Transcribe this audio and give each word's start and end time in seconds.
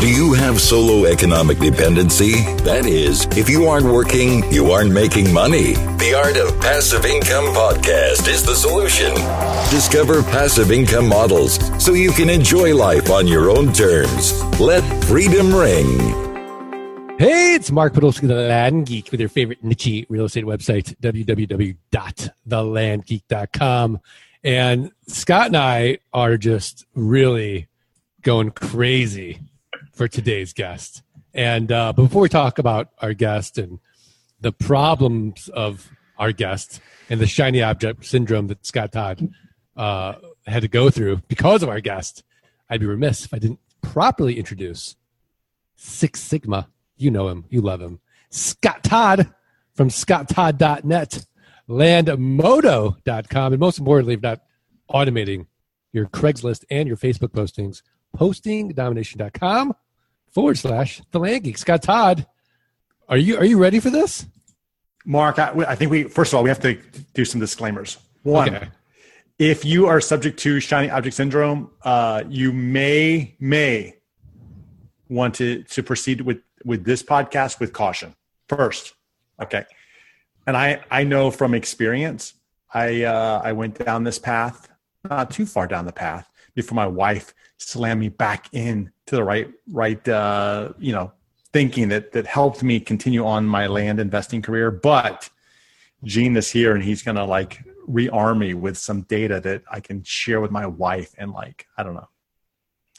Do 0.00 0.08
you 0.08 0.32
have 0.32 0.60
solo 0.62 1.04
economic 1.04 1.58
dependency? 1.58 2.40
That 2.64 2.86
is, 2.86 3.26
if 3.36 3.50
you 3.50 3.66
aren't 3.66 3.84
working, 3.84 4.50
you 4.50 4.72
aren't 4.72 4.92
making 4.92 5.30
money. 5.30 5.74
The 5.74 6.14
Art 6.16 6.38
of 6.38 6.58
Passive 6.58 7.04
Income 7.04 7.52
podcast 7.52 8.26
is 8.26 8.42
the 8.42 8.54
solution. 8.54 9.12
Discover 9.68 10.22
passive 10.22 10.70
income 10.70 11.06
models 11.06 11.58
so 11.78 11.92
you 11.92 12.12
can 12.12 12.30
enjoy 12.30 12.74
life 12.74 13.10
on 13.10 13.26
your 13.26 13.50
own 13.50 13.74
terms. 13.74 14.42
Let 14.58 14.80
freedom 15.04 15.54
ring. 15.54 15.98
Hey, 17.18 17.56
it's 17.56 17.70
Mark 17.70 17.92
Podolsky, 17.92 18.26
the 18.26 18.36
Land 18.36 18.86
Geek, 18.86 19.10
with 19.10 19.20
your 19.20 19.28
favorite 19.28 19.62
niche 19.62 20.06
real 20.08 20.24
estate 20.24 20.46
website, 20.46 20.96
www.thelandgeek.com. 21.02 24.00
And 24.42 24.92
Scott 25.08 25.48
and 25.48 25.56
I 25.58 25.98
are 26.14 26.38
just 26.38 26.86
really 26.94 27.68
going 28.22 28.50
crazy 28.50 29.40
for 30.00 30.08
today's 30.08 30.54
guest. 30.54 31.02
And 31.34 31.70
uh, 31.70 31.92
before 31.92 32.22
we 32.22 32.30
talk 32.30 32.58
about 32.58 32.88
our 33.02 33.12
guest 33.12 33.58
and 33.58 33.80
the 34.40 34.50
problems 34.50 35.50
of 35.50 35.90
our 36.16 36.32
guest 36.32 36.80
and 37.10 37.20
the 37.20 37.26
shiny 37.26 37.60
object 37.60 38.06
syndrome 38.06 38.46
that 38.46 38.64
Scott 38.64 38.92
Todd 38.92 39.30
uh, 39.76 40.14
had 40.46 40.62
to 40.62 40.68
go 40.68 40.88
through 40.88 41.18
because 41.28 41.62
of 41.62 41.68
our 41.68 41.80
guest, 41.80 42.24
I'd 42.70 42.80
be 42.80 42.86
remiss 42.86 43.26
if 43.26 43.34
I 43.34 43.38
didn't 43.38 43.58
properly 43.82 44.38
introduce 44.38 44.96
Six 45.76 46.20
Sigma. 46.20 46.70
You 46.96 47.10
know 47.10 47.28
him, 47.28 47.44
you 47.50 47.60
love 47.60 47.82
him. 47.82 48.00
Scott 48.30 48.82
Todd 48.82 49.30
from 49.74 49.90
scotttodd.net, 49.90 51.26
landmodo.com, 51.68 53.52
and 53.52 53.60
most 53.60 53.78
importantly, 53.78 54.14
if 54.14 54.22
not 54.22 54.40
automating 54.88 55.44
your 55.92 56.06
Craigslist 56.06 56.64
and 56.70 56.88
your 56.88 56.96
Facebook 56.96 57.32
postings, 57.32 57.82
postingdomination.com 58.16 59.74
forward 60.32 60.58
slash 60.58 61.00
the 61.10 61.18
land 61.20 61.44
geek. 61.44 61.58
Scott 61.58 61.82
Todd, 61.82 62.26
are 63.08 63.16
you 63.16 63.36
are 63.36 63.44
you 63.44 63.58
ready 63.58 63.80
for 63.80 63.90
this? 63.90 64.26
Mark, 65.04 65.38
I, 65.38 65.52
I, 65.66 65.74
think 65.74 65.90
we 65.90 66.04
first 66.04 66.32
of 66.32 66.36
all 66.36 66.42
we 66.42 66.50
have 66.50 66.60
to 66.60 66.78
do 67.14 67.24
some 67.24 67.40
disclaimers. 67.40 67.98
One, 68.22 68.54
Okay. 68.54 68.68
if 69.38 69.64
you 69.64 69.86
are 69.86 70.00
subject 70.00 70.38
to 70.40 70.60
shiny 70.60 70.90
object 70.90 71.16
syndrome, 71.16 71.70
uh, 71.82 72.22
you 72.28 72.52
may 72.52 73.34
may 73.40 73.96
want 75.08 75.34
to 75.36 75.62
to 75.64 75.82
proceed 75.82 76.20
with 76.20 76.42
with 76.64 76.84
this 76.84 77.02
podcast 77.02 77.60
with 77.60 77.72
caution 77.72 78.14
first. 78.48 78.94
Okay, 79.40 79.64
and 80.46 80.56
I 80.56 80.80
I 80.90 81.04
know 81.04 81.30
from 81.30 81.54
experience, 81.54 82.34
I 82.72 83.04
uh, 83.04 83.40
I 83.42 83.52
went 83.52 83.84
down 83.84 84.04
this 84.04 84.18
path, 84.18 84.68
not 85.08 85.30
too 85.30 85.46
far 85.46 85.66
down 85.66 85.86
the 85.86 85.92
path 85.92 86.28
before 86.54 86.76
my 86.76 86.86
wife 86.86 87.32
slammed 87.56 88.00
me 88.00 88.08
back 88.10 88.48
in 88.52 88.92
to 89.10 89.16
the 89.16 89.24
right 89.24 89.50
right 89.70 90.08
uh, 90.08 90.72
you 90.78 90.92
know 90.92 91.12
thinking 91.52 91.88
that 91.88 92.12
that 92.12 92.26
helped 92.26 92.62
me 92.62 92.78
continue 92.78 93.26
on 93.26 93.44
my 93.44 93.66
land 93.66 93.98
investing 93.98 94.40
career. 94.40 94.70
But 94.70 95.28
Gene 96.04 96.36
is 96.36 96.50
here 96.50 96.74
and 96.74 96.82
he's 96.82 97.02
gonna 97.02 97.24
like 97.24 97.58
rearm 97.88 98.38
me 98.38 98.54
with 98.54 98.78
some 98.78 99.02
data 99.02 99.40
that 99.40 99.62
I 99.70 99.80
can 99.80 100.02
share 100.04 100.40
with 100.40 100.52
my 100.52 100.64
wife 100.66 101.12
and 101.18 101.32
like 101.32 101.66
I 101.76 101.82
don't 101.82 101.94
know, 101.94 102.08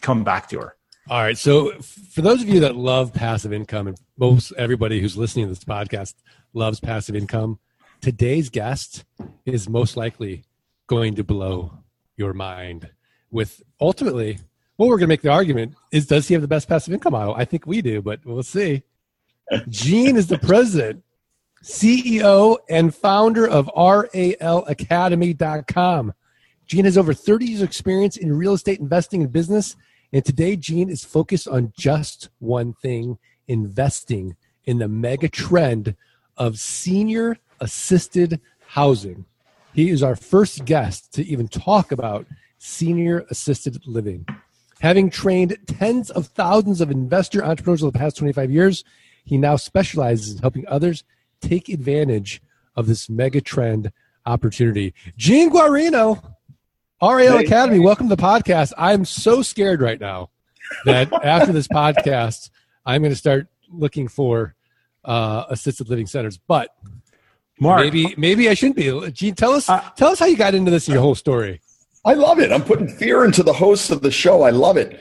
come 0.01 0.23
back 0.23 0.49
to 0.49 0.59
her. 0.59 0.75
All 1.09 1.21
right. 1.21 1.37
So, 1.37 1.71
for 1.79 2.21
those 2.21 2.43
of 2.43 2.49
you 2.49 2.59
that 2.59 2.75
love 2.75 3.13
passive 3.13 3.51
income, 3.51 3.87
and 3.87 3.97
most 4.17 4.51
everybody 4.57 5.01
who's 5.01 5.17
listening 5.17 5.45
to 5.45 5.49
this 5.49 5.63
podcast 5.63 6.13
loves 6.53 6.79
passive 6.79 7.15
income, 7.15 7.57
today's 8.01 8.49
guest 8.49 9.03
is 9.45 9.67
most 9.67 9.97
likely 9.97 10.43
going 10.87 11.15
to 11.15 11.23
blow 11.23 11.79
your 12.17 12.33
mind 12.33 12.91
with 13.31 13.63
ultimately 13.79 14.39
what 14.81 14.89
we're 14.89 14.97
going 14.97 15.07
to 15.07 15.09
make 15.09 15.21
the 15.21 15.29
argument 15.29 15.75
is 15.91 16.07
does 16.07 16.27
he 16.27 16.33
have 16.33 16.41
the 16.41 16.47
best 16.47 16.67
passive 16.67 16.91
income 16.91 17.13
model? 17.13 17.35
I 17.35 17.45
think 17.45 17.67
we 17.67 17.83
do, 17.83 18.01
but 18.01 18.25
we'll 18.25 18.41
see. 18.41 18.81
Gene 19.69 20.17
is 20.17 20.25
the 20.25 20.39
president, 20.39 21.03
CEO, 21.61 22.57
and 22.67 22.95
founder 22.95 23.47
of 23.47 23.69
RALacademy.com. 23.77 26.13
Gene 26.65 26.85
has 26.85 26.97
over 26.97 27.13
30 27.13 27.45
years 27.45 27.61
experience 27.61 28.17
in 28.17 28.35
real 28.35 28.53
estate 28.53 28.79
investing 28.79 29.21
and 29.21 29.31
business. 29.31 29.75
And 30.13 30.25
today, 30.25 30.55
Gene 30.55 30.89
is 30.89 31.05
focused 31.05 31.47
on 31.47 31.73
just 31.77 32.29
one 32.39 32.73
thing 32.73 33.19
investing 33.47 34.35
in 34.65 34.79
the 34.79 34.87
mega 34.87 35.29
trend 35.29 35.95
of 36.37 36.57
senior 36.57 37.37
assisted 37.59 38.41
housing. 38.65 39.25
He 39.75 39.91
is 39.91 40.01
our 40.01 40.15
first 40.15 40.65
guest 40.65 41.13
to 41.13 41.23
even 41.23 41.49
talk 41.49 41.91
about 41.91 42.25
senior 42.57 43.27
assisted 43.29 43.85
living. 43.85 44.25
Having 44.81 45.11
trained 45.11 45.57
tens 45.67 46.09
of 46.09 46.25
thousands 46.27 46.81
of 46.81 46.89
investor 46.89 47.43
entrepreneurs 47.45 47.83
over 47.83 47.91
the 47.91 47.99
past 47.99 48.17
25 48.17 48.49
years, 48.49 48.83
he 49.23 49.37
now 49.37 49.55
specializes 49.55 50.33
in 50.33 50.37
helping 50.39 50.67
others 50.67 51.03
take 51.39 51.69
advantage 51.69 52.41
of 52.75 52.87
this 52.87 53.07
mega 53.07 53.41
trend 53.41 53.91
opportunity. 54.25 54.95
Gene 55.15 55.51
Guarino, 55.51 56.23
RAL 56.99 57.37
Hey. 57.37 57.45
Academy, 57.45 57.77
welcome 57.77 58.09
to 58.09 58.15
the 58.15 58.21
podcast. 58.21 58.73
I'm 58.75 59.05
so 59.05 59.43
scared 59.43 59.81
right 59.81 59.99
now 59.99 60.31
that 60.85 61.13
after 61.13 61.51
this 61.53 61.67
podcast, 61.71 62.49
I'm 62.83 63.03
going 63.03 63.11
to 63.11 63.15
start 63.15 63.47
looking 63.71 64.07
for 64.07 64.55
uh, 65.05 65.45
assisted 65.49 65.89
living 65.89 66.07
centers. 66.07 66.37
But 66.39 66.75
Mark, 67.59 67.81
maybe 67.81 68.15
maybe 68.17 68.49
I 68.49 68.55
shouldn't 68.55 68.77
be. 68.77 69.11
Gene, 69.11 69.35
tell 69.35 69.51
us 69.51 69.69
Uh, 69.69 69.79
tell 69.95 70.09
us 70.09 70.17
how 70.17 70.25
you 70.25 70.37
got 70.37 70.55
into 70.55 70.71
this 70.71 70.87
and 70.87 70.93
your 70.93 71.03
whole 71.03 71.13
story. 71.13 71.61
I 72.03 72.13
love 72.13 72.39
it. 72.39 72.51
I'm 72.51 72.63
putting 72.63 72.87
fear 72.87 73.23
into 73.25 73.43
the 73.43 73.53
hosts 73.53 73.91
of 73.91 74.01
the 74.01 74.11
show. 74.11 74.41
I 74.41 74.49
love 74.49 74.77
it. 74.77 74.99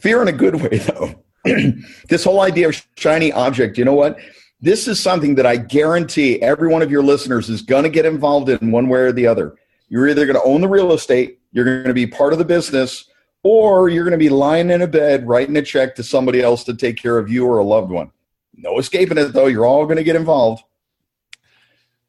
Fear 0.00 0.22
in 0.22 0.28
a 0.28 0.32
good 0.32 0.56
way, 0.56 0.78
though. 0.78 1.24
this 2.08 2.24
whole 2.24 2.40
idea 2.40 2.68
of 2.68 2.86
shiny 2.96 3.32
object, 3.32 3.78
you 3.78 3.84
know 3.84 3.94
what? 3.94 4.18
This 4.60 4.88
is 4.88 4.98
something 4.98 5.36
that 5.36 5.46
I 5.46 5.56
guarantee 5.56 6.42
every 6.42 6.68
one 6.68 6.82
of 6.82 6.90
your 6.90 7.02
listeners 7.02 7.48
is 7.48 7.62
going 7.62 7.84
to 7.84 7.88
get 7.88 8.06
involved 8.06 8.48
in 8.48 8.72
one 8.72 8.88
way 8.88 9.00
or 9.00 9.12
the 9.12 9.26
other. 9.26 9.56
You're 9.88 10.08
either 10.08 10.26
going 10.26 10.36
to 10.36 10.42
own 10.42 10.60
the 10.60 10.68
real 10.68 10.92
estate, 10.92 11.38
you're 11.52 11.64
going 11.64 11.84
to 11.84 11.94
be 11.94 12.06
part 12.06 12.32
of 12.32 12.38
the 12.38 12.44
business, 12.44 13.04
or 13.42 13.88
you're 13.88 14.04
going 14.04 14.12
to 14.12 14.18
be 14.18 14.28
lying 14.28 14.70
in 14.70 14.82
a 14.82 14.86
bed 14.86 15.28
writing 15.28 15.56
a 15.56 15.62
check 15.62 15.94
to 15.94 16.02
somebody 16.02 16.42
else 16.42 16.64
to 16.64 16.74
take 16.74 16.96
care 16.96 17.18
of 17.18 17.30
you 17.30 17.46
or 17.46 17.58
a 17.58 17.64
loved 17.64 17.90
one. 17.90 18.10
No 18.54 18.78
escaping 18.78 19.16
it, 19.16 19.32
though. 19.32 19.46
You're 19.46 19.64
all 19.64 19.84
going 19.84 19.96
to 19.96 20.04
get 20.04 20.16
involved. 20.16 20.64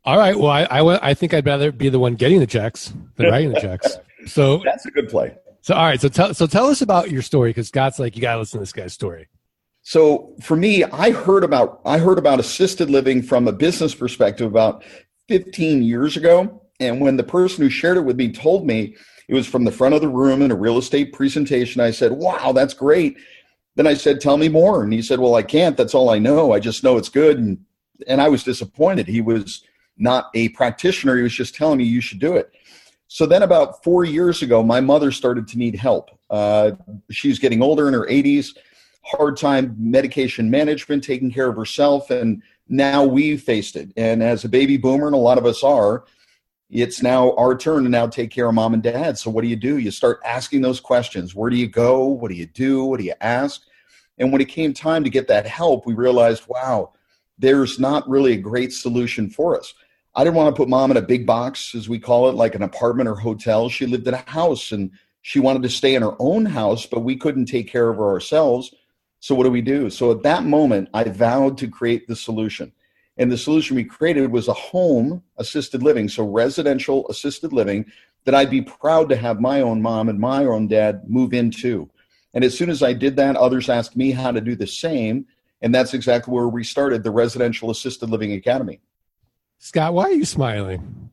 All 0.04 0.18
right. 0.18 0.38
Well, 0.38 0.50
I, 0.50 0.64
I 0.64 1.10
I 1.10 1.14
think 1.14 1.34
I'd 1.34 1.46
rather 1.46 1.72
be 1.72 1.90
the 1.90 2.00
one 2.00 2.16
getting 2.16 2.40
the 2.40 2.48
checks 2.48 2.94
than 3.16 3.28
writing 3.28 3.54
the 3.54 3.62
checks. 3.62 3.98
So 4.28 4.62
That's 4.64 4.86
a 4.86 4.92
good 4.92 5.10
play. 5.10 5.36
so 5.62 5.76
all 5.76 5.86
right. 5.86 6.00
So 6.00 6.10
tell 6.10 6.34
so 6.34 6.48
tell 6.48 6.68
us 6.68 6.82
about 6.82 7.12
your 7.12 7.22
story 7.22 7.52
because 7.52 7.68
Scott's 7.68 8.00
like 8.00 8.16
you 8.16 8.22
got 8.22 8.34
to 8.34 8.40
listen 8.40 8.60
to 8.60 8.62
this 8.62 8.74
guy's 8.74 8.94
story. 8.94 9.28
So 9.82 10.36
for 10.42 10.56
me, 10.56 10.84
I 10.84 11.12
heard 11.12 11.44
about 11.44 11.82
I 11.86 11.98
heard 11.98 12.18
about 12.20 12.40
assisted 12.40 12.90
living 12.90 13.22
from 13.22 13.48
a 13.48 13.52
business 13.54 13.96
perspective 13.96 14.48
about 14.48 14.84
15 15.30 15.84
years 15.84 16.18
ago. 16.18 16.62
And 16.80 17.02
when 17.02 17.18
the 17.18 17.24
person 17.24 17.64
who 17.64 17.70
shared 17.70 17.98
it 17.98 18.02
with 18.02 18.18
me 18.18 18.32
told 18.32 18.66
me 18.66 18.96
it 19.28 19.34
was 19.34 19.48
from 19.48 19.64
the 19.64 19.72
front 19.72 19.96
of 19.96 20.02
the 20.02 20.08
room 20.08 20.42
in 20.42 20.52
a 20.52 20.56
real 20.56 20.78
estate 20.78 21.14
presentation, 21.14 21.82
I 21.82 21.92
said, 21.92 22.12
Wow, 22.12 22.52
that's 22.52 22.74
great. 22.74 23.18
Then 23.76 23.88
I 23.88 23.94
said, 23.94 24.22
Tell 24.22 24.38
me 24.38 24.50
more. 24.50 24.84
And 24.84 24.92
he 24.92 25.02
said, 25.02 25.20
Well, 25.20 25.36
I 25.36 25.44
can't. 25.44 25.78
That's 25.78 25.94
all 25.96 26.10
I 26.10 26.20
know. 26.20 26.52
I 26.52 26.60
just 26.60 26.84
know 26.84 26.98
it's 26.98 27.10
good. 27.10 27.38
And 27.38 27.60
and 28.08 28.22
I 28.22 28.30
was 28.30 28.44
disappointed. 28.44 29.08
He 29.08 29.22
was 29.22 29.64
not 29.98 30.30
a 30.34 30.50
practitioner. 30.50 31.18
He 31.18 31.24
was 31.24 31.34
just 31.34 31.56
telling 31.56 31.78
me 31.78 31.84
you 31.84 32.02
should 32.02 32.20
do 32.20 32.36
it. 32.38 32.52
So 33.12 33.26
then, 33.26 33.42
about 33.42 33.84
four 33.84 34.06
years 34.06 34.44
ago, 34.44 34.62
my 34.62 34.80
mother 34.80 35.12
started 35.12 35.48
to 35.48 35.58
need 35.58 35.76
help. 35.76 36.12
Uh, 36.30 36.74
she's 37.10 37.40
getting 37.40 37.64
older 37.64 37.88
in 37.88 37.94
her 37.96 38.06
80s, 38.06 38.56
hard 39.04 39.36
time 39.36 39.76
medication 39.80 40.48
management, 40.48 41.04
taking 41.04 41.32
care 41.32 41.50
of 41.50 41.56
herself, 41.56 42.12
and 42.12 42.44
now 42.68 43.04
we've 43.04 43.42
faced 43.42 43.76
it. 43.76 43.92
And 43.98 44.22
as 44.22 44.46
a 44.46 44.50
baby 44.50 44.78
boomer, 44.78 45.08
and 45.08 45.16
a 45.16 45.20
lot 45.20 45.40
of 45.40 45.48
us 45.48 45.64
are, 45.64 46.06
it's 46.70 47.02
now 47.02 47.36
our 47.36 47.58
turn 47.58 47.82
to 47.82 47.90
now 47.90 48.06
take 48.06 48.30
care 48.30 48.48
of 48.48 48.54
mom 48.54 48.76
and 48.76 48.84
dad. 48.84 49.18
So 49.18 49.32
what 49.32 49.42
do 49.42 49.48
you 49.48 49.56
do? 49.56 49.80
You 49.80 49.90
start 49.90 50.20
asking 50.24 50.62
those 50.62 50.80
questions. 50.80 51.34
Where 51.34 51.50
do 51.50 51.58
you 51.58 51.68
go? 51.68 52.06
What 52.06 52.30
do 52.30 52.36
you 52.36 52.46
do? 52.46 52.86
What 52.86 53.00
do 53.00 53.06
you 53.06 53.16
ask? 53.22 53.64
And 54.20 54.32
when 54.32 54.40
it 54.40 54.50
came 54.50 54.72
time 54.72 55.04
to 55.04 55.10
get 55.10 55.28
that 55.30 55.48
help, 55.48 55.88
we 55.88 55.96
realized, 55.96 56.44
wow, 56.48 56.94
there's 57.40 57.80
not 57.80 58.08
really 58.08 58.34
a 58.34 58.38
great 58.38 58.72
solution 58.72 59.32
for 59.32 59.58
us. 59.58 59.74
I 60.16 60.24
didn't 60.24 60.36
want 60.36 60.54
to 60.54 60.60
put 60.60 60.70
mom 60.70 60.92
in 60.92 60.98
a 60.98 61.02
big 61.02 61.26
box, 61.26 61.76
as 61.76 61.88
we 61.88 62.00
call 62.00 62.30
it, 62.30 62.36
like 62.36 62.56
an 62.56 62.64
apartment 62.64 63.08
or 63.08 63.16
hotel. 63.16 63.70
She 63.70 63.86
lived 63.86 64.08
in 64.08 64.14
a 64.14 64.30
house 64.30 64.72
and 64.72 64.92
she 65.22 65.40
wanted 65.40 65.64
to 65.64 65.70
stay 65.70 65.96
in 65.96 66.02
her 66.02 66.16
own 66.20 66.46
house, 66.46 66.86
but 66.86 67.02
we 67.02 67.16
couldn't 67.16 67.46
take 67.46 67.70
care 67.70 67.90
of 67.90 67.98
her 67.98 68.10
ourselves. 68.10 68.74
So 69.20 69.36
what 69.36 69.44
do 69.44 69.52
we 69.52 69.62
do? 69.62 69.90
So 69.90 70.12
at 70.12 70.24
that 70.24 70.44
moment, 70.46 70.90
I 70.94 71.04
vowed 71.04 71.58
to 71.60 71.68
create 71.68 72.08
the 72.08 72.16
solution. 72.16 72.72
And 73.18 73.32
the 73.32 73.38
solution 73.38 73.76
we 73.76 73.84
created 73.84 74.32
was 74.32 74.48
a 74.48 74.54
home 74.54 75.22
assisted 75.38 75.84
living, 75.84 76.08
so 76.08 76.26
residential 76.26 77.06
assisted 77.10 77.52
living 77.52 77.86
that 78.24 78.34
I'd 78.34 78.50
be 78.50 78.62
proud 78.62 79.10
to 79.10 79.16
have 79.18 79.42
my 79.42 79.62
own 79.62 79.82
mom 79.82 80.08
and 80.08 80.20
my 80.20 80.46
own 80.46 80.68
dad 80.68 81.10
move 81.10 81.34
into. 81.34 81.90
And 82.34 82.44
as 82.44 82.58
soon 82.58 82.70
as 82.70 82.82
I 82.82 82.94
did 82.94 83.16
that, 83.18 83.36
others 83.36 83.70
asked 83.70 83.98
me 83.98 84.12
how 84.12 84.32
to 84.32 84.40
do 84.40 84.56
the 84.56 84.68
same. 84.68 85.26
And 85.62 85.76
that's 85.76 85.94
exactly 85.94 86.34
where 86.34 86.48
we 86.48 86.64
started 86.64 87.04
the 87.04 87.12
Residential 87.12 87.70
Assisted 87.70 88.10
Living 88.10 88.34
Academy. 88.34 88.80
Scott, 89.60 89.94
why 89.94 90.06
are 90.06 90.14
you 90.14 90.26
smiling? 90.26 91.12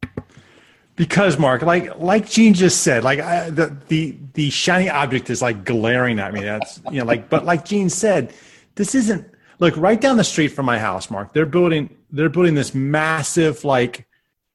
Because 0.94 1.38
Mark, 1.38 1.62
like 1.62 1.98
like 1.98 2.28
Gene 2.30 2.54
just 2.54 2.82
said, 2.82 3.04
like 3.04 3.18
I, 3.18 3.50
the 3.50 3.76
the 3.88 4.16
the 4.32 4.48
shiny 4.50 4.88
object 4.88 5.28
is 5.28 5.42
like 5.42 5.64
glaring 5.64 6.18
at 6.18 6.32
me. 6.32 6.40
That's 6.40 6.80
you 6.90 7.00
know 7.00 7.04
like, 7.04 7.28
but 7.28 7.44
like 7.44 7.66
Gene 7.66 7.90
said, 7.90 8.32
this 8.76 8.94
isn't 8.94 9.28
look 9.58 9.76
right 9.76 10.00
down 10.00 10.16
the 10.16 10.24
street 10.24 10.48
from 10.48 10.64
my 10.64 10.78
house. 10.78 11.10
Mark, 11.10 11.34
they're 11.34 11.44
building 11.44 11.94
they're 12.10 12.30
building 12.30 12.54
this 12.54 12.74
massive 12.74 13.64
like 13.64 14.06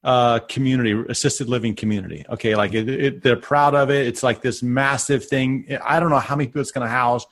uh, 0.04 0.40
community, 0.40 0.94
assisted 1.10 1.48
living 1.48 1.76
community. 1.76 2.26
Okay, 2.30 2.56
like 2.56 2.74
it, 2.74 2.90
it, 2.90 3.22
they're 3.22 3.36
proud 3.36 3.76
of 3.76 3.92
it. 3.92 4.08
It's 4.08 4.24
like 4.24 4.42
this 4.42 4.64
massive 4.64 5.26
thing. 5.26 5.78
I 5.84 6.00
don't 6.00 6.10
know 6.10 6.18
how 6.18 6.36
many 6.36 6.48
people 6.48 6.62
it's 6.62 6.72
going 6.72 6.88
to 6.88 6.92
house, 6.92 7.28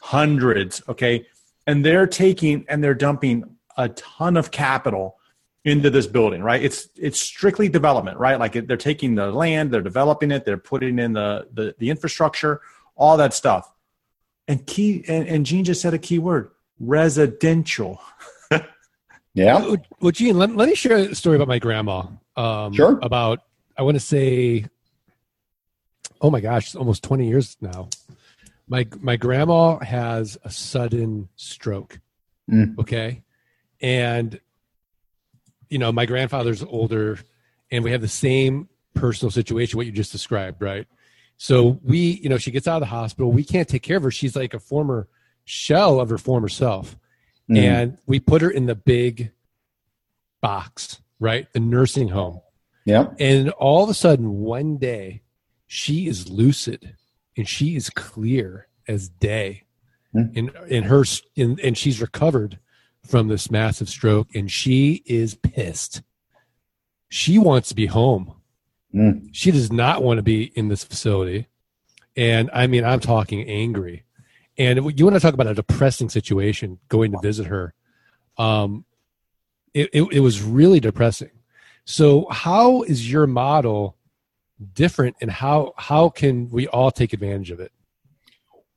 hundreds. 0.00 0.80
Okay, 0.88 1.26
and 1.66 1.84
they're 1.84 2.06
taking 2.06 2.64
and 2.68 2.82
they're 2.82 2.94
dumping 2.94 3.44
a 3.76 3.88
ton 3.90 4.36
of 4.38 4.52
capital 4.52 5.18
into 5.64 5.90
this 5.90 6.06
building. 6.06 6.42
Right? 6.42 6.62
It's 6.62 6.88
it's 6.96 7.20
strictly 7.20 7.68
development. 7.68 8.18
Right? 8.18 8.38
Like 8.38 8.52
they're 8.52 8.76
taking 8.76 9.14
the 9.14 9.30
land, 9.30 9.70
they're 9.70 9.80
developing 9.80 10.30
it, 10.30 10.44
they're 10.44 10.56
putting 10.56 10.98
in 10.98 11.12
the 11.12 11.48
the, 11.52 11.74
the 11.78 11.90
infrastructure, 11.90 12.60
all 12.96 13.16
that 13.16 13.34
stuff. 13.34 13.70
And 14.46 14.66
key 14.66 15.04
and, 15.08 15.26
and 15.26 15.46
Gene 15.46 15.64
just 15.64 15.80
said 15.80 15.94
a 15.94 15.98
key 15.98 16.18
word: 16.18 16.50
residential. 16.78 18.00
Yeah. 19.34 19.74
Well, 20.00 20.12
Gene, 20.12 20.38
let, 20.38 20.54
let 20.54 20.68
me 20.68 20.76
share 20.76 20.96
a 20.96 21.14
story 21.14 21.36
about 21.36 21.48
my 21.48 21.58
grandma. 21.58 22.06
Um, 22.36 22.72
sure. 22.72 22.98
About, 23.02 23.40
I 23.76 23.82
want 23.82 23.96
to 23.96 24.00
say, 24.00 24.66
oh 26.20 26.30
my 26.30 26.40
gosh, 26.40 26.66
it's 26.66 26.76
almost 26.76 27.02
20 27.02 27.28
years 27.28 27.56
now. 27.60 27.88
My, 28.68 28.86
my 29.00 29.16
grandma 29.16 29.78
has 29.80 30.38
a 30.44 30.50
sudden 30.50 31.28
stroke. 31.36 32.00
Mm. 32.50 32.78
Okay. 32.78 33.22
And, 33.80 34.40
you 35.68 35.78
know, 35.78 35.92
my 35.92 36.06
grandfather's 36.06 36.62
older 36.62 37.18
and 37.70 37.84
we 37.84 37.90
have 37.90 38.00
the 38.00 38.08
same 38.08 38.68
personal 38.94 39.30
situation, 39.30 39.76
what 39.76 39.86
you 39.86 39.92
just 39.92 40.12
described, 40.12 40.62
right? 40.62 40.86
So 41.36 41.80
we, 41.82 41.98
you 42.22 42.28
know, 42.28 42.38
she 42.38 42.50
gets 42.50 42.68
out 42.68 42.76
of 42.76 42.80
the 42.80 42.86
hospital. 42.86 43.32
We 43.32 43.44
can't 43.44 43.68
take 43.68 43.82
care 43.82 43.96
of 43.96 44.04
her. 44.04 44.10
She's 44.10 44.36
like 44.36 44.54
a 44.54 44.60
former 44.60 45.08
shell 45.44 46.00
of 46.00 46.08
her 46.10 46.18
former 46.18 46.48
self. 46.48 46.96
Mm. 47.50 47.58
And 47.58 47.98
we 48.06 48.20
put 48.20 48.42
her 48.42 48.50
in 48.50 48.66
the 48.66 48.74
big 48.74 49.32
box, 50.40 51.00
right? 51.18 51.52
The 51.52 51.60
nursing 51.60 52.08
home. 52.08 52.40
Yeah. 52.84 53.08
And 53.18 53.50
all 53.50 53.84
of 53.84 53.90
a 53.90 53.94
sudden, 53.94 54.40
one 54.40 54.76
day, 54.76 55.22
she 55.66 56.06
is 56.06 56.28
lucid 56.28 56.96
and 57.36 57.48
she 57.48 57.76
is 57.76 57.90
clear 57.90 58.68
as 58.86 59.08
day. 59.08 59.64
Mm. 60.14 60.36
In 60.36 60.50
in 60.68 60.82
her 60.84 61.04
in, 61.34 61.58
and 61.60 61.76
she's 61.76 62.00
recovered 62.00 62.60
from 63.06 63.28
this 63.28 63.50
massive 63.50 63.88
stroke 63.88 64.28
and 64.34 64.50
she 64.50 65.02
is 65.06 65.34
pissed. 65.34 66.02
She 67.08 67.38
wants 67.38 67.68
to 67.68 67.74
be 67.74 67.86
home. 67.86 68.34
Mm. 68.94 69.28
She 69.32 69.50
does 69.50 69.72
not 69.72 70.02
want 70.02 70.18
to 70.18 70.22
be 70.22 70.44
in 70.54 70.68
this 70.68 70.84
facility. 70.84 71.48
And 72.16 72.50
I 72.52 72.66
mean, 72.66 72.84
I'm 72.84 73.00
talking 73.00 73.48
angry. 73.48 74.04
And 74.56 74.98
you 74.98 75.04
want 75.04 75.16
to 75.16 75.20
talk 75.20 75.34
about 75.34 75.48
a 75.48 75.54
depressing 75.54 76.08
situation 76.08 76.78
going 76.88 77.12
to 77.12 77.18
visit 77.20 77.46
her. 77.46 77.74
Um, 78.38 78.84
it, 79.72 79.90
it, 79.92 80.02
it 80.12 80.20
was 80.20 80.42
really 80.42 80.80
depressing. 80.80 81.30
So, 81.84 82.26
how 82.30 82.82
is 82.82 83.10
your 83.10 83.26
model 83.26 83.96
different, 84.72 85.16
and 85.20 85.30
how 85.30 85.74
how 85.76 86.08
can 86.08 86.48
we 86.50 86.66
all 86.68 86.90
take 86.90 87.12
advantage 87.12 87.50
of 87.50 87.60
it? 87.60 87.72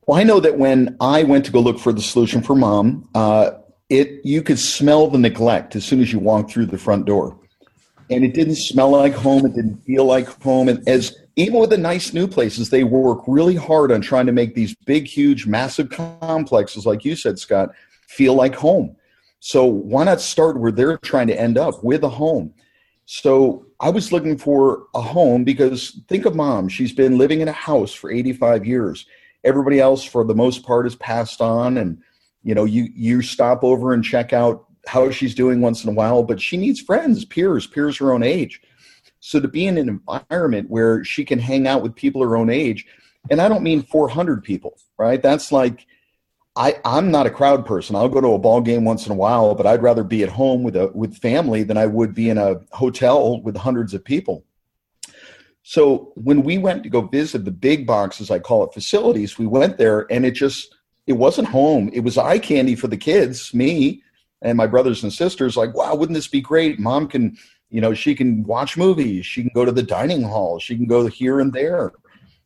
Well, 0.06 0.19
I 0.19 0.23
know 0.23 0.39
that 0.39 0.57
when 0.57 0.97
I 1.00 1.23
went 1.23 1.45
to 1.45 1.51
go 1.51 1.59
look 1.59 1.80
for 1.80 1.94
the 1.94 2.01
solution 2.01 2.41
for 2.41 2.56
mom, 2.56 3.07
uh, 3.15 3.51
it 3.89 4.25
you 4.25 4.42
could 4.42 4.60
smell 4.60 5.07
the 5.07 5.18
neglect 5.18 5.75
as 5.75 5.86
soon 5.86 6.01
as 6.01 6.12
you 6.12 6.19
walked 6.19 6.51
through 6.51 6.66
the 6.68 6.78
front 6.78 7.06
door, 7.06 7.38
and 8.10 8.24
it 8.24 8.34
didn't 8.34 8.56
smell 8.56 8.92
like 8.92 9.13
home. 9.13 9.45
It 9.45 9.56
didn't 9.56 9.84
feel 9.86 10.06
like 10.06 10.28
home. 10.42 10.69
And 10.69 10.88
as 10.88 11.16
even 11.36 11.60
with 11.60 11.69
the 11.69 11.78
nice 11.78 12.13
new 12.13 12.28
places, 12.28 12.69
they 12.69 12.84
work 12.84 13.24
really 13.28 13.56
hard 13.56 13.92
on 13.92 14.01
trying 14.01 14.25
to 14.25 14.31
make 14.31 14.56
these 14.56 14.75
big, 14.86 15.06
huge, 15.06 15.45
massive 15.45 15.89
complexes, 15.89 16.86
like 16.86 17.06
you 17.06 17.16
said, 17.16 17.38
Scott, 17.38 17.69
feel 18.07 18.34
like 18.34 18.56
home. 18.56 18.95
So 19.39 19.66
why 19.66 20.04
not 20.04 20.19
start 20.19 20.60
where 20.60 20.72
they're 20.72 20.98
trying 20.98 21.28
to 21.28 21.40
end 21.40 21.57
up 21.57 21.83
with 21.83 22.04
a 22.04 22.10
home? 22.10 22.54
So 23.06 23.68
I 23.80 23.90
was 23.90 24.12
looking 24.12 24.38
for 24.38 24.88
a 24.95 25.01
home 25.01 25.44
because 25.44 26.01
think 26.07 26.25
of 26.25 26.36
mom. 26.36 26.68
She's 26.68 26.92
been 26.92 27.18
living 27.18 27.42
in 27.42 27.48
a 27.48 27.54
house 27.54 27.94
for 27.94 28.12
85 28.12 28.66
years. 28.66 29.06
Everybody 29.44 29.80
else, 29.80 30.04
for 30.04 30.25
the 30.25 30.36
most 30.36 30.63
part, 30.63 30.86
has 30.86 30.95
passed 30.95 31.40
on, 31.40 31.78
and 31.78 32.01
you 32.44 32.56
know, 32.56 32.66
you 32.66 32.89
you 32.94 33.22
stop 33.22 33.63
over 33.63 33.94
and 33.94 34.04
check 34.04 34.34
out 34.34 34.66
how 34.88 35.12
she's 35.12 35.36
doing 35.36 35.62
once 35.62 35.84
in 35.84 35.89
a 35.89 35.94
while. 35.94 36.24
But 36.24 36.42
she 36.42 36.57
needs 36.57 36.80
friends, 36.80 37.25
peers, 37.25 37.68
peers 37.68 37.98
her 37.98 38.13
own 38.13 38.24
age. 38.24 38.62
So 39.19 39.39
to 39.39 39.48
be 39.48 39.66
in 39.66 39.78
an 39.78 39.89
environment 39.89 40.69
where 40.69 41.04
she 41.04 41.25
can 41.25 41.39
hang 41.39 41.68
out 41.68 41.81
with 41.81 41.95
people 41.95 42.22
her 42.22 42.38
own 42.38 42.50
age, 42.50 42.86
and 43.30 43.42
I 43.42 43.50
don't 43.50 43.63
mean 43.63 43.84
400 43.84 44.44
people, 44.44 44.78
right? 44.98 45.22
That's 45.22 45.51
like 45.51 45.86
I, 46.56 46.80
I'm 46.86 47.12
not 47.12 47.28
a 47.28 47.31
crowd 47.31 47.66
person. 47.66 47.95
I'll 47.95 48.10
go 48.10 48.19
to 48.19 48.34
a 48.34 48.40
ball 48.40 48.62
game 48.62 48.83
once 48.83 49.06
in 49.06 49.12
a 49.12 49.16
while, 49.16 49.54
but 49.54 49.68
I'd 49.68 49.83
rather 49.83 50.04
be 50.04 50.24
at 50.24 50.30
home 50.30 50.63
with 50.63 50.75
a 50.75 50.88
with 50.94 51.18
family 51.18 51.63
than 51.63 51.78
I 51.78 51.86
would 51.86 52.16
be 52.16 52.30
in 52.30 52.38
a 52.38 52.62
hotel 52.72 53.42
with 53.42 53.56
hundreds 53.56 53.94
of 53.94 54.04
people. 54.04 54.44
So 55.62 56.13
when 56.16 56.44
we 56.44 56.57
went 56.57 56.83
to 56.83 56.90
go 56.90 57.01
visit 57.01 57.44
the 57.44 57.51
big 57.51 57.86
boxes, 57.86 58.31
I 58.31 58.40
call 58.40 58.63
it 58.63 58.74
facilities, 58.74 59.38
we 59.38 59.45
went 59.45 59.78
there 59.78 60.12
and 60.12 60.25
it 60.25 60.31
just 60.31 60.74
it 61.07 61.13
wasn't 61.13 61.48
home. 61.48 61.89
It 61.94 62.01
was 62.01 62.18
eye 62.18 62.38
candy 62.38 62.75
for 62.75 62.88
the 62.88 62.98
kids, 62.98 63.54
me 63.54 64.04
and 64.42 64.57
my 64.57 64.68
brothers 64.68 65.04
and 65.04 65.12
sisters. 65.12 65.57
Like, 65.57 65.74
wow, 65.74 65.95
wouldn't 65.95 66.15
this 66.15 66.27
be 66.27 66.42
great? 66.42 66.80
Mom 66.80 67.07
can, 67.07 67.38
you 67.69 67.81
know, 67.81 67.94
she 67.94 68.13
can 68.13 68.44
watch 68.44 68.77
movies, 68.77 69.25
she 69.25 69.42
can 69.42 69.51
go 69.56 69.65
to 69.65 69.71
the 69.71 69.81
dining 69.81 70.21
hall, 70.21 70.59
she 70.59 70.75
can 70.75 70.86
go 70.86 71.07
here 71.07 71.39
and 71.39 71.51
there. 71.51 71.94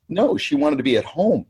No, 0.08 0.38
she 0.38 0.56
wanted 0.56 0.78
to 0.78 0.84
be 0.84 0.98
at 0.98 1.06
home. 1.06 1.46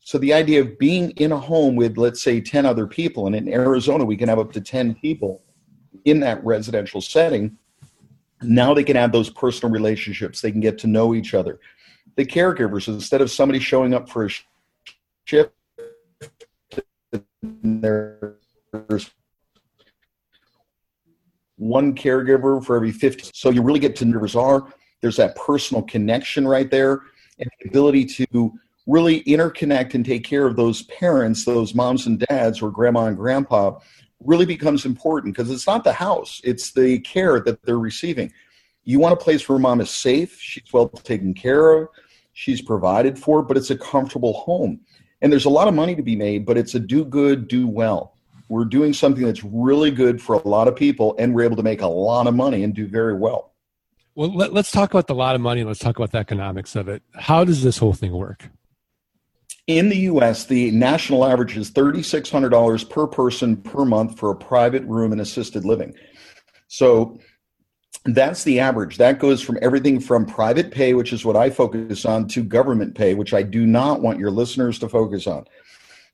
So 0.00 0.18
the 0.18 0.32
idea 0.32 0.60
of 0.62 0.78
being 0.78 1.10
in 1.12 1.32
a 1.32 1.38
home 1.38 1.76
with, 1.76 1.96
let's 1.96 2.22
say, 2.22 2.40
10 2.40 2.66
other 2.66 2.86
people, 2.86 3.26
and 3.26 3.36
in 3.36 3.48
Arizona, 3.48 4.04
we 4.04 4.16
can 4.16 4.28
have 4.28 4.38
up 4.38 4.52
to 4.52 4.60
10 4.60 4.94
people 4.94 5.42
in 6.04 6.20
that 6.20 6.42
residential 6.44 7.00
setting. 7.00 7.56
Now 8.42 8.72
they 8.72 8.84
can 8.84 8.96
have 8.96 9.12
those 9.12 9.30
personal 9.30 9.72
relationships. 9.72 10.40
They 10.40 10.50
can 10.50 10.60
get 10.60 10.78
to 10.78 10.86
know 10.86 11.14
each 11.14 11.34
other. 11.34 11.60
The 12.16 12.24
caregivers, 12.24 12.88
instead 12.88 13.20
of 13.20 13.30
somebody 13.30 13.58
showing 13.58 13.92
up 13.94 14.08
for 14.08 14.26
a 14.26 14.30
shift, 15.24 15.52
there's 17.62 19.10
one 21.56 21.94
caregiver 21.94 22.64
for 22.64 22.76
every 22.76 22.92
50. 22.92 23.30
So 23.34 23.50
you 23.50 23.62
really 23.62 23.80
get 23.80 23.96
to 23.96 24.04
know 24.04 24.26
are. 24.40 24.72
There's 25.00 25.16
that 25.16 25.36
personal 25.36 25.82
connection 25.82 26.46
right 26.46 26.70
there 26.70 27.02
and 27.38 27.50
the 27.60 27.68
ability 27.68 28.04
to 28.06 28.52
really 28.86 29.22
interconnect 29.24 29.94
and 29.94 30.04
take 30.04 30.24
care 30.24 30.46
of 30.46 30.56
those 30.56 30.82
parents, 30.84 31.44
those 31.44 31.74
moms 31.74 32.06
and 32.06 32.18
dads, 32.28 32.62
or 32.62 32.70
grandma 32.70 33.06
and 33.06 33.16
grandpa, 33.16 33.78
really 34.24 34.46
becomes 34.46 34.84
important 34.84 35.36
because 35.36 35.50
it's 35.50 35.66
not 35.66 35.84
the 35.84 35.92
house, 35.92 36.40
it's 36.42 36.72
the 36.72 36.98
care 37.00 37.38
that 37.40 37.62
they're 37.64 37.78
receiving. 37.78 38.32
You 38.84 38.98
want 38.98 39.12
a 39.12 39.16
place 39.16 39.48
where 39.48 39.58
mom 39.58 39.80
is 39.80 39.90
safe, 39.90 40.40
she's 40.40 40.72
well 40.72 40.88
taken 40.88 41.34
care 41.34 41.72
of, 41.72 41.88
she's 42.32 42.62
provided 42.62 43.18
for, 43.18 43.42
but 43.42 43.56
it's 43.56 43.70
a 43.70 43.76
comfortable 43.76 44.32
home. 44.32 44.80
And 45.20 45.32
there's 45.32 45.44
a 45.44 45.50
lot 45.50 45.68
of 45.68 45.74
money 45.74 45.94
to 45.96 46.02
be 46.02 46.16
made, 46.16 46.46
but 46.46 46.56
it's 46.56 46.74
a 46.74 46.80
do 46.80 47.04
good, 47.04 47.48
do 47.48 47.66
well. 47.66 48.16
We're 48.48 48.64
doing 48.64 48.92
something 48.92 49.24
that's 49.24 49.44
really 49.44 49.90
good 49.90 50.22
for 50.22 50.36
a 50.36 50.48
lot 50.48 50.68
of 50.68 50.76
people, 50.76 51.14
and 51.18 51.34
we're 51.34 51.42
able 51.42 51.56
to 51.56 51.62
make 51.62 51.82
a 51.82 51.86
lot 51.86 52.26
of 52.26 52.34
money 52.34 52.62
and 52.62 52.74
do 52.74 52.86
very 52.86 53.14
well. 53.14 53.52
Well, 54.14 54.34
let, 54.34 54.56
us 54.56 54.70
talk 54.70 54.90
about 54.90 55.06
the 55.06 55.14
lot 55.14 55.34
of 55.34 55.40
money. 55.40 55.64
Let's 55.64 55.80
talk 55.80 55.96
about 55.96 56.12
the 56.12 56.18
economics 56.18 56.74
of 56.74 56.88
it. 56.88 57.02
How 57.14 57.44
does 57.44 57.62
this 57.62 57.78
whole 57.78 57.92
thing 57.92 58.12
work? 58.12 58.48
in 59.68 59.90
the 59.90 59.98
US, 59.98 60.46
the 60.46 60.70
national 60.72 61.24
average 61.26 61.56
is 61.56 61.70
$3,600 61.70 62.88
per 62.88 63.06
person 63.06 63.56
per 63.56 63.84
month 63.84 64.18
for 64.18 64.30
a 64.30 64.34
private 64.34 64.82
room 64.84 65.12
in 65.12 65.20
assisted 65.20 65.64
living. 65.64 65.94
So 66.68 67.20
that's 68.04 68.44
the 68.44 68.60
average. 68.60 68.96
That 68.96 69.18
goes 69.18 69.42
from 69.42 69.58
everything 69.60 70.00
from 70.00 70.24
private 70.24 70.70
pay, 70.70 70.94
which 70.94 71.12
is 71.12 71.24
what 71.24 71.36
I 71.36 71.50
focus 71.50 72.04
on, 72.04 72.28
to 72.28 72.42
government 72.42 72.94
pay, 72.94 73.14
which 73.14 73.34
I 73.34 73.42
do 73.42 73.66
not 73.66 74.00
want 74.00 74.18
your 74.18 74.30
listeners 74.30 74.78
to 74.80 74.88
focus 74.88 75.26
on. 75.26 75.44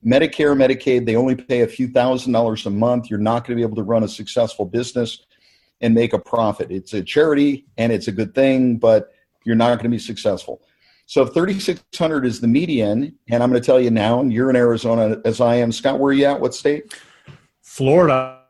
Medicare, 0.04 0.54
Medicaid, 0.54 1.06
they 1.06 1.16
only 1.16 1.34
pay 1.34 1.62
a 1.62 1.66
few 1.66 1.88
thousand 1.88 2.32
dollars 2.32 2.66
a 2.66 2.70
month. 2.70 3.08
You're 3.10 3.18
not 3.18 3.46
going 3.46 3.56
to 3.56 3.60
be 3.60 3.62
able 3.62 3.76
to 3.76 3.82
run 3.82 4.02
a 4.02 4.08
successful 4.08 4.66
business 4.66 5.24
and 5.80 5.94
make 5.94 6.12
a 6.12 6.18
profit. 6.18 6.70
It's 6.70 6.92
a 6.94 7.02
charity 7.02 7.66
and 7.78 7.92
it's 7.92 8.08
a 8.08 8.12
good 8.12 8.34
thing, 8.34 8.76
but 8.76 9.12
you're 9.44 9.56
not 9.56 9.78
going 9.78 9.84
to 9.84 9.88
be 9.88 9.98
successful. 9.98 10.62
So 11.06 11.26
3,600 11.26 12.24
is 12.24 12.40
the 12.40 12.48
median, 12.48 13.14
and 13.28 13.42
I'm 13.42 13.50
going 13.50 13.60
to 13.60 13.66
tell 13.66 13.80
you 13.80 13.90
now, 13.90 14.20
and 14.20 14.32
you're 14.32 14.48
in 14.48 14.56
Arizona 14.56 15.20
as 15.24 15.40
I 15.40 15.56
am. 15.56 15.70
Scott, 15.70 15.98
where 15.98 16.10
are 16.10 16.14
you 16.14 16.24
at? 16.24 16.40
What 16.40 16.54
state? 16.54 16.94
Florida. 17.62 18.40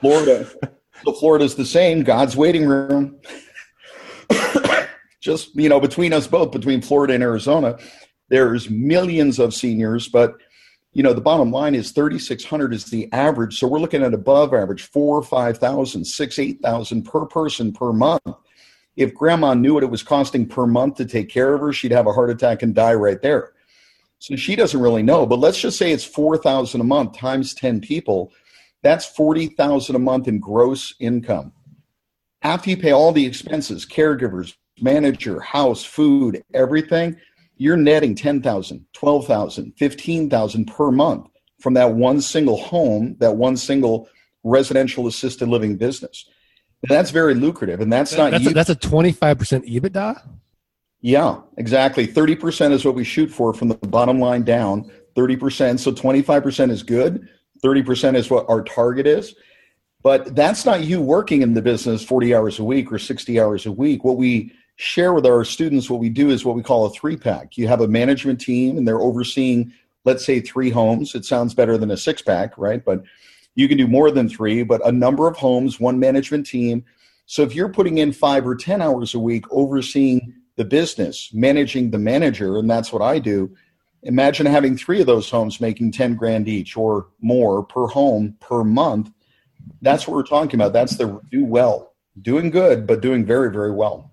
Florida. 0.00 0.48
So 1.04 1.12
Florida's 1.12 1.54
the 1.54 1.66
same. 1.66 2.02
God's 2.02 2.36
waiting 2.36 2.66
room. 2.66 3.18
Just, 5.20 5.54
you 5.54 5.68
know, 5.68 5.80
between 5.80 6.12
us 6.12 6.26
both, 6.26 6.52
between 6.52 6.80
Florida 6.82 7.14
and 7.14 7.22
Arizona, 7.22 7.78
there's 8.28 8.70
millions 8.70 9.38
of 9.38 9.54
seniors, 9.54 10.08
but 10.08 10.34
you 10.92 11.02
know 11.02 11.12
the 11.12 11.20
bottom 11.20 11.50
line 11.50 11.74
is 11.74 11.90
3600 11.90 12.72
is 12.72 12.86
the 12.86 13.12
average 13.12 13.58
so 13.58 13.66
we're 13.66 13.78
looking 13.78 14.02
at 14.02 14.14
above 14.14 14.54
average 14.54 14.84
four 14.84 15.22
five 15.22 15.58
thousand 15.58 16.06
six 16.06 16.38
eight 16.38 16.58
thousand 16.62 17.02
per 17.02 17.26
person 17.26 17.70
per 17.70 17.92
month 17.92 18.22
if 18.96 19.14
grandma 19.14 19.54
knew 19.54 19.74
what 19.74 19.82
it 19.82 19.90
was 19.90 20.02
costing 20.02 20.46
per 20.46 20.66
month 20.66 20.96
to 20.96 21.04
take 21.04 21.28
care 21.28 21.54
of 21.54 21.60
her, 21.60 21.72
she'd 21.72 21.92
have 21.92 22.06
a 22.06 22.12
heart 22.12 22.30
attack 22.30 22.62
and 22.62 22.74
die 22.74 22.94
right 22.94 23.20
there. 23.20 23.52
So 24.18 24.34
she 24.36 24.56
doesn't 24.56 24.80
really 24.80 25.02
know. 25.02 25.26
But 25.26 25.38
let's 25.38 25.60
just 25.60 25.78
say 25.78 25.92
it's 25.92 26.04
4000 26.04 26.80
a 26.80 26.84
month 26.84 27.16
times 27.16 27.54
10 27.54 27.80
people. 27.80 28.32
That's 28.86 29.04
40000 29.04 29.96
a 29.96 29.98
month 29.98 30.28
in 30.28 30.38
gross 30.38 30.94
income. 31.00 31.52
After 32.42 32.70
you 32.70 32.76
pay 32.76 32.92
all 32.92 33.10
the 33.10 33.26
expenses, 33.26 33.84
caregivers, 33.84 34.54
manager, 34.80 35.40
house, 35.40 35.82
food, 35.82 36.44
everything, 36.54 37.16
you're 37.56 37.76
netting 37.76 38.14
10,000, 38.14 38.86
12,000, 38.92 39.72
15,000 39.76 40.66
per 40.66 40.92
month 40.92 41.26
from 41.58 41.74
that 41.74 41.94
one 41.94 42.20
single 42.20 42.58
home, 42.58 43.16
that 43.18 43.34
one 43.34 43.56
single 43.56 44.08
residential 44.44 45.08
assisted 45.08 45.48
living 45.48 45.76
business. 45.76 46.24
And 46.88 46.96
that's 46.96 47.10
very 47.10 47.34
lucrative. 47.34 47.80
And 47.80 47.92
that's 47.92 48.16
not 48.16 48.30
that's, 48.30 48.46
a, 48.46 48.50
that's 48.50 48.70
a 48.70 48.76
25% 48.76 49.18
EBITDA? 49.68 50.28
Yeah, 51.00 51.40
exactly. 51.56 52.06
30% 52.06 52.70
is 52.70 52.84
what 52.84 52.94
we 52.94 53.02
shoot 53.02 53.32
for 53.32 53.52
from 53.52 53.66
the 53.66 53.74
bottom 53.74 54.20
line 54.20 54.44
down. 54.44 54.88
30%. 55.16 55.80
So 55.80 55.90
25% 55.90 56.70
is 56.70 56.84
good. 56.84 57.28
30% 57.66 58.14
is 58.14 58.30
what 58.30 58.46
our 58.48 58.62
target 58.62 59.06
is. 59.06 59.34
But 60.02 60.36
that's 60.36 60.64
not 60.64 60.84
you 60.84 61.00
working 61.00 61.42
in 61.42 61.54
the 61.54 61.62
business 61.62 62.04
40 62.04 62.34
hours 62.34 62.58
a 62.60 62.64
week 62.64 62.92
or 62.92 62.98
60 62.98 63.40
hours 63.40 63.66
a 63.66 63.72
week. 63.72 64.04
What 64.04 64.16
we 64.16 64.52
share 64.76 65.12
with 65.12 65.26
our 65.26 65.44
students, 65.44 65.90
what 65.90 66.00
we 66.00 66.10
do 66.10 66.30
is 66.30 66.44
what 66.44 66.54
we 66.54 66.62
call 66.62 66.86
a 66.86 66.90
three 66.90 67.16
pack. 67.16 67.56
You 67.56 67.66
have 67.66 67.80
a 67.80 67.88
management 67.88 68.40
team 68.40 68.78
and 68.78 68.86
they're 68.86 69.00
overseeing, 69.00 69.72
let's 70.04 70.24
say, 70.24 70.40
three 70.40 70.70
homes. 70.70 71.14
It 71.14 71.24
sounds 71.24 71.54
better 71.54 71.76
than 71.76 71.90
a 71.90 71.96
six 71.96 72.22
pack, 72.22 72.56
right? 72.56 72.84
But 72.84 73.02
you 73.56 73.66
can 73.66 73.78
do 73.78 73.88
more 73.88 74.10
than 74.10 74.28
three, 74.28 74.62
but 74.62 74.86
a 74.86 74.92
number 74.92 75.26
of 75.26 75.36
homes, 75.36 75.80
one 75.80 75.98
management 75.98 76.46
team. 76.46 76.84
So 77.24 77.42
if 77.42 77.54
you're 77.54 77.70
putting 77.72 77.98
in 77.98 78.12
five 78.12 78.46
or 78.46 78.54
10 78.54 78.80
hours 78.80 79.14
a 79.14 79.18
week 79.18 79.44
overseeing 79.50 80.34
the 80.54 80.64
business, 80.64 81.30
managing 81.32 81.90
the 81.90 81.98
manager, 81.98 82.58
and 82.58 82.70
that's 82.70 82.92
what 82.92 83.02
I 83.02 83.18
do, 83.18 83.56
imagine 84.06 84.46
having 84.46 84.76
three 84.76 85.00
of 85.00 85.06
those 85.06 85.28
homes 85.28 85.60
making 85.60 85.92
10 85.92 86.14
grand 86.14 86.48
each 86.48 86.76
or 86.76 87.08
more 87.20 87.62
per 87.62 87.86
home 87.86 88.36
per 88.40 88.64
month. 88.64 89.10
That's 89.82 90.06
what 90.06 90.14
we're 90.14 90.22
talking 90.22 90.58
about. 90.58 90.72
That's 90.72 90.96
the 90.96 91.20
do 91.30 91.44
well, 91.44 91.94
doing 92.22 92.50
good, 92.50 92.86
but 92.86 93.00
doing 93.00 93.24
very, 93.24 93.50
very 93.50 93.72
well. 93.72 94.12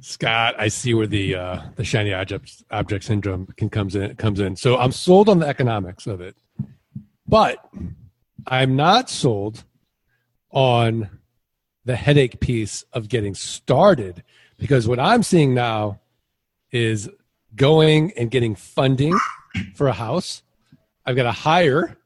Scott, 0.00 0.56
I 0.58 0.68
see 0.68 0.94
where 0.94 1.06
the 1.06 1.36
uh, 1.36 1.60
the 1.76 1.84
shiny 1.84 2.12
object 2.12 2.64
object 2.70 3.04
syndrome 3.04 3.46
can 3.56 3.70
comes 3.70 3.94
in 3.94 4.16
comes 4.16 4.40
in. 4.40 4.56
So 4.56 4.76
I'm 4.76 4.90
sold 4.90 5.28
on 5.28 5.38
the 5.38 5.46
economics 5.46 6.06
of 6.06 6.20
it. 6.20 6.36
But 7.28 7.64
I'm 8.46 8.74
not 8.74 9.08
sold 9.08 9.64
on 10.50 11.08
the 11.84 11.96
headache 11.96 12.40
piece 12.40 12.84
of 12.92 13.08
getting 13.08 13.34
started 13.34 14.24
because 14.58 14.88
what 14.88 14.98
I'm 14.98 15.22
seeing 15.22 15.54
now 15.54 16.00
is 16.72 17.08
going 17.54 18.12
and 18.16 18.30
getting 18.30 18.54
funding 18.54 19.18
for 19.74 19.88
a 19.88 19.92
house. 19.92 20.42
I've 21.04 21.16
got 21.16 21.24
to 21.24 21.32
hire 21.32 21.96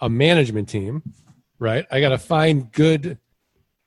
a 0.00 0.08
management 0.08 0.68
team, 0.68 1.02
right? 1.58 1.86
I 1.90 2.00
got 2.00 2.10
to 2.10 2.18
find 2.18 2.70
good 2.72 3.18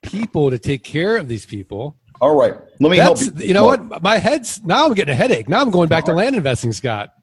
people 0.01 0.51
to 0.51 0.59
take 0.59 0.83
care 0.83 1.17
of 1.17 1.27
these 1.27 1.45
people. 1.45 1.97
All 2.21 2.35
right. 2.35 2.53
Let 2.79 2.91
me 2.91 2.97
That's, 2.97 3.25
help 3.25 3.39
you. 3.39 3.47
You 3.47 3.53
know 3.53 3.65
what? 3.65 4.01
My 4.01 4.17
head's 4.17 4.63
now 4.63 4.85
I'm 4.85 4.93
getting 4.93 5.13
a 5.13 5.15
headache. 5.15 5.49
Now 5.49 5.61
I'm 5.61 5.71
going 5.71 5.89
back 5.89 6.05
to 6.05 6.13
land 6.13 6.35
investing, 6.35 6.71
Scott. 6.71 7.13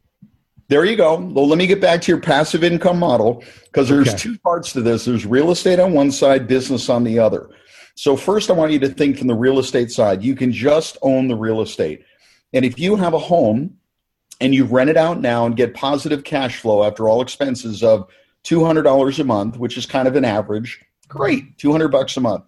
There 0.68 0.84
you 0.84 0.96
go. 0.96 1.16
Well, 1.16 1.48
let 1.48 1.58
me 1.58 1.66
get 1.66 1.80
back 1.80 2.00
to 2.02 2.12
your 2.12 2.20
passive 2.20 2.62
income 2.62 2.98
model 2.98 3.42
because 3.64 3.88
there's 3.88 4.08
okay. 4.08 4.16
two 4.16 4.38
parts 4.38 4.72
to 4.74 4.80
this. 4.80 5.04
There's 5.04 5.26
real 5.26 5.50
estate 5.50 5.80
on 5.80 5.92
one 5.92 6.12
side, 6.12 6.46
business 6.46 6.88
on 6.88 7.02
the 7.02 7.18
other. 7.18 7.50
So 7.96 8.16
first 8.16 8.50
I 8.50 8.52
want 8.52 8.72
you 8.72 8.78
to 8.80 8.88
think 8.88 9.18
from 9.18 9.26
the 9.26 9.34
real 9.34 9.58
estate 9.58 9.90
side. 9.90 10.22
You 10.22 10.36
can 10.36 10.52
just 10.52 10.96
own 11.02 11.28
the 11.28 11.34
real 11.34 11.60
estate. 11.60 12.04
And 12.52 12.64
if 12.64 12.78
you 12.78 12.96
have 12.96 13.14
a 13.14 13.18
home 13.18 13.76
and 14.40 14.54
you 14.54 14.64
rent 14.64 14.90
it 14.90 14.96
out 14.96 15.20
now 15.20 15.46
and 15.46 15.56
get 15.56 15.74
positive 15.74 16.24
cash 16.24 16.56
flow 16.56 16.84
after 16.84 17.08
all 17.08 17.22
expenses 17.22 17.82
of 17.82 18.08
$200 18.44 19.18
a 19.18 19.24
month, 19.24 19.56
which 19.58 19.76
is 19.76 19.86
kind 19.86 20.08
of 20.08 20.16
an 20.16 20.24
average, 20.24 20.80
great, 21.08 21.58
200 21.58 21.88
bucks 21.88 22.16
a 22.16 22.20
month. 22.20 22.44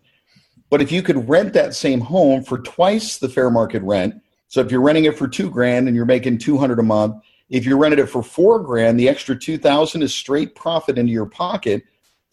But 0.71 0.80
if 0.80 0.90
you 0.90 1.02
could 1.02 1.28
rent 1.28 1.52
that 1.52 1.75
same 1.75 2.00
home 2.00 2.42
for 2.42 2.59
twice 2.59 3.18
the 3.18 3.28
fair 3.28 3.50
market 3.50 3.82
rent, 3.82 4.14
so 4.49 4.61
if 4.61 4.71
you're 4.71 4.80
renting 4.80 5.04
it 5.04 5.16
for 5.16 5.28
2 5.28 5.50
grand 5.50 5.87
and 5.87 5.97
you're 5.97 6.06
making 6.06 6.38
200 6.38 6.78
a 6.78 6.82
month, 6.82 7.23
if 7.52 7.66
you 7.66 7.76
rented 7.76 7.99
it 7.99 8.06
for 8.06 8.23
four 8.23 8.59
grand, 8.61 8.99
the 8.99 9.11
extra 9.11 9.38
two 9.38 9.59
thousand 9.59 10.02
is 10.02 10.14
straight 10.14 10.54
profit 10.54 10.97
into 10.97 11.12
your 11.12 11.26
pocket. 11.26 11.85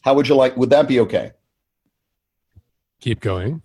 How 0.02 0.14
would 0.14 0.30
you 0.30 0.36
like? 0.36 0.56
Would 0.56 0.70
that 0.70 0.88
be 0.88 1.02
okay? 1.02 1.34
Keep 3.02 3.20
going. 3.20 3.62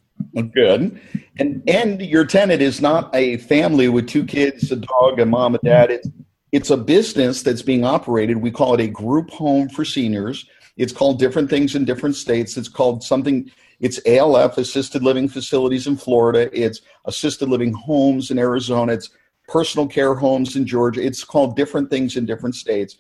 Good. 0.52 1.00
And 1.38 1.62
and 1.68 2.00
your 2.02 2.25
tenant 2.25 2.62
is 2.62 2.80
not 2.80 3.14
a 3.14 3.37
family 3.38 3.88
with 3.88 4.09
two 4.09 4.25
kids, 4.25 4.71
a 4.71 4.76
dog, 4.76 5.18
a 5.18 5.26
mom, 5.26 5.54
and 5.54 5.62
dad. 5.62 5.90
It's 5.90 6.09
it's 6.52 6.71
a 6.71 6.76
business 6.76 7.42
that's 7.42 7.62
being 7.62 7.85
operated. 7.85 8.37
We 8.37 8.50
call 8.50 8.75
it 8.75 8.80
a 8.80 8.88
group 8.88 9.30
home 9.30 9.68
for 9.68 9.85
seniors. 9.85 10.47
It's 10.76 10.92
called 10.92 11.18
different 11.18 11.50
things 11.50 11.75
in 11.75 11.85
different 11.85 12.16
states. 12.16 12.56
It's 12.56 12.68
called 12.68 13.02
something. 13.02 13.50
It's 13.80 14.00
ALF, 14.06 14.56
assisted 14.56 15.02
living 15.02 15.28
facilities 15.28 15.87
in 15.87 15.97
Florida. 15.97 16.49
It's 16.52 16.80
assisted 17.06 17.49
living 17.49 17.73
homes 17.73 18.30
in 18.30 18.38
Arizona. 18.38 18.92
It's 18.92 19.11
personal 19.49 19.87
care 19.87 20.14
homes 20.14 20.56
in 20.56 20.66
Georgia. 20.66 21.04
It's 21.04 21.25
called 21.25 21.56
different 21.56 21.90
things 21.90 22.16
in 22.16 22.25
different 22.25 22.54
states. 22.54 22.99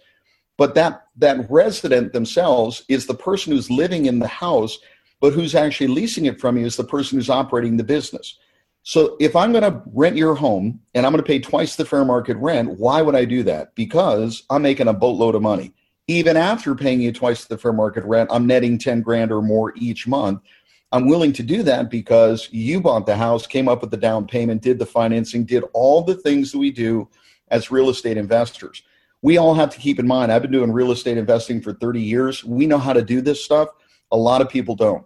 But 0.56 0.74
that, 0.74 1.06
that 1.16 1.50
resident 1.50 2.12
themselves 2.12 2.84
is 2.88 3.06
the 3.06 3.14
person 3.14 3.52
who's 3.52 3.70
living 3.70 4.06
in 4.06 4.18
the 4.18 4.28
house, 4.28 4.78
but 5.20 5.32
who's 5.32 5.54
actually 5.54 5.88
leasing 5.88 6.26
it 6.26 6.40
from 6.40 6.56
you 6.56 6.66
is 6.66 6.76
the 6.76 6.84
person 6.84 7.18
who's 7.18 7.30
operating 7.30 7.76
the 7.76 7.84
business. 7.84 8.38
So 8.82 9.16
if 9.18 9.34
I'm 9.34 9.50
going 9.50 9.64
to 9.64 9.82
rent 9.94 10.16
your 10.16 10.34
home 10.34 10.80
and 10.94 11.06
I'm 11.06 11.12
going 11.12 11.22
to 11.22 11.26
pay 11.26 11.38
twice 11.38 11.76
the 11.76 11.86
fair 11.86 12.04
market 12.04 12.36
rent, 12.36 12.78
why 12.78 13.00
would 13.00 13.16
I 13.16 13.24
do 13.24 13.42
that? 13.44 13.74
Because 13.74 14.42
I'm 14.50 14.60
making 14.62 14.88
a 14.88 14.92
boatload 14.92 15.34
of 15.34 15.40
money. 15.42 15.72
Even 16.06 16.36
after 16.36 16.74
paying 16.74 17.00
you 17.00 17.10
twice 17.10 17.46
the 17.46 17.56
fair 17.56 17.72
market 17.72 18.04
rent, 18.04 18.28
I'm 18.30 18.46
netting 18.46 18.76
10 18.76 19.00
grand 19.00 19.32
or 19.32 19.40
more 19.40 19.72
each 19.76 20.06
month. 20.06 20.42
I'm 20.92 21.08
willing 21.08 21.32
to 21.32 21.42
do 21.42 21.62
that 21.62 21.90
because 21.90 22.48
you 22.52 22.78
bought 22.78 23.06
the 23.06 23.16
house, 23.16 23.46
came 23.46 23.68
up 23.68 23.80
with 23.80 23.90
the 23.90 23.96
down 23.96 24.26
payment, 24.26 24.60
did 24.62 24.78
the 24.78 24.86
financing, 24.86 25.46
did 25.46 25.64
all 25.72 26.02
the 26.02 26.16
things 26.16 26.52
that 26.52 26.58
we 26.58 26.70
do 26.70 27.08
as 27.48 27.70
real 27.70 27.88
estate 27.88 28.18
investors. 28.18 28.82
We 29.22 29.38
all 29.38 29.54
have 29.54 29.70
to 29.70 29.80
keep 29.80 29.98
in 29.98 30.06
mind, 30.06 30.30
I've 30.30 30.42
been 30.42 30.52
doing 30.52 30.70
real 30.70 30.92
estate 30.92 31.16
investing 31.16 31.62
for 31.62 31.72
30 31.72 32.02
years. 32.02 32.44
We 32.44 32.66
know 32.66 32.76
how 32.76 32.92
to 32.92 33.02
do 33.02 33.22
this 33.22 33.42
stuff. 33.42 33.70
A 34.12 34.16
lot 34.16 34.40
of 34.40 34.48
people 34.48 34.74
don't. 34.74 35.04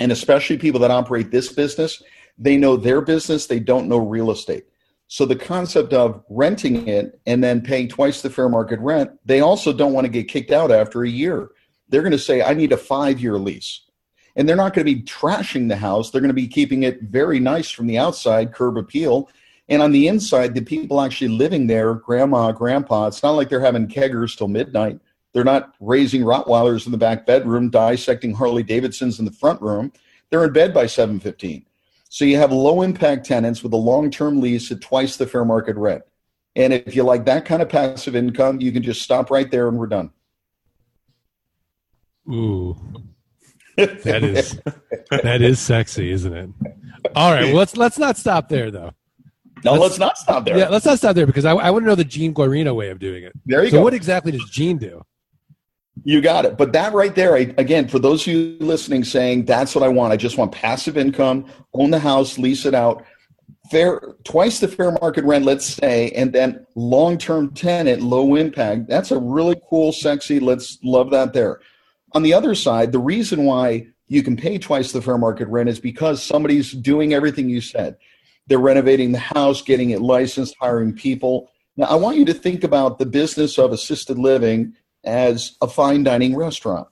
And 0.00 0.10
especially 0.12 0.58
people 0.58 0.80
that 0.80 0.90
operate 0.90 1.30
this 1.30 1.52
business, 1.52 2.02
they 2.38 2.56
know 2.56 2.76
their 2.76 3.00
business, 3.00 3.46
they 3.46 3.60
don't 3.60 3.88
know 3.88 3.98
real 3.98 4.30
estate. 4.30 4.64
So 5.06 5.26
the 5.26 5.36
concept 5.36 5.92
of 5.92 6.24
renting 6.30 6.88
it 6.88 7.20
and 7.26 7.44
then 7.44 7.60
paying 7.60 7.88
twice 7.88 8.22
the 8.22 8.30
fair 8.30 8.48
market 8.48 8.80
rent, 8.80 9.10
they 9.24 9.40
also 9.40 9.72
don't 9.72 9.92
want 9.92 10.06
to 10.06 10.10
get 10.10 10.28
kicked 10.28 10.50
out 10.50 10.70
after 10.70 11.02
a 11.02 11.08
year. 11.08 11.50
They're 11.88 12.02
going 12.02 12.12
to 12.12 12.18
say, 12.18 12.42
I 12.42 12.54
need 12.54 12.72
a 12.72 12.78
five 12.78 13.20
year 13.20 13.38
lease 13.38 13.82
and 14.36 14.48
they're 14.48 14.56
not 14.56 14.74
going 14.74 14.86
to 14.86 14.94
be 14.94 15.02
trashing 15.02 15.68
the 15.68 15.76
house. 15.76 16.10
They're 16.10 16.20
going 16.20 16.30
to 16.30 16.34
be 16.34 16.48
keeping 16.48 16.82
it 16.82 17.02
very 17.02 17.38
nice 17.38 17.70
from 17.70 17.86
the 17.86 17.98
outside, 17.98 18.52
curb 18.52 18.76
appeal. 18.76 19.28
And 19.68 19.82
on 19.82 19.92
the 19.92 20.08
inside, 20.08 20.54
the 20.54 20.62
people 20.62 21.00
actually 21.00 21.28
living 21.28 21.66
there, 21.66 21.94
grandma, 21.94 22.52
grandpa, 22.52 23.06
it's 23.06 23.22
not 23.22 23.32
like 23.32 23.48
they're 23.48 23.60
having 23.60 23.88
keggers 23.88 24.36
till 24.36 24.48
midnight. 24.48 25.00
They're 25.32 25.44
not 25.44 25.74
raising 25.80 26.22
Rottweilers 26.22 26.86
in 26.86 26.92
the 26.92 26.98
back 26.98 27.24
bedroom, 27.24 27.70
dissecting 27.70 28.34
Harley 28.34 28.62
Davidsons 28.62 29.18
in 29.18 29.24
the 29.24 29.32
front 29.32 29.60
room. 29.62 29.92
They're 30.30 30.44
in 30.44 30.52
bed 30.52 30.74
by 30.74 30.84
7:15. 30.84 31.64
So 32.08 32.24
you 32.24 32.36
have 32.36 32.52
low 32.52 32.82
impact 32.82 33.24
tenants 33.24 33.62
with 33.62 33.72
a 33.72 33.76
long-term 33.76 34.40
lease 34.40 34.70
at 34.70 34.82
twice 34.82 35.16
the 35.16 35.26
fair 35.26 35.44
market 35.46 35.76
rent. 35.76 36.02
And 36.54 36.74
if 36.74 36.94
you 36.94 37.02
like 37.04 37.24
that 37.24 37.46
kind 37.46 37.62
of 37.62 37.70
passive 37.70 38.14
income, 38.14 38.60
you 38.60 38.70
can 38.72 38.82
just 38.82 39.00
stop 39.00 39.30
right 39.30 39.50
there 39.50 39.68
and 39.68 39.78
we're 39.78 39.86
done. 39.86 40.10
Ooh, 42.30 42.76
that 43.76 44.22
is 44.22 44.60
that 45.22 45.42
is 45.42 45.58
sexy, 45.58 46.10
isn't 46.10 46.32
it? 46.34 46.50
All 47.16 47.32
right, 47.32 47.46
well 47.46 47.56
let's 47.56 47.76
let's 47.76 47.98
not 47.98 48.16
stop 48.16 48.48
there 48.48 48.70
though. 48.70 48.92
No, 49.64 49.72
let's, 49.72 49.82
let's 49.82 49.98
not 49.98 50.18
stop 50.18 50.44
there. 50.44 50.58
Yeah, 50.58 50.68
let's 50.68 50.84
not 50.84 50.98
stop 50.98 51.14
there 51.14 51.26
because 51.26 51.44
I, 51.44 51.52
I 51.52 51.70
want 51.70 51.84
to 51.84 51.88
know 51.88 51.94
the 51.94 52.04
Gene 52.04 52.34
Guarino 52.34 52.74
way 52.74 52.90
of 52.90 52.98
doing 52.98 53.24
it. 53.24 53.32
There 53.46 53.64
you 53.64 53.70
so 53.70 53.78
go. 53.78 53.82
what 53.82 53.94
exactly 53.94 54.32
does 54.32 54.44
Gene 54.50 54.76
do? 54.76 55.02
You 56.04 56.20
got 56.20 56.44
it. 56.44 56.56
But 56.56 56.72
that 56.72 56.94
right 56.94 57.14
there, 57.14 57.36
I, 57.36 57.54
again, 57.58 57.86
for 57.86 57.98
those 57.98 58.26
of 58.26 58.32
you 58.32 58.56
listening, 58.60 59.04
saying 59.04 59.44
that's 59.44 59.74
what 59.74 59.84
I 59.84 59.88
want. 59.88 60.12
I 60.12 60.16
just 60.16 60.38
want 60.38 60.52
passive 60.52 60.96
income, 60.96 61.46
own 61.74 61.90
the 61.90 61.98
house, 61.98 62.38
lease 62.38 62.64
it 62.64 62.74
out, 62.74 63.04
fair 63.70 64.00
twice 64.24 64.58
the 64.58 64.68
fair 64.68 64.92
market 64.92 65.24
rent, 65.24 65.44
let's 65.44 65.66
say, 65.66 66.10
and 66.10 66.32
then 66.32 66.66
long 66.74 67.18
term 67.18 67.52
tenant, 67.52 68.02
low 68.02 68.34
impact. 68.34 68.88
That's 68.88 69.10
a 69.10 69.18
really 69.18 69.60
cool, 69.68 69.92
sexy. 69.92 70.40
Let's 70.40 70.78
love 70.82 71.10
that 71.10 71.32
there. 71.32 71.60
On 72.12 72.22
the 72.22 72.34
other 72.34 72.54
side, 72.54 72.92
the 72.92 72.98
reason 72.98 73.44
why 73.44 73.86
you 74.08 74.22
can 74.22 74.36
pay 74.36 74.58
twice 74.58 74.92
the 74.92 75.00
fair 75.00 75.16
market 75.16 75.48
rent 75.48 75.68
is 75.68 75.80
because 75.80 76.22
somebody's 76.22 76.72
doing 76.72 77.14
everything 77.14 77.48
you 77.48 77.60
said. 77.60 77.96
They're 78.46 78.58
renovating 78.58 79.12
the 79.12 79.18
house, 79.18 79.62
getting 79.62 79.90
it 79.90 80.02
licensed, 80.02 80.56
hiring 80.60 80.92
people. 80.92 81.50
Now, 81.76 81.86
I 81.86 81.94
want 81.94 82.18
you 82.18 82.24
to 82.26 82.34
think 82.34 82.64
about 82.64 82.98
the 82.98 83.06
business 83.06 83.58
of 83.58 83.72
assisted 83.72 84.18
living 84.18 84.74
as 85.04 85.56
a 85.60 85.68
fine 85.68 86.04
dining 86.04 86.36
restaurant. 86.36 86.88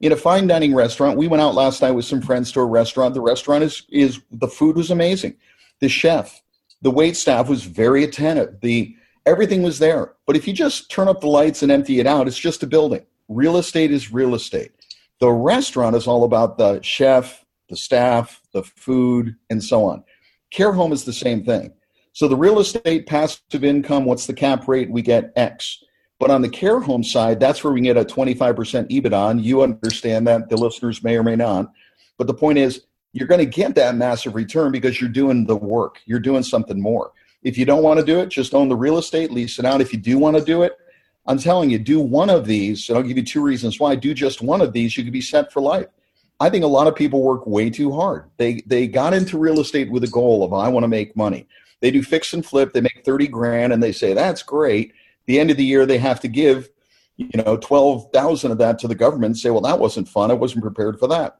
in 0.00 0.12
a 0.12 0.16
fine 0.16 0.48
dining 0.48 0.74
restaurant. 0.74 1.16
We 1.16 1.28
went 1.28 1.42
out 1.42 1.54
last 1.54 1.80
night 1.80 1.92
with 1.92 2.04
some 2.04 2.20
friends 2.20 2.50
to 2.52 2.60
a 2.60 2.66
restaurant. 2.66 3.14
The 3.14 3.20
restaurant 3.20 3.62
is 3.64 3.82
is 3.90 4.20
the 4.32 4.48
food 4.48 4.76
was 4.76 4.90
amazing. 4.90 5.36
The 5.80 5.88
chef, 5.88 6.42
the 6.82 6.90
wait 6.90 7.16
staff 7.16 7.48
was 7.48 7.64
very 7.64 8.02
attentive. 8.04 8.60
The 8.60 8.96
everything 9.26 9.62
was 9.62 9.78
there. 9.78 10.14
But 10.26 10.36
if 10.36 10.46
you 10.48 10.52
just 10.52 10.90
turn 10.90 11.08
up 11.08 11.20
the 11.20 11.28
lights 11.28 11.62
and 11.62 11.70
empty 11.70 12.00
it 12.00 12.06
out, 12.06 12.26
it's 12.26 12.38
just 12.38 12.64
a 12.64 12.66
building. 12.66 13.06
Real 13.28 13.56
estate 13.56 13.92
is 13.92 14.12
real 14.12 14.34
estate. 14.34 14.72
The 15.20 15.30
restaurant 15.30 15.94
is 15.94 16.08
all 16.08 16.24
about 16.24 16.58
the 16.58 16.80
chef, 16.82 17.44
the 17.68 17.76
staff, 17.76 18.42
the 18.52 18.64
food, 18.64 19.36
and 19.50 19.62
so 19.62 19.84
on. 19.84 20.02
Care 20.50 20.72
home 20.72 20.92
is 20.92 21.04
the 21.04 21.12
same 21.12 21.44
thing. 21.44 21.72
So 22.12 22.26
the 22.26 22.36
real 22.36 22.58
estate 22.58 23.06
passive 23.06 23.62
income, 23.64 24.04
what's 24.04 24.26
the 24.26 24.34
cap 24.34 24.66
rate? 24.66 24.90
We 24.90 25.00
get 25.00 25.32
X. 25.36 25.82
But 26.22 26.30
on 26.30 26.40
the 26.40 26.48
care 26.48 26.78
home 26.78 27.02
side, 27.02 27.40
that's 27.40 27.64
where 27.64 27.72
we 27.72 27.80
get 27.80 27.96
a 27.96 28.04
25% 28.04 28.54
EBITDA. 28.88 29.42
You 29.42 29.62
understand 29.62 30.24
that. 30.28 30.48
The 30.48 30.56
listeners 30.56 31.02
may 31.02 31.16
or 31.16 31.24
may 31.24 31.34
not. 31.34 31.72
But 32.16 32.28
the 32.28 32.34
point 32.34 32.58
is, 32.58 32.82
you're 33.12 33.26
going 33.26 33.40
to 33.40 33.44
get 33.44 33.74
that 33.74 33.96
massive 33.96 34.36
return 34.36 34.70
because 34.70 35.00
you're 35.00 35.10
doing 35.10 35.46
the 35.46 35.56
work. 35.56 35.98
You're 36.06 36.20
doing 36.20 36.44
something 36.44 36.80
more. 36.80 37.10
If 37.42 37.58
you 37.58 37.64
don't 37.64 37.82
want 37.82 37.98
to 37.98 38.06
do 38.06 38.20
it, 38.20 38.28
just 38.28 38.54
own 38.54 38.68
the 38.68 38.76
real 38.76 38.98
estate, 38.98 39.32
lease 39.32 39.58
it 39.58 39.64
out. 39.64 39.80
If 39.80 39.92
you 39.92 39.98
do 39.98 40.16
want 40.16 40.36
to 40.36 40.44
do 40.44 40.62
it, 40.62 40.78
I'm 41.26 41.40
telling 41.40 41.70
you, 41.70 41.80
do 41.80 41.98
one 41.98 42.30
of 42.30 42.46
these, 42.46 42.88
and 42.88 42.96
I'll 42.96 43.02
give 43.02 43.16
you 43.16 43.24
two 43.24 43.42
reasons 43.42 43.80
why. 43.80 43.96
Do 43.96 44.14
just 44.14 44.42
one 44.42 44.60
of 44.60 44.72
these, 44.72 44.96
you 44.96 45.02
could 45.02 45.12
be 45.12 45.20
set 45.20 45.52
for 45.52 45.60
life. 45.60 45.88
I 46.38 46.50
think 46.50 46.62
a 46.62 46.68
lot 46.68 46.86
of 46.86 46.94
people 46.94 47.20
work 47.20 47.48
way 47.48 47.68
too 47.68 47.90
hard. 47.90 48.30
They 48.36 48.62
they 48.66 48.86
got 48.86 49.12
into 49.12 49.38
real 49.38 49.58
estate 49.58 49.90
with 49.90 50.04
a 50.04 50.08
goal 50.08 50.44
of 50.44 50.52
I 50.52 50.68
want 50.68 50.84
to 50.84 50.88
make 50.88 51.16
money. 51.16 51.48
They 51.80 51.90
do 51.90 52.00
fix 52.00 52.32
and 52.32 52.46
flip. 52.46 52.72
They 52.72 52.80
make 52.80 53.02
thirty 53.04 53.26
grand, 53.26 53.72
and 53.72 53.82
they 53.82 53.90
say 53.90 54.14
that's 54.14 54.44
great. 54.44 54.92
The 55.26 55.38
end 55.38 55.50
of 55.50 55.56
the 55.56 55.64
year, 55.64 55.86
they 55.86 55.98
have 55.98 56.20
to 56.20 56.28
give, 56.28 56.68
you 57.16 57.42
know, 57.42 57.56
twelve 57.56 58.10
thousand 58.12 58.52
of 58.52 58.58
that 58.58 58.78
to 58.80 58.88
the 58.88 58.94
government. 58.94 59.38
say, 59.38 59.50
well, 59.50 59.60
that 59.62 59.78
wasn't 59.78 60.08
fun. 60.08 60.30
I 60.30 60.34
wasn't 60.34 60.64
prepared 60.64 60.98
for 60.98 61.08
that. 61.08 61.38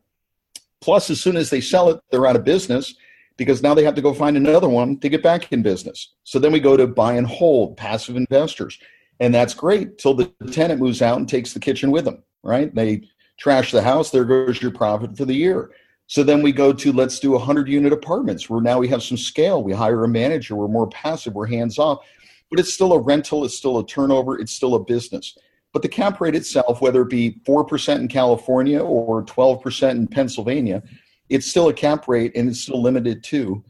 Plus, 0.80 1.10
as 1.10 1.20
soon 1.20 1.36
as 1.36 1.50
they 1.50 1.60
sell 1.60 1.88
it, 1.90 2.00
they're 2.10 2.26
out 2.26 2.36
of 2.36 2.44
business 2.44 2.94
because 3.36 3.62
now 3.62 3.74
they 3.74 3.84
have 3.84 3.94
to 3.94 4.02
go 4.02 4.12
find 4.12 4.36
another 4.36 4.68
one 4.68 4.98
to 4.98 5.08
get 5.08 5.22
back 5.22 5.52
in 5.52 5.62
business. 5.62 6.14
So 6.24 6.38
then 6.38 6.52
we 6.52 6.60
go 6.60 6.76
to 6.76 6.86
buy 6.86 7.14
and 7.14 7.26
hold, 7.26 7.76
passive 7.76 8.16
investors. 8.16 8.78
And 9.20 9.34
that's 9.34 9.54
great 9.54 9.98
till 9.98 10.14
the 10.14 10.26
tenant 10.50 10.80
moves 10.80 11.02
out 11.02 11.18
and 11.18 11.28
takes 11.28 11.52
the 11.52 11.60
kitchen 11.60 11.90
with 11.90 12.04
them, 12.04 12.22
right? 12.42 12.74
They 12.74 13.02
trash 13.38 13.70
the 13.70 13.82
house, 13.82 14.10
there 14.10 14.24
goes 14.24 14.60
your 14.60 14.72
profit 14.72 15.16
for 15.16 15.24
the 15.24 15.34
year. 15.34 15.70
So 16.06 16.22
then 16.22 16.42
we 16.42 16.52
go 16.52 16.72
to 16.72 16.92
let's 16.92 17.20
do 17.20 17.30
100 17.30 17.68
unit 17.68 17.92
apartments 17.92 18.50
where 18.50 18.60
now 18.60 18.78
we 18.78 18.88
have 18.88 19.02
some 19.02 19.16
scale. 19.16 19.62
We 19.62 19.72
hire 19.72 20.04
a 20.04 20.08
manager, 20.08 20.56
we're 20.56 20.68
more 20.68 20.88
passive, 20.88 21.34
we're 21.34 21.46
hands 21.46 21.78
off, 21.78 22.04
but 22.52 22.60
it's 22.60 22.74
still 22.74 22.92
a 22.92 22.98
rental, 22.98 23.46
it's 23.46 23.56
still 23.56 23.78
a 23.78 23.86
turnover, 23.86 24.38
it's 24.38 24.52
still 24.52 24.74
a 24.74 24.84
business. 24.84 25.38
But 25.72 25.80
the 25.80 25.88
cap 25.88 26.20
rate 26.20 26.34
itself, 26.34 26.82
whether 26.82 27.00
it 27.00 27.08
be 27.08 27.40
4% 27.46 27.96
in 27.98 28.08
California 28.08 28.78
or 28.78 29.24
12% 29.24 29.90
in 29.92 30.06
Pennsylvania, 30.06 30.82
it's 31.30 31.46
still 31.46 31.70
a 31.70 31.72
cap 31.72 32.06
rate 32.08 32.32
and 32.36 32.50
it's 32.50 32.60
still 32.60 32.82
limited 32.82 33.24
too. 33.24 33.64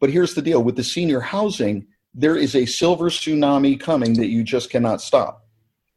But 0.00 0.10
here's 0.10 0.34
the 0.34 0.42
deal 0.42 0.64
with 0.64 0.74
the 0.74 0.82
senior 0.82 1.20
housing, 1.20 1.86
there 2.12 2.36
is 2.36 2.56
a 2.56 2.66
silver 2.66 3.08
tsunami 3.08 3.78
coming 3.78 4.14
that 4.14 4.26
you 4.26 4.42
just 4.42 4.68
cannot 4.68 5.00
stop. 5.00 5.46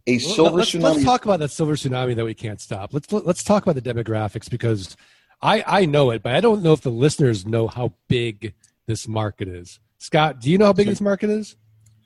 A 0.06 0.20
silver 0.20 0.58
let's, 0.58 0.74
tsunami. 0.74 0.84
Let's 0.84 1.04
talk 1.04 1.26
about 1.26 1.40
that 1.40 1.50
silver 1.50 1.74
tsunami 1.74 2.16
that 2.18 2.26
we 2.26 2.36
can't 2.36 2.62
stop. 2.62 2.94
Let's 2.94 3.12
let's 3.12 3.44
talk 3.44 3.64
about 3.66 3.82
the 3.82 3.94
demographics 3.94 4.48
because 4.48 4.96
I 5.42 5.64
I 5.66 5.86
know 5.88 6.12
it, 6.12 6.22
but 6.22 6.36
I 6.36 6.40
don't 6.40 6.62
know 6.62 6.74
if 6.74 6.82
the 6.82 6.92
listeners 6.92 7.48
know 7.48 7.68
how 7.68 7.96
big 8.08 8.54
this 8.86 9.08
market 9.08 9.48
is. 9.48 9.80
Scott, 9.98 10.40
do 10.40 10.52
you 10.52 10.60
know 10.60 10.66
how 10.66 10.74
big 10.74 10.88
this 10.88 11.02
market 11.02 11.32
is? 11.32 11.56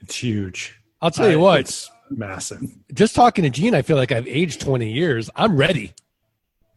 It's 0.06 0.18
huge. 0.18 0.80
I'll 1.02 1.10
tell 1.10 1.32
you 1.32 1.40
what. 1.40 1.62
It's 1.62 1.90
massive. 2.12 2.62
Just 2.94 3.16
talking 3.16 3.44
to 3.44 3.50
Gene, 3.50 3.74
I 3.74 3.82
feel 3.82 3.98
like 3.98 4.12
I've 4.12 4.28
aged 4.28 4.62
20 4.62 4.92
years. 4.92 5.32
I'm 5.36 5.58
ready. 5.58 5.96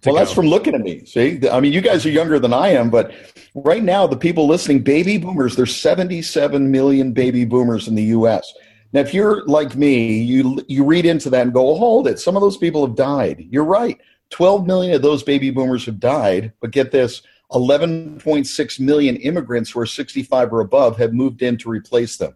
Well, 0.06 0.14
go. 0.14 0.18
that's 0.18 0.32
from 0.32 0.47
looking 0.47 0.75
at 0.75 0.80
me. 0.80 1.04
See, 1.04 1.47
I 1.47 1.61
mean, 1.61 1.75
you 1.75 1.82
guys 1.82 2.06
are 2.06 2.11
younger 2.11 2.38
than 2.38 2.54
I 2.54 2.68
am, 2.68 2.88
but 2.88 3.12
right 3.54 3.82
now, 3.82 4.06
the 4.06 4.16
people 4.16 4.47
listening, 4.47 4.80
baby 4.80 5.18
boomers, 5.18 5.56
there's 5.56 5.76
77 5.76 6.70
million 6.70 7.12
baby 7.12 7.44
boomers 7.44 7.87
in 7.87 7.94
the 7.94 8.04
U.S. 8.04 8.50
Now, 8.94 9.00
if 9.00 9.12
you're 9.12 9.44
like 9.44 9.76
me, 9.76 10.23
you 10.23 10.64
you 10.68 10.87
read 10.87 11.04
into 11.04 11.28
that 11.28 11.42
and 11.42 11.52
go, 11.52 11.75
hold 11.75 12.08
it. 12.08 12.18
Some 12.18 12.35
of 12.35 12.40
those 12.40 12.56
people 12.56 12.87
have 12.87 12.97
died. 12.97 13.47
You're 13.50 13.64
right. 13.64 14.00
12 14.30 14.66
million 14.66 14.94
of 14.94 15.02
those 15.02 15.23
baby 15.23 15.50
boomers 15.50 15.85
have 15.85 16.00
died, 16.00 16.54
but 16.62 16.71
get 16.71 16.93
this 16.93 17.21
11.6 17.52 18.80
million 18.80 19.17
immigrants 19.17 19.71
who 19.71 19.80
are 19.80 19.86
65 19.86 20.52
or 20.52 20.60
above 20.60 20.97
have 20.97 21.12
moved 21.12 21.43
in 21.43 21.58
to 21.58 21.69
replace 21.69 22.17
them. 22.17 22.34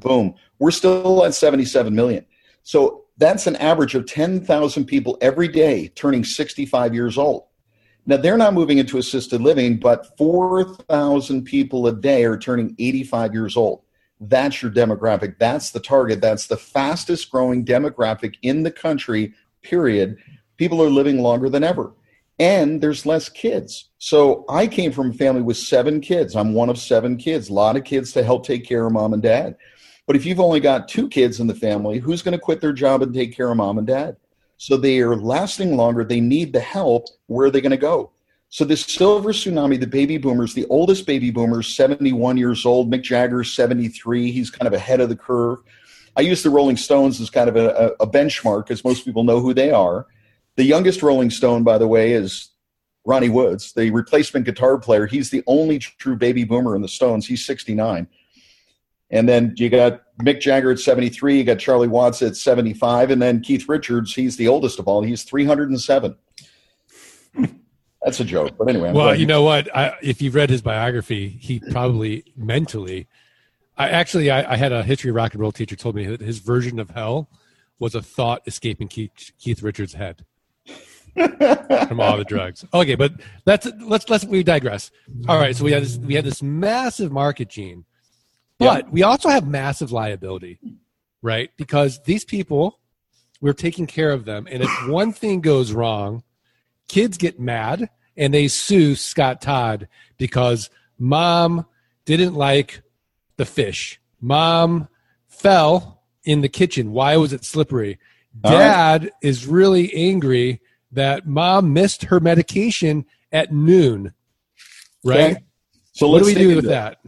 Boom. 0.00 0.34
We're 0.58 0.70
still 0.70 1.24
at 1.24 1.34
77 1.34 1.94
million. 1.94 2.24
So 2.62 3.04
that's 3.18 3.46
an 3.46 3.56
average 3.56 3.94
of 3.94 4.06
10,000 4.06 4.84
people 4.84 5.16
every 5.20 5.48
day 5.48 5.88
turning 5.88 6.24
65 6.24 6.94
years 6.94 7.16
old. 7.16 7.44
Now, 8.08 8.16
they're 8.16 8.36
not 8.36 8.54
moving 8.54 8.78
into 8.78 8.98
assisted 8.98 9.40
living, 9.40 9.78
but 9.78 10.16
4,000 10.16 11.42
people 11.42 11.88
a 11.88 11.92
day 11.92 12.24
are 12.24 12.38
turning 12.38 12.76
85 12.78 13.34
years 13.34 13.56
old. 13.56 13.82
That's 14.20 14.62
your 14.62 14.70
demographic. 14.70 15.38
That's 15.38 15.72
the 15.72 15.80
target. 15.80 16.20
That's 16.20 16.46
the 16.46 16.56
fastest 16.56 17.30
growing 17.30 17.64
demographic 17.64 18.36
in 18.42 18.62
the 18.62 18.70
country, 18.70 19.34
period. 19.62 20.18
People 20.56 20.80
are 20.82 20.88
living 20.88 21.20
longer 21.20 21.48
than 21.50 21.64
ever. 21.64 21.92
And 22.38 22.80
there's 22.80 23.06
less 23.06 23.28
kids. 23.28 23.88
So 23.98 24.44
I 24.48 24.66
came 24.66 24.92
from 24.92 25.10
a 25.10 25.14
family 25.14 25.42
with 25.42 25.56
seven 25.56 26.00
kids. 26.00 26.36
I'm 26.36 26.54
one 26.54 26.68
of 26.68 26.78
seven 26.78 27.16
kids, 27.16 27.48
a 27.48 27.54
lot 27.54 27.76
of 27.76 27.84
kids 27.84 28.12
to 28.12 28.22
help 28.22 28.46
take 28.46 28.64
care 28.66 28.86
of 28.86 28.92
mom 28.92 29.14
and 29.14 29.22
dad. 29.22 29.56
But 30.06 30.16
if 30.16 30.24
you've 30.24 30.40
only 30.40 30.60
got 30.60 30.88
two 30.88 31.08
kids 31.08 31.40
in 31.40 31.46
the 31.46 31.54
family, 31.54 31.98
who's 31.98 32.22
going 32.22 32.32
to 32.32 32.38
quit 32.38 32.60
their 32.60 32.72
job 32.72 33.02
and 33.02 33.12
take 33.12 33.36
care 33.36 33.50
of 33.50 33.56
mom 33.56 33.78
and 33.78 33.86
dad? 33.86 34.16
So 34.56 34.76
they 34.76 35.00
are 35.00 35.16
lasting 35.16 35.76
longer. 35.76 36.04
They 36.04 36.20
need 36.20 36.52
the 36.52 36.60
help. 36.60 37.06
Where 37.26 37.48
are 37.48 37.50
they 37.50 37.60
going 37.60 37.70
to 37.70 37.76
go? 37.76 38.12
So 38.48 38.64
this 38.64 38.82
silver 38.82 39.32
tsunami, 39.32 39.78
the 39.78 39.86
baby 39.86 40.18
boomers, 40.18 40.54
the 40.54 40.66
oldest 40.66 41.06
baby 41.06 41.30
boomers, 41.30 41.74
71 41.74 42.36
years 42.36 42.64
old. 42.64 42.90
Mick 42.90 43.02
Jagger, 43.02 43.42
73. 43.42 44.30
He's 44.30 44.50
kind 44.50 44.66
of 44.66 44.72
ahead 44.72 45.00
of 45.00 45.08
the 45.08 45.16
curve. 45.16 45.58
I 46.16 46.22
use 46.22 46.42
the 46.42 46.50
Rolling 46.50 46.76
Stones 46.76 47.20
as 47.20 47.28
kind 47.28 47.48
of 47.48 47.56
a, 47.56 47.94
a 48.00 48.06
benchmark, 48.06 48.64
because 48.64 48.84
most 48.84 49.04
people 49.04 49.24
know 49.24 49.40
who 49.40 49.52
they 49.52 49.70
are. 49.70 50.06
The 50.54 50.64
youngest 50.64 51.02
Rolling 51.02 51.28
Stone, 51.28 51.64
by 51.64 51.76
the 51.76 51.88
way, 51.88 52.12
is 52.12 52.50
Ronnie 53.04 53.28
Woods, 53.28 53.72
the 53.74 53.90
replacement 53.90 54.46
guitar 54.46 54.78
player. 54.78 55.06
He's 55.06 55.28
the 55.28 55.42
only 55.46 55.78
true 55.78 56.16
baby 56.16 56.44
boomer 56.44 56.74
in 56.74 56.80
the 56.80 56.88
Stones. 56.88 57.26
He's 57.26 57.44
69. 57.44 58.08
And 59.10 59.28
then 59.28 59.54
you 59.56 59.68
got 59.68 60.02
Mick 60.22 60.40
Jagger 60.40 60.70
at 60.72 60.78
73, 60.78 61.38
you 61.38 61.44
got 61.44 61.58
Charlie 61.58 61.88
Watts 61.88 62.22
at 62.22 62.36
75, 62.36 63.10
and 63.10 63.20
then 63.22 63.40
Keith 63.40 63.68
Richards, 63.68 64.14
he's 64.14 64.36
the 64.36 64.48
oldest 64.48 64.78
of 64.78 64.88
all. 64.88 65.02
He's 65.02 65.22
307. 65.22 66.16
That's 68.02 68.20
a 68.20 68.24
joke, 68.24 68.56
but 68.58 68.68
anyway. 68.68 68.90
I'm 68.90 68.94
well, 68.94 69.14
you 69.14 69.26
know 69.26 69.42
what? 69.42 69.74
I, 69.76 69.96
if 70.02 70.22
you've 70.22 70.34
read 70.34 70.50
his 70.50 70.62
biography, 70.62 71.28
he 71.28 71.60
probably 71.60 72.24
mentally. 72.36 73.08
I 73.76 73.90
actually, 73.90 74.30
I, 74.30 74.52
I, 74.52 74.56
had 74.56 74.72
a 74.72 74.82
history 74.82 75.10
rock 75.10 75.32
and 75.32 75.40
roll 75.40 75.52
teacher 75.52 75.76
told 75.76 75.96
me 75.96 76.06
that 76.06 76.20
his 76.20 76.38
version 76.38 76.78
of 76.78 76.90
hell 76.90 77.28
was 77.78 77.94
a 77.94 78.02
thought 78.02 78.42
escaping 78.46 78.88
Keith, 78.88 79.32
Keith 79.38 79.62
Richards' 79.62 79.94
head 79.94 80.24
from 81.14 82.00
all 82.00 82.16
the 82.16 82.24
drugs. 82.26 82.64
Okay, 82.72 82.94
but 82.94 83.12
that's 83.44 83.66
let's 83.80 84.08
let's 84.08 84.24
we 84.24 84.42
digress. 84.42 84.90
All 85.28 85.38
right, 85.38 85.54
so 85.54 85.64
we 85.64 85.72
had 85.72 85.82
this 85.82 85.98
we 85.98 86.14
had 86.14 86.24
this 86.24 86.42
massive 86.42 87.12
market 87.12 87.48
gene 87.48 87.84
but 88.58 88.92
we 88.92 89.02
also 89.02 89.28
have 89.28 89.46
massive 89.46 89.92
liability, 89.92 90.58
right? 91.22 91.50
Because 91.56 92.02
these 92.04 92.24
people, 92.24 92.80
we're 93.40 93.52
taking 93.52 93.86
care 93.86 94.12
of 94.12 94.24
them. 94.24 94.46
And 94.50 94.62
if 94.62 94.70
one 94.88 95.12
thing 95.12 95.40
goes 95.40 95.72
wrong, 95.72 96.22
kids 96.88 97.18
get 97.18 97.38
mad 97.38 97.90
and 98.16 98.32
they 98.32 98.48
sue 98.48 98.94
Scott 98.94 99.40
Todd 99.40 99.88
because 100.16 100.70
mom 100.98 101.66
didn't 102.04 102.34
like 102.34 102.82
the 103.36 103.44
fish. 103.44 104.00
Mom 104.20 104.88
fell 105.28 106.02
in 106.24 106.40
the 106.40 106.48
kitchen. 106.48 106.92
Why 106.92 107.16
was 107.16 107.32
it 107.32 107.44
slippery? 107.44 107.98
Dad 108.40 109.04
right. 109.04 109.12
is 109.22 109.46
really 109.46 109.94
angry 109.94 110.60
that 110.92 111.26
mom 111.26 111.72
missed 111.72 112.04
her 112.04 112.20
medication 112.20 113.04
at 113.32 113.52
noon. 113.52 114.12
Right? 115.04 115.36
Okay. 115.36 115.44
So 115.92 116.08
what 116.08 116.20
do 116.20 116.26
we 116.26 116.34
do 116.34 116.56
with 116.56 116.66
that? 116.66 116.98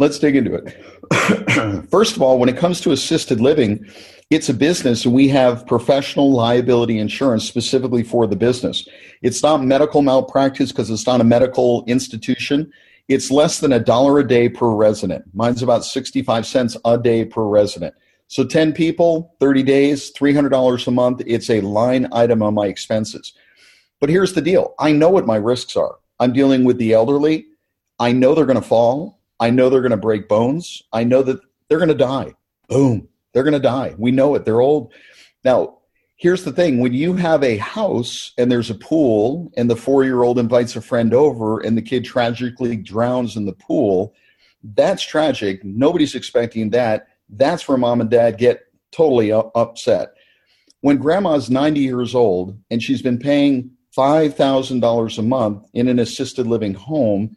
Let's 0.00 0.18
dig 0.18 0.34
into 0.34 0.54
it. 0.54 1.86
First 1.90 2.16
of 2.16 2.22
all, 2.22 2.38
when 2.38 2.48
it 2.48 2.56
comes 2.56 2.80
to 2.80 2.90
assisted 2.90 3.38
living, 3.38 3.86
it's 4.30 4.48
a 4.48 4.54
business 4.54 5.04
and 5.04 5.12
we 5.12 5.28
have 5.28 5.66
professional 5.66 6.32
liability 6.32 6.98
insurance 6.98 7.44
specifically 7.44 8.02
for 8.02 8.26
the 8.26 8.34
business. 8.34 8.88
It's 9.20 9.42
not 9.42 9.62
medical 9.62 10.00
malpractice 10.00 10.72
because 10.72 10.88
it's 10.88 11.06
not 11.06 11.20
a 11.20 11.24
medical 11.24 11.84
institution. 11.86 12.72
It's 13.08 13.30
less 13.30 13.60
than 13.60 13.74
a 13.74 13.78
dollar 13.78 14.18
a 14.20 14.26
day 14.26 14.48
per 14.48 14.70
resident. 14.70 15.26
Mine's 15.34 15.62
about 15.62 15.84
65 15.84 16.46
cents 16.46 16.78
a 16.86 16.96
day 16.96 17.26
per 17.26 17.44
resident. 17.44 17.94
So 18.28 18.42
10 18.42 18.72
people, 18.72 19.36
30 19.38 19.62
days, 19.64 20.10
$300 20.14 20.86
a 20.86 20.90
month. 20.90 21.20
It's 21.26 21.50
a 21.50 21.60
line 21.60 22.08
item 22.10 22.42
on 22.42 22.54
my 22.54 22.68
expenses. 22.68 23.34
But 24.00 24.08
here's 24.08 24.32
the 24.32 24.40
deal 24.40 24.74
I 24.78 24.92
know 24.92 25.10
what 25.10 25.26
my 25.26 25.36
risks 25.36 25.76
are. 25.76 25.96
I'm 26.20 26.32
dealing 26.32 26.64
with 26.64 26.78
the 26.78 26.94
elderly. 26.94 27.48
I 27.98 28.12
know 28.12 28.34
they're 28.34 28.46
going 28.46 28.56
to 28.56 28.66
fall. 28.66 29.19
I 29.40 29.50
know 29.50 29.68
they're 29.68 29.80
going 29.80 29.90
to 29.90 29.96
break 29.96 30.28
bones. 30.28 30.82
I 30.92 31.02
know 31.04 31.22
that 31.22 31.40
they're 31.68 31.78
going 31.78 31.88
to 31.88 31.94
die. 31.94 32.34
Boom. 32.68 33.08
They're 33.32 33.42
going 33.42 33.54
to 33.54 33.58
die. 33.58 33.94
We 33.98 34.10
know 34.10 34.34
it. 34.34 34.44
They're 34.44 34.60
old. 34.60 34.92
Now, 35.44 35.78
here's 36.20 36.44
the 36.44 36.52
thing 36.52 36.80
when 36.80 36.92
you 36.92 37.14
have 37.14 37.42
a 37.42 37.56
house 37.56 38.32
and 38.36 38.52
there's 38.52 38.68
a 38.68 38.74
pool 38.74 39.50
and 39.56 39.70
the 39.70 39.76
four 39.76 40.04
year 40.04 40.22
old 40.22 40.38
invites 40.38 40.76
a 40.76 40.80
friend 40.80 41.14
over 41.14 41.60
and 41.60 41.76
the 41.76 41.82
kid 41.82 42.04
tragically 42.04 42.76
drowns 42.76 43.36
in 43.36 43.46
the 43.46 43.54
pool 43.54 44.14
that's 44.74 45.02
tragic 45.02 45.64
nobody's 45.64 46.14
expecting 46.14 46.68
that 46.68 47.08
that's 47.30 47.66
where 47.66 47.78
mom 47.78 48.02
and 48.02 48.10
dad 48.10 48.36
get 48.36 48.66
totally 48.92 49.32
upset 49.32 50.12
when 50.82 50.98
grandma's 50.98 51.48
90 51.48 51.80
years 51.80 52.14
old 52.14 52.58
and 52.70 52.82
she's 52.82 53.02
been 53.02 53.18
paying 53.18 53.70
$5000 53.96 55.18
a 55.18 55.22
month 55.22 55.66
in 55.72 55.88
an 55.88 55.98
assisted 55.98 56.46
living 56.46 56.74
home 56.74 57.34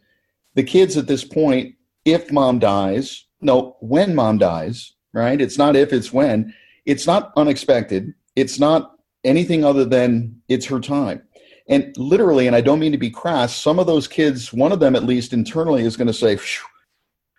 the 0.54 0.62
kids 0.62 0.98
at 0.98 1.06
this 1.06 1.24
point 1.24 1.74
if 2.04 2.30
mom 2.30 2.58
dies 2.58 3.26
no 3.40 3.76
when 3.80 4.14
mom 4.14 4.38
dies 4.38 4.92
right 5.12 5.40
it's 5.40 5.58
not 5.58 5.76
if 5.76 5.92
it's 5.92 6.12
when 6.12 6.52
it's 6.86 7.06
not 7.06 7.32
unexpected 7.36 8.14
it's 8.36 8.58
not 8.58 8.94
anything 9.24 9.64
other 9.64 9.84
than 9.84 10.40
it's 10.48 10.66
her 10.66 10.80
time. 10.80 11.22
And 11.68 11.96
literally, 11.96 12.46
and 12.46 12.54
I 12.54 12.60
don't 12.60 12.78
mean 12.78 12.92
to 12.92 12.98
be 12.98 13.10
crass, 13.10 13.56
some 13.56 13.78
of 13.78 13.86
those 13.86 14.06
kids, 14.06 14.52
one 14.52 14.70
of 14.70 14.80
them 14.80 14.94
at 14.94 15.04
least 15.04 15.32
internally, 15.32 15.84
is 15.84 15.96
going 15.96 16.08
to 16.08 16.12
say, 16.12 16.38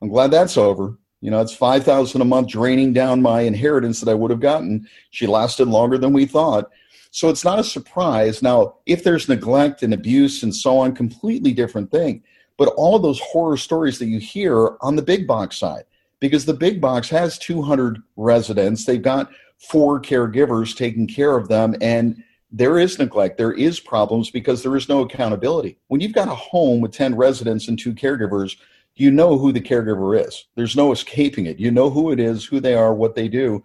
I'm 0.01 0.09
glad 0.09 0.31
that's 0.31 0.57
over. 0.57 0.97
You 1.21 1.31
know, 1.31 1.41
it's 1.41 1.55
5000 1.55 2.21
a 2.21 2.25
month 2.25 2.49
draining 2.49 2.91
down 2.93 3.21
my 3.21 3.41
inheritance 3.41 3.99
that 3.99 4.11
I 4.11 4.15
would 4.15 4.31
have 4.31 4.39
gotten. 4.39 4.87
She 5.11 5.27
lasted 5.27 5.67
longer 5.67 5.97
than 5.97 6.11
we 6.11 6.25
thought. 6.25 6.69
So 7.11 7.29
it's 7.29 7.45
not 7.45 7.59
a 7.59 7.63
surprise. 7.63 8.41
Now, 8.41 8.75
if 8.85 9.03
there's 9.03 9.29
neglect 9.29 9.83
and 9.83 9.93
abuse 9.93 10.43
and 10.43 10.53
so 10.53 10.79
on, 10.79 10.95
completely 10.95 11.53
different 11.53 11.91
thing. 11.91 12.23
But 12.57 12.69
all 12.77 12.95
of 12.95 13.01
those 13.01 13.19
horror 13.19 13.57
stories 13.57 13.99
that 13.99 14.07
you 14.07 14.19
hear 14.19 14.77
on 14.81 14.95
the 14.95 15.01
big 15.01 15.27
box 15.27 15.57
side, 15.57 15.83
because 16.19 16.45
the 16.45 16.53
big 16.53 16.79
box 16.79 17.09
has 17.09 17.37
200 17.37 18.01
residents, 18.15 18.85
they've 18.85 19.01
got 19.01 19.29
four 19.57 20.01
caregivers 20.01 20.75
taking 20.75 21.07
care 21.07 21.35
of 21.35 21.47
them 21.47 21.75
and 21.81 22.21
there 22.51 22.79
is 22.79 22.99
neglect 22.99 23.37
there 23.37 23.53
is 23.53 23.79
problems 23.79 24.29
because 24.29 24.61
there 24.61 24.75
is 24.75 24.87
no 24.87 25.01
accountability. 25.01 25.77
When 25.87 25.99
you've 26.01 26.13
got 26.13 26.27
a 26.27 26.35
home 26.35 26.81
with 26.81 26.91
10 26.91 27.15
residents 27.15 27.67
and 27.67 27.77
two 27.77 27.93
caregivers 27.93 28.57
you 28.95 29.11
know 29.11 29.37
who 29.37 29.51
the 29.51 29.61
caregiver 29.61 30.25
is. 30.25 30.45
There's 30.55 30.75
no 30.75 30.91
escaping 30.91 31.47
it. 31.47 31.59
You 31.59 31.69
know 31.69 31.89
who 31.89 32.11
it 32.11 32.19
is 32.19 32.45
who 32.45 32.59
they 32.59 32.75
are 32.75 32.93
what 32.93 33.15
they 33.15 33.27
do. 33.27 33.61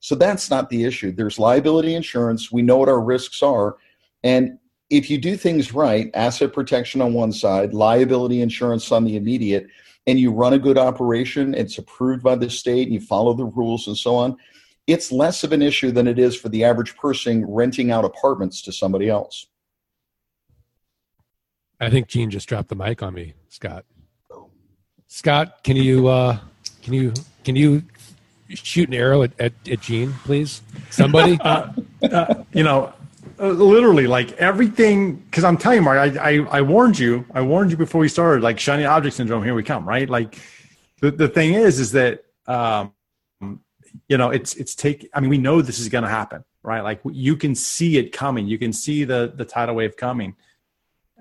So 0.00 0.14
that's 0.14 0.50
not 0.50 0.68
the 0.68 0.84
issue. 0.84 1.12
There's 1.12 1.38
liability 1.38 1.94
insurance. 1.94 2.52
We 2.52 2.62
know 2.62 2.76
what 2.76 2.88
our 2.88 3.00
risks 3.00 3.42
are. 3.42 3.76
And 4.22 4.58
if 4.90 5.10
you 5.10 5.18
do 5.18 5.36
things 5.36 5.72
right 5.74 6.10
asset 6.14 6.52
protection 6.52 7.00
on 7.00 7.12
one 7.12 7.32
side 7.32 7.74
liability 7.74 8.40
insurance 8.40 8.92
on 8.92 9.04
the 9.04 9.16
immediate 9.16 9.66
and 10.06 10.20
you 10.20 10.30
run 10.30 10.52
a 10.52 10.58
good 10.58 10.78
operation 10.78 11.54
it's 11.54 11.78
approved 11.78 12.22
by 12.22 12.34
the 12.34 12.48
state 12.48 12.84
and 12.84 12.94
you 12.94 13.00
follow 13.00 13.34
the 13.34 13.44
rules 13.44 13.86
and 13.86 13.96
so 13.96 14.14
on 14.14 14.36
it's 14.86 15.10
less 15.10 15.42
of 15.42 15.52
an 15.52 15.62
issue 15.62 15.90
than 15.90 16.06
it 16.06 16.18
is 16.18 16.36
for 16.36 16.48
the 16.48 16.64
average 16.64 16.96
person 16.96 17.44
renting 17.46 17.90
out 17.90 18.04
apartments 18.04 18.62
to 18.62 18.72
somebody 18.72 19.08
else. 19.08 19.46
I 21.80 21.90
think 21.90 22.06
Gene 22.06 22.30
just 22.30 22.48
dropped 22.48 22.68
the 22.68 22.76
mic 22.76 23.02
on 23.02 23.14
me, 23.14 23.34
Scott. 23.48 23.84
Scott, 25.08 25.62
can 25.62 25.76
you 25.76 26.08
uh, 26.08 26.38
can 26.82 26.94
you 26.94 27.12
can 27.44 27.56
you 27.56 27.82
shoot 28.48 28.88
an 28.88 28.94
arrow 28.94 29.22
at, 29.22 29.32
at, 29.38 29.52
at 29.68 29.80
Gene, 29.80 30.12
please? 30.24 30.62
Somebody, 30.90 31.38
uh, 31.42 31.72
uh, 32.02 32.44
you 32.52 32.62
know, 32.62 32.92
uh, 33.38 33.48
literally 33.48 34.06
like 34.06 34.32
everything. 34.32 35.16
Because 35.16 35.44
I'm 35.44 35.56
telling 35.56 35.78
you, 35.78 35.82
Mark, 35.82 35.98
I, 35.98 36.30
I 36.30 36.58
I 36.58 36.60
warned 36.62 36.98
you. 36.98 37.24
I 37.32 37.42
warned 37.42 37.70
you 37.70 37.76
before 37.76 38.00
we 38.00 38.08
started. 38.08 38.42
Like 38.42 38.58
shiny 38.58 38.84
object 38.84 39.16
syndrome. 39.16 39.44
Here 39.44 39.54
we 39.54 39.62
come. 39.62 39.88
Right. 39.88 40.08
Like 40.08 40.38
the 41.00 41.10
the 41.10 41.28
thing 41.28 41.54
is, 41.54 41.78
is 41.78 41.92
that 41.92 42.24
um, 42.46 42.92
you 44.08 44.16
know 44.16 44.30
it's 44.30 44.54
it's 44.54 44.74
take 44.74 45.08
i 45.14 45.20
mean 45.20 45.30
we 45.30 45.38
know 45.38 45.62
this 45.62 45.78
is 45.78 45.88
going 45.88 46.04
to 46.04 46.10
happen 46.10 46.44
right 46.62 46.82
like 46.82 47.00
you 47.10 47.36
can 47.36 47.54
see 47.54 47.96
it 47.96 48.12
coming 48.12 48.46
you 48.46 48.58
can 48.58 48.72
see 48.72 49.04
the 49.04 49.32
the 49.34 49.44
tidal 49.44 49.74
wave 49.74 49.96
coming 49.96 50.34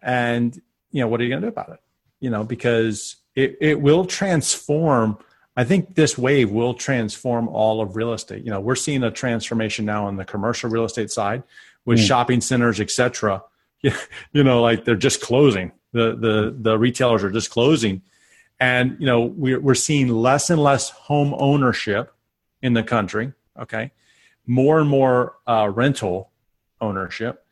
and 0.02 0.62
you 0.92 1.02
know 1.02 1.08
what 1.08 1.20
are 1.20 1.24
you 1.24 1.30
going 1.30 1.42
to 1.42 1.48
do 1.48 1.52
about 1.52 1.70
it 1.70 1.80
you 2.20 2.30
know 2.30 2.44
because 2.44 3.18
it, 3.36 3.58
it 3.62 3.80
will 3.80 4.06
transform 4.06 5.18
i 5.56 5.64
think 5.64 5.96
this 5.96 6.18
wave 6.18 6.52
will 6.52 6.74
transform 6.74 7.48
all 7.48 7.82
of 7.82 7.96
real 7.96 8.14
estate 8.14 8.44
you 8.44 8.52
know 8.52 8.60
we're 8.60 8.76
seeing 8.76 9.04
a 9.04 9.12
transformation 9.12 9.86
now 9.86 10.06
on 10.06 10.16
the 10.16 10.26
commercial 10.26 10.70
real 10.70 10.86
estate 10.86 11.12
side 11.12 11.44
with 11.86 12.00
mm. 12.00 12.08
shopping 12.08 12.42
centers 12.42 12.80
etc 12.80 13.44
you 13.82 14.44
know 14.44 14.62
like 14.62 14.86
they're 14.86 14.96
just 14.96 15.22
closing 15.22 15.72
the 15.92 16.16
the 16.16 16.56
the 16.60 16.78
retailers 16.78 17.24
are 17.24 17.32
just 17.32 17.50
closing 17.50 18.02
and 18.60 18.98
you 19.00 19.06
know 19.06 19.22
we're, 19.22 19.60
we're 19.60 19.76
seeing 19.76 20.10
less 20.10 20.50
and 20.50 20.62
less 20.62 20.90
home 20.90 21.34
ownership 21.38 22.12
in 22.62 22.74
the 22.74 22.84
country. 22.84 23.34
Okay, 23.60 23.92
more 24.46 24.80
and 24.80 24.90
more 24.90 25.36
uh, 25.48 25.72
rental 25.74 26.32
ownership, 26.82 27.46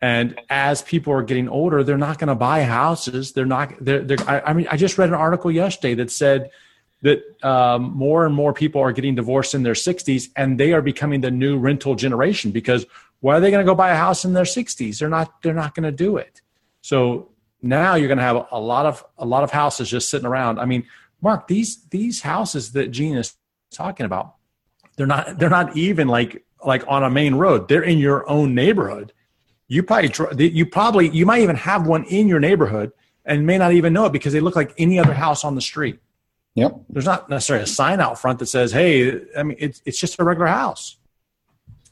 and 0.00 0.40
as 0.48 0.82
people 0.82 1.12
are 1.12 1.22
getting 1.22 1.48
older, 1.48 1.82
they're 1.82 1.98
not 1.98 2.18
going 2.18 2.28
to 2.28 2.34
buy 2.34 2.62
houses. 2.62 3.32
They're 3.32 3.46
not. 3.46 3.72
They're. 3.80 4.02
they're 4.02 4.28
I, 4.28 4.40
I, 4.40 4.52
mean, 4.52 4.68
I 4.70 4.76
just 4.76 4.98
read 4.98 5.08
an 5.08 5.14
article 5.14 5.50
yesterday 5.50 5.94
that 5.94 6.10
said 6.10 6.50
that 7.02 7.22
um, 7.44 7.96
more 7.96 8.26
and 8.26 8.34
more 8.34 8.52
people 8.52 8.80
are 8.80 8.92
getting 8.92 9.14
divorced 9.14 9.54
in 9.54 9.62
their 9.62 9.74
60s, 9.74 10.30
and 10.34 10.58
they 10.58 10.72
are 10.72 10.82
becoming 10.82 11.20
the 11.20 11.30
new 11.30 11.56
rental 11.56 11.94
generation 11.94 12.50
because 12.50 12.86
why 13.20 13.36
are 13.36 13.40
they 13.40 13.50
going 13.50 13.64
to 13.64 13.70
go 13.70 13.74
buy 13.74 13.90
a 13.90 13.96
house 13.96 14.24
in 14.24 14.32
their 14.32 14.44
60s? 14.44 14.98
They're 14.98 15.08
not. 15.08 15.42
They're 15.42 15.54
not 15.54 15.74
going 15.74 15.84
to 15.84 15.92
do 15.92 16.16
it. 16.16 16.40
So 16.80 17.30
now 17.62 17.94
you're 17.94 18.08
going 18.08 18.18
to 18.18 18.24
have 18.24 18.46
a 18.50 18.60
lot 18.60 18.86
of 18.86 19.04
a 19.18 19.26
lot 19.26 19.44
of 19.44 19.50
houses 19.50 19.90
just 19.90 20.08
sitting 20.08 20.26
around. 20.26 20.58
I 20.58 20.64
mean, 20.64 20.84
Mark, 21.20 21.48
these 21.48 21.84
these 21.90 22.22
houses 22.22 22.72
that 22.72 22.90
Gene 22.90 23.16
is 23.16 23.34
talking 23.70 24.06
about, 24.06 24.34
they're 24.96 25.06
not 25.06 25.38
they're 25.38 25.50
not 25.50 25.76
even 25.76 26.08
like 26.08 26.44
like 26.64 26.84
on 26.86 27.02
a 27.04 27.10
main 27.10 27.34
road. 27.34 27.68
They're 27.68 27.82
in 27.82 27.98
your 27.98 28.28
own 28.28 28.54
neighborhood. 28.54 29.12
You 29.66 29.82
probably 29.82 30.48
you 30.50 30.66
probably 30.66 31.08
you 31.10 31.26
might 31.26 31.42
even 31.42 31.56
have 31.56 31.86
one 31.86 32.04
in 32.04 32.28
your 32.28 32.40
neighborhood 32.40 32.92
and 33.24 33.46
may 33.46 33.58
not 33.58 33.72
even 33.72 33.92
know 33.92 34.06
it 34.06 34.12
because 34.12 34.32
they 34.32 34.40
look 34.40 34.56
like 34.56 34.72
any 34.78 34.98
other 34.98 35.12
house 35.12 35.44
on 35.44 35.54
the 35.54 35.60
street. 35.60 35.98
Yep. 36.54 36.80
There's 36.88 37.04
not 37.04 37.28
necessarily 37.28 37.64
a 37.64 37.66
sign 37.66 38.00
out 38.00 38.18
front 38.18 38.38
that 38.38 38.46
says, 38.46 38.72
"Hey," 38.72 39.20
I 39.36 39.42
mean, 39.42 39.56
it's 39.60 39.82
it's 39.84 39.98
just 39.98 40.18
a 40.18 40.24
regular 40.24 40.48
house. 40.48 40.97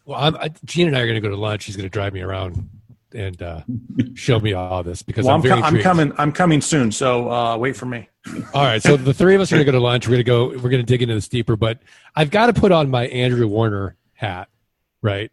Well, 0.07 0.19
I'm, 0.19 0.37
I, 0.37 0.51
Gene 0.65 0.87
and 0.87 0.97
I 0.97 1.01
are 1.01 1.07
going 1.07 1.17
to 1.17 1.21
go 1.21 1.29
to 1.29 1.37
lunch. 1.37 1.65
He's 1.65 1.77
going 1.77 1.89
to 1.89 1.93
drive 1.93 2.15
me 2.15 2.23
around 2.23 2.71
and 3.13 3.43
uh, 3.43 3.63
show 4.15 4.39
me 4.39 4.53
all 4.53 4.83
this 4.83 5.03
because 5.03 5.27
well, 5.27 5.35
I'm, 5.35 5.53
I'm, 5.53 5.65
I'm, 5.65 5.83
coming. 5.83 6.13
I'm 6.17 6.33
coming 6.33 6.61
soon. 6.61 6.93
So 6.93 7.31
uh, 7.31 7.57
wait 7.57 7.77
for 7.77 7.87
me. 7.87 8.09
all 8.55 8.65
right. 8.65 8.81
So 8.83 8.97
the 8.97 9.13
three 9.13 9.35
of 9.35 9.41
us 9.41 9.53
are 9.53 9.57
going 9.57 9.67
to 9.67 9.73
go 9.73 9.77
to 9.77 9.83
lunch. 9.83 10.07
We're 10.07 10.23
going 10.23 10.25
to 10.25 10.57
go. 10.57 10.63
We're 10.63 10.71
going 10.71 10.83
to 10.83 10.85
dig 10.85 11.03
into 11.03 11.15
this 11.15 11.29
deeper. 11.29 11.57
But 11.57 11.81
I've 12.15 12.31
got 12.31 12.47
to 12.47 12.53
put 12.53 12.71
on 12.71 12.89
my 12.89 13.09
Andrew 13.09 13.49
Warner 13.49 13.97
hat, 14.15 14.49
right? 15.03 15.33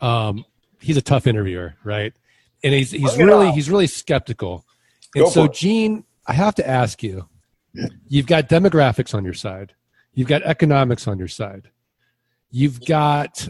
Um, 0.00 0.44
he's 0.80 0.96
a 0.96 1.02
tough 1.02 1.26
interviewer, 1.26 1.74
right? 1.82 2.12
And 2.62 2.72
he's 2.72 2.92
he's 2.92 3.18
really 3.18 3.50
he's 3.50 3.68
really 3.68 3.88
skeptical. 3.88 4.64
And 5.16 5.24
go 5.24 5.30
so, 5.30 5.48
Gene, 5.48 6.04
I 6.26 6.34
have 6.34 6.54
to 6.56 6.68
ask 6.68 7.02
you. 7.02 7.28
You've 8.06 8.26
got 8.26 8.48
demographics 8.48 9.14
on 9.14 9.24
your 9.24 9.34
side. 9.34 9.74
You've 10.14 10.28
got 10.28 10.42
economics 10.44 11.08
on 11.08 11.18
your 11.18 11.26
side. 11.26 11.70
You've 12.52 12.84
got 12.84 13.48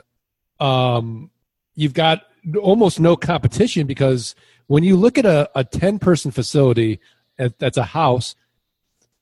um, 0.64 1.31
you've 1.74 1.92
got 1.92 2.22
almost 2.61 2.98
no 2.98 3.16
competition 3.16 3.87
because 3.87 4.35
when 4.66 4.83
you 4.83 4.96
look 4.96 5.18
at 5.18 5.27
a, 5.27 5.50
a 5.55 5.62
10 5.62 5.98
person 5.98 6.31
facility 6.31 7.00
that's 7.37 7.77
a 7.77 7.85
house 7.85 8.35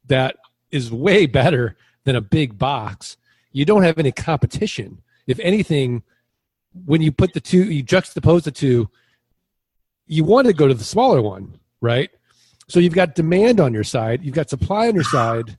that 0.07 0.37
is 0.71 0.93
way 0.93 1.27
better 1.41 1.77
than 2.05 2.15
a 2.15 2.21
big 2.21 2.59
box, 2.59 3.17
you 3.51 3.65
don't 3.65 3.83
have 3.83 3.99
any 3.99 4.13
competition. 4.13 5.03
If 5.27 5.39
anything, 5.41 6.03
when 6.85 7.03
you 7.03 7.11
put 7.11 7.33
the 7.33 7.41
two, 7.41 7.65
you 7.65 7.85
juxtapose 7.85 8.45
the 8.45 8.51
two, 8.51 8.89
you 10.07 10.25
want 10.25 10.47
to 10.47 10.53
go 10.53 10.69
to 10.69 10.75
the 10.75 10.85
smaller 10.85 11.23
one, 11.23 11.59
right? 11.81 12.11
So 12.69 12.81
you've 12.81 12.95
got 12.95 13.15
demand 13.15 13.61
on 13.61 13.75
your 13.75 13.85
side, 13.85 14.25
you've 14.25 14.35
got 14.35 14.49
supply 14.49 14.89
on 14.89 14.95
your 14.95 15.05
side. 15.05 15.59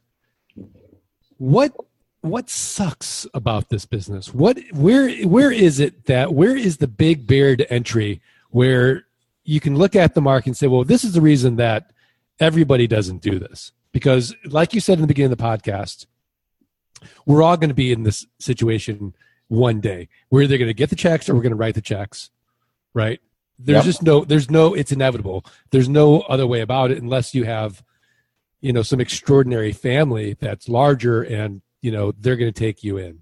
What 1.38 1.76
what 2.23 2.49
sucks 2.49 3.27
about 3.33 3.67
this 3.67 3.86
business? 3.86 4.33
What 4.33 4.57
where 4.71 5.12
where 5.25 5.51
is 5.51 5.81
it 5.81 6.05
that 6.05 6.33
where 6.33 6.55
is 6.55 6.77
the 6.77 6.88
big 6.88 7.27
barrier 7.27 7.57
to 7.57 7.71
entry 7.71 8.21
where 8.49 9.05
you 9.43 9.59
can 9.59 9.75
look 9.75 9.93
at 9.93 10.13
the 10.13 10.21
market 10.21 10.47
and 10.47 10.57
say, 10.57 10.67
well, 10.67 10.86
this 10.86 11.03
is 11.03 11.13
the 11.13 11.21
reason 11.21 11.57
that 11.57 11.91
everybody 12.39 12.88
doesn't 12.88 13.21
do 13.21 13.39
this. 13.39 13.73
Because 13.91 14.33
like 14.45 14.73
you 14.73 14.79
said 14.79 14.93
in 14.93 15.01
the 15.01 15.07
beginning 15.07 15.33
of 15.33 15.38
the 15.38 15.43
podcast, 15.43 16.05
we're 17.25 17.43
all 17.43 17.57
going 17.57 17.69
to 17.69 17.75
be 17.75 17.91
in 17.91 18.03
this 18.03 18.25
situation 18.39 19.13
one 19.49 19.81
day. 19.81 20.07
We're 20.29 20.43
either 20.43 20.57
going 20.57 20.69
to 20.69 20.73
get 20.73 20.89
the 20.89 20.95
checks 20.95 21.27
or 21.27 21.36
we're 21.36 21.41
going 21.41 21.51
to 21.51 21.57
write 21.57 21.75
the 21.75 21.81
checks. 21.81 22.29
Right? 22.93 23.19
There's 23.59 23.77
yep. 23.77 23.86
just 23.86 24.01
no 24.01 24.23
there's 24.23 24.49
no 24.49 24.73
it's 24.73 24.93
inevitable. 24.93 25.45
There's 25.71 25.89
no 25.89 26.21
other 26.21 26.47
way 26.47 26.62
about 26.62 26.89
it 26.91 27.01
unless 27.01 27.36
you 27.36 27.43
have 27.43 27.83
you 28.62 28.71
know 28.71 28.81
some 28.81 29.01
extraordinary 29.01 29.73
family 29.73 30.38
that's 30.39 30.69
larger 30.69 31.21
and 31.21 31.62
you 31.84 31.91
know 31.91 32.12
they're 32.19 32.38
going 32.38 32.52
to 32.52 32.60
take 32.60 32.84
you 32.84 32.98
in 32.98 33.22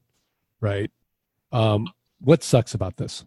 right 0.61 0.89
um, 1.51 1.89
what 2.21 2.43
sucks 2.43 2.73
about 2.73 2.95
this 2.95 3.25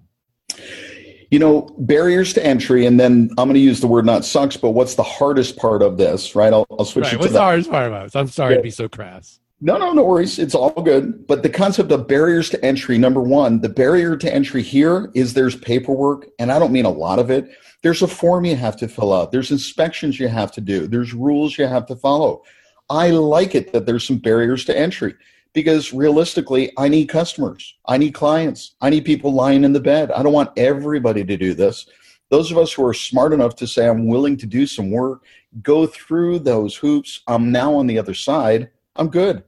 you 1.31 1.39
know 1.39 1.69
barriers 1.81 2.33
to 2.33 2.47
entry 2.47 2.87
and 2.87 2.99
then 2.99 3.29
i'm 3.37 3.49
going 3.49 3.55
to 3.55 3.61
use 3.61 3.81
the 3.81 3.87
word 3.87 4.07
not 4.07 4.25
sucks 4.25 4.57
but 4.57 4.71
what's 4.71 4.95
the 4.95 5.03
hardest 5.03 5.57
part 5.57 5.83
of 5.83 5.99
this 5.99 6.35
right 6.35 6.53
i'll, 6.53 6.67
I'll 6.71 6.85
switch 6.85 7.07
right. 7.07 7.15
it 7.15 7.21
what's 7.21 7.33
the 7.33 7.41
hardest 7.41 7.71
part 7.71 7.89
about 7.89 8.07
it 8.07 8.17
i'm 8.17 8.29
sorry 8.29 8.53
yeah. 8.53 8.59
to 8.59 8.63
be 8.63 8.71
so 8.71 8.89
crass 8.89 9.41
No, 9.61 9.79
no, 9.79 9.93
no 9.93 10.05
worries. 10.05 10.39
It's 10.39 10.55
all 10.55 10.83
good. 10.83 11.27
But 11.27 11.43
the 11.43 11.49
concept 11.49 11.91
of 11.91 12.07
barriers 12.07 12.51
to 12.51 12.63
entry, 12.63 12.99
number 12.99 13.23
one, 13.23 13.61
the 13.63 13.69
barrier 13.71 14.15
to 14.15 14.35
entry 14.35 14.63
here 14.63 15.11
is 15.15 15.33
there's 15.33 15.57
paperwork, 15.57 16.27
and 16.39 16.53
I 16.53 16.59
don't 16.59 16.73
mean 16.73 16.85
a 16.85 16.91
lot 16.91 17.19
of 17.19 17.31
it. 17.31 17.49
There's 17.83 18.03
a 18.03 18.09
form 18.09 18.45
you 18.45 18.57
have 18.57 18.77
to 18.79 18.89
fill 18.89 19.13
out, 19.15 19.33
there's 19.33 19.51
inspections 19.51 20.21
you 20.21 20.29
have 20.29 20.53
to 20.53 20.61
do, 20.61 20.87
there's 20.87 21.15
rules 21.15 21.57
you 21.57 21.67
have 21.67 21.87
to 21.87 21.97
follow. 21.97 22.43
I 22.91 23.11
like 23.11 23.55
it 23.55 23.73
that 23.73 23.87
there's 23.87 24.07
some 24.07 24.19
barriers 24.19 24.65
to 24.67 24.79
entry 24.79 25.15
because 25.53 25.93
realistically, 25.93 26.73
I 26.77 26.89
need 26.89 27.09
customers, 27.09 27.77
I 27.87 27.97
need 27.97 28.13
clients, 28.13 28.75
I 28.81 28.91
need 28.91 29.05
people 29.05 29.33
lying 29.33 29.65
in 29.65 29.73
the 29.73 29.81
bed. 29.81 30.11
I 30.11 30.23
don't 30.23 30.33
want 30.33 30.59
everybody 30.59 31.25
to 31.25 31.37
do 31.37 31.55
this. 31.55 31.87
Those 32.31 32.51
of 32.51 32.59
us 32.59 32.73
who 32.73 32.85
are 32.85 32.95
smart 32.95 33.33
enough 33.33 33.55
to 33.57 33.67
say, 33.67 33.89
I'm 33.89 34.09
willing 34.09 34.37
to 34.39 34.47
do 34.47 34.67
some 34.67 34.91
work, 34.91 35.25
go 35.63 35.87
through 35.87 36.41
those 36.41 36.75
hoops. 36.75 37.21
I'm 37.29 37.53
now 37.53 37.75
on 37.75 37.87
the 37.87 37.99
other 37.99 38.15
side. 38.15 38.71
I'm 38.97 39.09
good. 39.09 39.45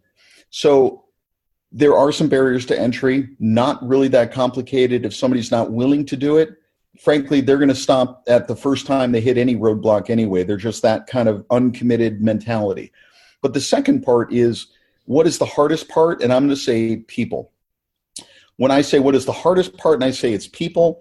So 0.51 1.05
there 1.73 1.97
are 1.97 2.13
some 2.13 2.29
barriers 2.29 2.65
to 2.67 2.79
entry, 2.79 3.31
not 3.41 3.87
really 3.87 4.09
that 4.09 4.33
complicated. 4.33 5.05
If 5.05 5.15
somebody's 5.15 5.51
not 5.51 5.73
willing 5.73 6.07
to 6.07 6.17
do 6.17 6.37
it, 6.37 6.51
frankly, 7.01 7.41
they're 7.41 7.59
going 7.59 7.69
to 7.69 7.75
stop 7.75 8.23
at 8.29 8.47
the 8.47 8.57
first 8.57 8.87
time 8.87 9.13
they 9.13 9.21
hit 9.21 9.37
any 9.37 9.57
roadblock 9.57 10.09
anyway. 10.09 10.45
They're 10.45 10.57
just 10.57 10.83
that 10.83 11.07
kind 11.07 11.29
of 11.29 11.45
uncommitted 11.51 12.21
mentality. 12.23 12.93
But 13.47 13.55
the 13.55 13.61
second 13.61 14.03
part 14.03 14.33
is 14.33 14.67
what 15.05 15.25
is 15.25 15.39
the 15.39 15.47
hardest 15.47 15.89
part? 15.89 16.21
And 16.21 16.33
I'm 16.33 16.47
going 16.47 16.57
to 16.57 16.61
say 16.61 16.97
people. 16.97 17.53
When 18.57 18.73
I 18.73 18.81
say 18.81 18.99
what 18.99 19.15
is 19.15 19.25
the 19.25 19.31
hardest 19.31 19.77
part, 19.77 19.95
and 19.95 20.03
I 20.03 20.11
say 20.11 20.33
it's 20.33 20.49
people, 20.49 21.01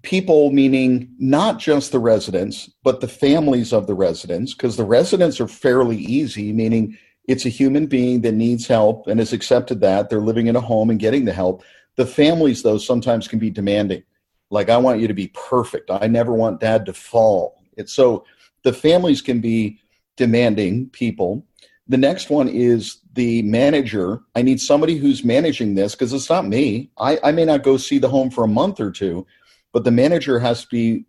people 0.00 0.52
meaning 0.52 1.10
not 1.18 1.58
just 1.58 1.92
the 1.92 1.98
residents, 1.98 2.70
but 2.82 3.02
the 3.02 3.08
families 3.08 3.74
of 3.74 3.86
the 3.86 3.92
residents, 3.92 4.54
because 4.54 4.78
the 4.78 4.86
residents 4.86 5.38
are 5.38 5.46
fairly 5.46 5.98
easy, 5.98 6.50
meaning 6.50 6.96
it's 7.28 7.44
a 7.44 7.50
human 7.50 7.84
being 7.88 8.22
that 8.22 8.32
needs 8.32 8.66
help 8.66 9.06
and 9.06 9.20
has 9.20 9.34
accepted 9.34 9.82
that. 9.82 10.08
They're 10.08 10.20
living 10.22 10.46
in 10.46 10.56
a 10.56 10.62
home 10.62 10.88
and 10.88 10.98
getting 10.98 11.26
the 11.26 11.34
help. 11.34 11.62
The 11.96 12.06
families, 12.06 12.62
though, 12.62 12.78
sometimes 12.78 13.28
can 13.28 13.38
be 13.38 13.50
demanding. 13.50 14.02
Like, 14.48 14.70
I 14.70 14.78
want 14.78 15.00
you 15.00 15.08
to 15.08 15.12
be 15.12 15.28
perfect. 15.34 15.90
I 15.90 16.06
never 16.06 16.32
want 16.32 16.60
dad 16.60 16.86
to 16.86 16.94
fall. 16.94 17.62
It's 17.76 17.92
so 17.92 18.24
the 18.62 18.72
families 18.72 19.20
can 19.20 19.42
be 19.42 19.80
demanding 20.16 20.88
people. 20.90 21.46
The 21.88 21.98
next 21.98 22.30
one 22.30 22.48
is 22.48 22.98
the 23.12 23.42
manager. 23.42 24.20
I 24.34 24.42
need 24.42 24.60
somebody 24.60 24.96
who's 24.96 25.24
managing 25.24 25.74
this 25.74 25.94
because 25.94 26.12
it's 26.12 26.30
not 26.30 26.46
me. 26.46 26.90
I, 26.98 27.18
I 27.22 27.32
may 27.32 27.44
not 27.44 27.62
go 27.62 27.76
see 27.76 27.98
the 27.98 28.08
home 28.08 28.30
for 28.30 28.44
a 28.44 28.48
month 28.48 28.80
or 28.80 28.90
two, 28.90 29.26
but 29.72 29.84
the 29.84 29.90
manager 29.90 30.38
has 30.38 30.62
to 30.62 30.68
be 30.70 31.04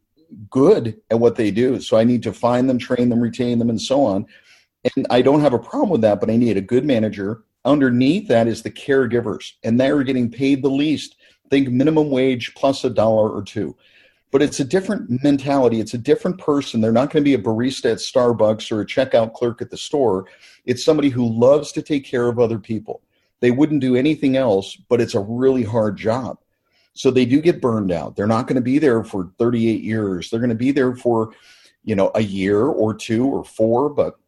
good 0.49 0.99
at 1.09 1.19
what 1.19 1.35
they 1.35 1.51
do. 1.51 1.79
So 1.79 1.97
I 1.97 2.03
need 2.03 2.23
to 2.23 2.33
find 2.33 2.69
them, 2.69 2.77
train 2.77 3.09
them, 3.09 3.21
retain 3.21 3.59
them, 3.59 3.69
and 3.69 3.81
so 3.81 4.03
on. 4.03 4.25
And 4.95 5.07
I 5.09 5.21
don't 5.21 5.41
have 5.41 5.53
a 5.53 5.59
problem 5.59 5.89
with 5.89 6.01
that, 6.01 6.19
but 6.19 6.29
I 6.29 6.35
need 6.35 6.57
a 6.57 6.61
good 6.61 6.85
manager. 6.85 7.43
Underneath 7.63 8.27
that 8.27 8.47
is 8.47 8.61
the 8.61 8.69
caregivers, 8.69 9.53
and 9.63 9.79
they're 9.79 10.03
getting 10.03 10.29
paid 10.29 10.61
the 10.61 10.69
least. 10.69 11.15
Think 11.49 11.69
minimum 11.69 12.09
wage 12.09 12.53
plus 12.55 12.83
a 12.83 12.89
dollar 12.89 13.29
or 13.29 13.43
two 13.43 13.75
but 14.35 14.41
it's 14.41 14.59
a 14.59 14.65
different 14.65 15.23
mentality. 15.23 15.79
It's 15.79 15.93
a 15.93 15.97
different 15.97 16.37
person. 16.39 16.81
They're 16.81 16.91
not 16.91 17.09
going 17.09 17.23
to 17.23 17.25
be 17.25 17.35
a 17.35 17.41
barista 17.41 17.93
at 17.93 17.99
Starbucks 17.99 18.69
or 18.69 18.81
a 18.81 18.85
checkout 18.85 19.31
clerk 19.31 19.61
at 19.61 19.71
the 19.71 19.77
store. 19.77 20.25
It's 20.65 20.83
somebody 20.83 21.07
who 21.07 21.25
loves 21.25 21.71
to 21.71 21.81
take 21.81 22.03
care 22.03 22.27
of 22.27 22.37
other 22.37 22.59
people. 22.59 23.01
They 23.39 23.51
wouldn't 23.51 23.79
do 23.79 23.95
anything 23.95 24.35
else, 24.35 24.75
but 24.75 24.99
it's 24.99 25.15
a 25.15 25.21
really 25.21 25.63
hard 25.63 25.95
job. 25.95 26.39
So 26.91 27.11
they 27.11 27.23
do 27.23 27.39
get 27.39 27.61
burned 27.61 27.93
out. 27.93 28.17
They're 28.17 28.27
not 28.27 28.45
going 28.45 28.57
to 28.57 28.61
be 28.61 28.77
there 28.77 29.05
for 29.05 29.31
38 29.37 29.81
years. 29.81 30.29
They're 30.29 30.41
going 30.41 30.49
to 30.49 30.55
be 30.55 30.71
there 30.71 30.97
for, 30.97 31.31
you 31.85 31.95
know, 31.95 32.11
a 32.13 32.21
year 32.21 32.65
or 32.65 32.93
two 32.93 33.25
or 33.25 33.45
four, 33.45 33.87
but 33.89 34.19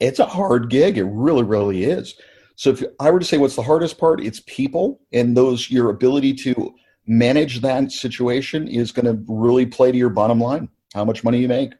it's 0.00 0.18
a 0.18 0.26
hard 0.26 0.68
gig. 0.68 0.98
It 0.98 1.04
really, 1.04 1.44
really 1.44 1.84
is. 1.84 2.16
So 2.56 2.70
if 2.70 2.82
I 2.98 3.12
were 3.12 3.20
to 3.20 3.24
say 3.24 3.38
what's 3.38 3.54
the 3.54 3.62
hardest 3.62 3.98
part, 3.98 4.20
it's 4.20 4.42
people 4.46 5.00
and 5.12 5.36
those 5.36 5.70
your 5.70 5.90
ability 5.90 6.34
to 6.34 6.74
manage 7.08 7.62
that 7.62 7.90
situation 7.90 8.68
is 8.68 8.92
going 8.92 9.06
to 9.06 9.24
really 9.32 9.66
play 9.66 9.90
to 9.90 9.98
your 9.98 10.10
bottom 10.10 10.38
line, 10.38 10.68
how 10.94 11.04
much 11.04 11.24
money 11.24 11.38
you 11.38 11.48
make. 11.48 11.72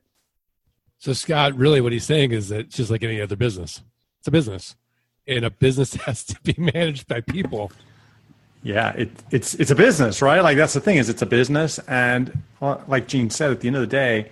So, 0.98 1.12
Scott, 1.12 1.54
really 1.54 1.80
what 1.80 1.92
he's 1.92 2.04
saying 2.04 2.32
is 2.32 2.48
that 2.48 2.60
it's 2.60 2.76
just 2.76 2.90
like 2.90 3.04
any 3.04 3.20
other 3.20 3.36
business. 3.36 3.82
It's 4.18 4.26
a 4.26 4.32
business, 4.32 4.74
and 5.26 5.44
a 5.44 5.50
business 5.50 5.94
has 6.06 6.24
to 6.24 6.36
be 6.42 6.54
managed 6.58 7.06
by 7.06 7.20
people. 7.20 7.70
Yeah, 8.64 8.90
it, 8.90 9.10
it's 9.30 9.54
it's 9.54 9.70
a 9.70 9.76
business, 9.76 10.20
right? 10.20 10.40
Like 10.40 10.56
that's 10.56 10.74
the 10.74 10.80
thing 10.80 10.96
is 10.96 11.08
it's 11.08 11.22
a 11.22 11.26
business, 11.26 11.78
and 11.86 12.42
like 12.60 13.06
Gene 13.06 13.30
said, 13.30 13.52
at 13.52 13.60
the 13.60 13.68
end 13.68 13.76
of 13.76 13.82
the 13.82 13.86
day, 13.86 14.30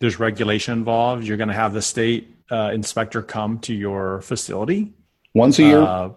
there's 0.00 0.18
regulation 0.18 0.74
involved. 0.74 1.24
You're 1.24 1.38
going 1.38 1.48
to 1.48 1.54
have 1.54 1.72
the 1.72 1.80
state 1.80 2.36
uh, 2.50 2.70
inspector 2.74 3.22
come 3.22 3.58
to 3.60 3.72
your 3.72 4.20
facility 4.20 4.92
once 5.32 5.58
a 5.58 5.62
year, 5.62 5.80
uh, 5.80 6.10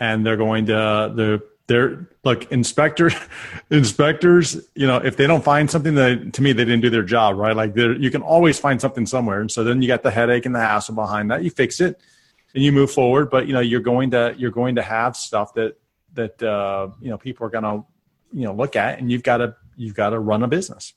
and 0.00 0.26
they're 0.26 0.36
going 0.36 0.66
to 0.66 0.72
the 1.14 1.42
they're 1.72 2.06
look 2.24 2.50
inspector 2.52 3.10
inspectors 3.70 4.60
you 4.74 4.86
know 4.86 4.98
if 4.98 5.16
they 5.16 5.26
don't 5.26 5.42
find 5.42 5.70
something 5.70 5.94
that 5.94 6.32
to 6.34 6.42
me 6.42 6.52
they 6.52 6.64
didn't 6.64 6.82
do 6.82 6.90
their 6.90 7.02
job 7.02 7.22
right? 7.36 7.56
Like 7.56 7.76
you 7.76 8.10
can 8.10 8.22
always 8.22 8.58
find 8.58 8.80
something 8.80 9.06
somewhere. 9.06 9.40
And 9.40 9.50
so 9.50 9.64
then 9.64 9.82
you 9.82 9.88
got 9.88 10.02
the 10.02 10.10
headache 10.10 10.46
and 10.46 10.54
the 10.54 10.60
hassle 10.60 10.94
behind 10.94 11.30
that. 11.30 11.42
You 11.42 11.50
fix 11.50 11.80
it 11.80 12.00
and 12.54 12.62
you 12.62 12.72
move 12.72 12.90
forward. 12.90 13.30
But 13.30 13.46
you 13.46 13.52
know 13.52 13.60
you're 13.60 13.80
going 13.80 14.10
to 14.12 14.34
you're 14.36 14.50
going 14.50 14.76
to 14.76 14.82
have 14.82 15.16
stuff 15.16 15.54
that 15.54 15.78
that 16.14 16.42
uh, 16.42 16.88
you 17.00 17.10
know 17.10 17.18
people 17.18 17.46
are 17.46 17.50
going 17.50 17.64
to 17.64 17.84
you 18.32 18.44
know 18.44 18.54
look 18.54 18.76
at 18.76 18.98
and 18.98 19.10
you've 19.10 19.22
got 19.22 19.38
to 19.38 19.56
you've 19.76 19.94
got 19.94 20.10
to 20.10 20.18
run 20.18 20.42
a 20.42 20.48
business. 20.48 20.94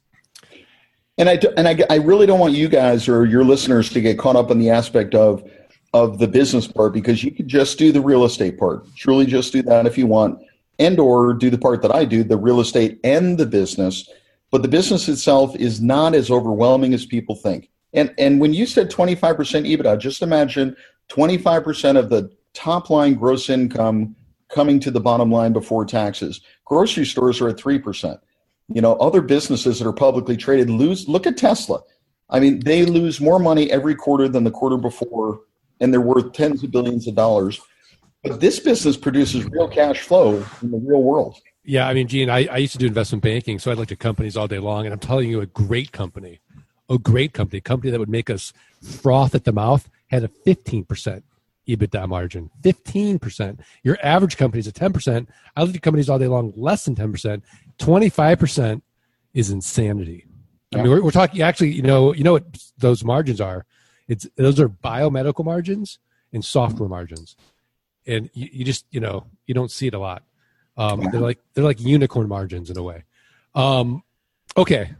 And 1.17 1.29
I 1.29 1.39
and 1.57 1.67
I, 1.67 1.77
I 1.89 1.95
really 1.95 2.25
don't 2.25 2.39
want 2.39 2.53
you 2.53 2.67
guys 2.67 3.07
or 3.07 3.25
your 3.25 3.43
listeners 3.43 3.89
to 3.91 4.01
get 4.01 4.19
caught 4.19 4.35
up 4.35 4.51
in 4.51 4.59
the 4.59 4.69
aspect 4.69 5.15
of 5.15 5.49
of 5.93 6.19
the 6.19 6.27
business 6.27 6.67
part 6.67 6.91
because 6.91 7.23
you 7.23 7.31
could 7.31 7.47
just 7.47 7.77
do 7.77 7.93
the 7.93 8.01
real 8.01 8.25
estate 8.25 8.57
part. 8.59 8.85
Truly, 8.95 9.25
just 9.25 9.53
do 9.53 9.61
that 9.63 9.87
if 9.87 9.97
you 9.97 10.07
want 10.07 10.44
and 10.79 10.99
or 10.99 11.33
do 11.33 11.49
the 11.49 11.57
part 11.57 11.81
that 11.81 11.93
I 11.93 12.05
do, 12.05 12.23
the 12.23 12.37
real 12.37 12.59
estate 12.59 12.99
and 13.03 13.37
the 13.37 13.45
business. 13.45 14.09
But 14.51 14.61
the 14.61 14.67
business 14.67 15.07
itself 15.07 15.55
is 15.55 15.81
not 15.81 16.15
as 16.15 16.29
overwhelming 16.29 16.93
as 16.93 17.05
people 17.05 17.35
think. 17.35 17.69
And 17.93 18.13
and 18.17 18.39
when 18.39 18.53
you 18.53 18.65
said 18.65 18.91
25% 18.91 19.19
EBITDA, 19.19 19.99
just 19.99 20.21
imagine 20.21 20.75
25% 21.09 21.97
of 21.97 22.09
the 22.09 22.29
top 22.53 22.89
line 22.89 23.15
gross 23.15 23.49
income 23.49 24.15
coming 24.49 24.79
to 24.79 24.91
the 24.91 24.99
bottom 24.99 25.31
line 25.31 25.53
before 25.53 25.85
taxes. 25.85 26.41
Grocery 26.65 27.05
stores 27.05 27.41
are 27.41 27.49
at 27.49 27.57
3%. 27.57 28.19
You 28.69 28.81
know, 28.81 28.93
other 28.95 29.21
businesses 29.21 29.79
that 29.79 29.87
are 29.87 29.93
publicly 29.93 30.37
traded 30.37 30.69
lose 30.69 31.07
look 31.07 31.27
at 31.27 31.37
Tesla. 31.37 31.81
I 32.29 32.39
mean, 32.39 32.59
they 32.61 32.85
lose 32.85 33.21
more 33.21 33.39
money 33.39 33.71
every 33.71 33.95
quarter 33.95 34.27
than 34.27 34.43
the 34.43 34.51
quarter 34.51 34.77
before 34.77 35.41
and 35.79 35.93
they're 35.93 36.01
worth 36.01 36.33
tens 36.33 36.63
of 36.63 36.71
billions 36.71 37.07
of 37.07 37.15
dollars 37.15 37.59
but 38.25 38.41
this 38.41 38.59
business 38.59 38.97
produces 38.97 39.45
real 39.45 39.67
cash 39.67 40.01
flow 40.01 40.43
in 40.61 40.71
the 40.71 40.77
real 40.77 41.03
world. 41.03 41.39
Yeah, 41.63 41.87
I 41.87 41.93
mean, 41.93 42.07
Gene, 42.07 42.29
I, 42.29 42.47
I 42.47 42.57
used 42.57 42.73
to 42.73 42.79
do 42.79 42.87
investment 42.87 43.23
banking, 43.23 43.59
so 43.59 43.71
I 43.71 43.75
looked 43.75 43.91
at 43.91 43.99
companies 43.99 44.35
all 44.35 44.47
day 44.47 44.59
long, 44.59 44.85
and 44.85 44.93
I'm 44.93 44.99
telling 44.99 45.29
you, 45.29 45.41
a 45.41 45.45
great 45.45 45.91
company, 45.91 46.39
a 46.89 46.97
great 46.97 47.33
company, 47.33 47.59
a 47.59 47.61
company 47.61 47.91
that 47.91 47.99
would 47.99 48.09
make 48.09 48.29
us 48.29 48.53
froth 48.81 49.35
at 49.35 49.43
the 49.43 49.51
mouth, 49.51 49.89
had 50.07 50.23
a 50.23 50.27
15% 50.27 51.23
EBITDA 51.67 52.07
margin. 52.07 52.51
15%. 52.61 53.59
Your 53.83 53.97
average 54.03 54.37
company 54.37 54.59
is 54.59 54.67
a 54.67 54.71
10%. 54.71 55.27
I 55.55 55.63
look 55.63 55.75
at 55.75 55.81
companies 55.81 56.09
all 56.09 56.19
day 56.19 56.27
long, 56.27 56.53
less 56.55 56.85
than 56.85 56.95
10%. 56.95 57.41
25% 57.79 58.81
is 59.33 59.49
insanity. 59.49 60.25
I 60.73 60.77
mean, 60.77 60.89
we're, 60.89 61.03
we're 61.03 61.11
talking 61.11 61.41
actually, 61.41 61.71
you 61.71 61.81
know, 61.81 62.13
you 62.13 62.23
know 62.23 62.33
what 62.33 62.45
those 62.77 63.03
margins 63.03 63.39
are. 63.39 63.65
It's 64.07 64.27
those 64.35 64.59
are 64.59 64.69
biomedical 64.69 65.45
margins 65.45 65.99
and 66.33 66.43
software 66.43 66.89
margins 66.89 67.35
and 68.07 68.29
you, 68.33 68.49
you 68.51 68.65
just 68.65 68.85
you 68.91 68.99
know 68.99 69.25
you 69.45 69.53
don't 69.53 69.71
see 69.71 69.87
it 69.87 69.93
a 69.93 69.99
lot. 69.99 70.23
Um, 70.77 71.07
they're 71.11 71.21
like 71.21 71.39
they're 71.53 71.63
like 71.63 71.79
unicorn 71.79 72.27
margins 72.27 72.69
in 72.69 72.77
a 72.77 72.83
way. 72.83 73.03
Um, 73.53 74.03
okay, 74.57 74.91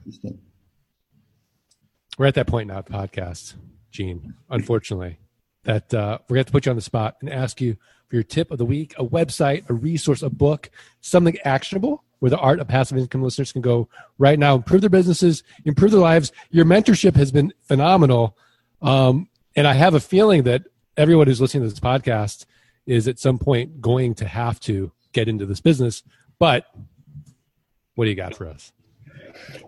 we're 2.18 2.28
at 2.28 2.36
that 2.36 2.48
point 2.48 2.68
now. 2.68 2.82
Podcast, 2.82 3.56
Gene. 3.92 4.34
Unfortunately, 4.50 5.18
that 5.64 5.94
uh, 5.94 6.20
we're 6.30 6.36
going 6.36 6.46
to 6.46 6.52
put 6.52 6.66
you 6.66 6.70
on 6.70 6.76
the 6.76 6.82
spot 6.82 7.18
and 7.22 7.30
ask 7.30 7.60
you 7.60 7.76
for 8.08 8.16
your 8.16 8.24
tip 8.24 8.52
of 8.52 8.58
the 8.58 8.66
week, 8.66 8.94
a 8.98 9.06
website, 9.06 9.70
a 9.70 9.74
resource, 9.74 10.22
a 10.22 10.30
book, 10.30 10.70
something 11.02 11.38
actionable 11.44 12.04
where 12.20 12.30
the 12.30 12.38
art 12.38 12.60
of 12.60 12.68
passive 12.68 12.98
income 12.98 13.22
listeners 13.22 13.52
can 13.52 13.62
go 13.62 13.90
right 14.18 14.40
now, 14.40 14.56
improve 14.56 14.82
their 14.82 14.90
businesses, 14.90 15.44
improve 15.66 15.92
their 15.92 16.00
lives. 16.00 16.32
Your 16.50 16.66
mentorship 16.66 17.16
has 17.16 17.32
been 17.32 17.54
phenomenal. 17.64 18.38
Um, 18.82 19.30
and 19.56 19.68
I 19.68 19.74
have 19.74 19.94
a 19.94 20.00
feeling 20.00 20.44
that 20.44 20.64
everyone 20.98 21.28
who's 21.28 21.42
listening 21.42 21.64
to 21.64 21.70
this 21.70 21.80
podcast 21.80 22.46
is 22.86 23.08
at 23.08 23.20
some 23.20 23.38
point 23.40 23.82
going 23.82 24.14
to 24.16 24.28
have 24.28 24.60
to 24.62 24.92
get 25.14 25.28
into 25.28 25.46
this 25.46 25.60
business. 25.60 26.04
But 26.40 26.66
what 27.96 28.06
do 28.06 28.10
you 28.10 28.16
got 28.16 28.36
for 28.36 28.48
us? 28.48 28.72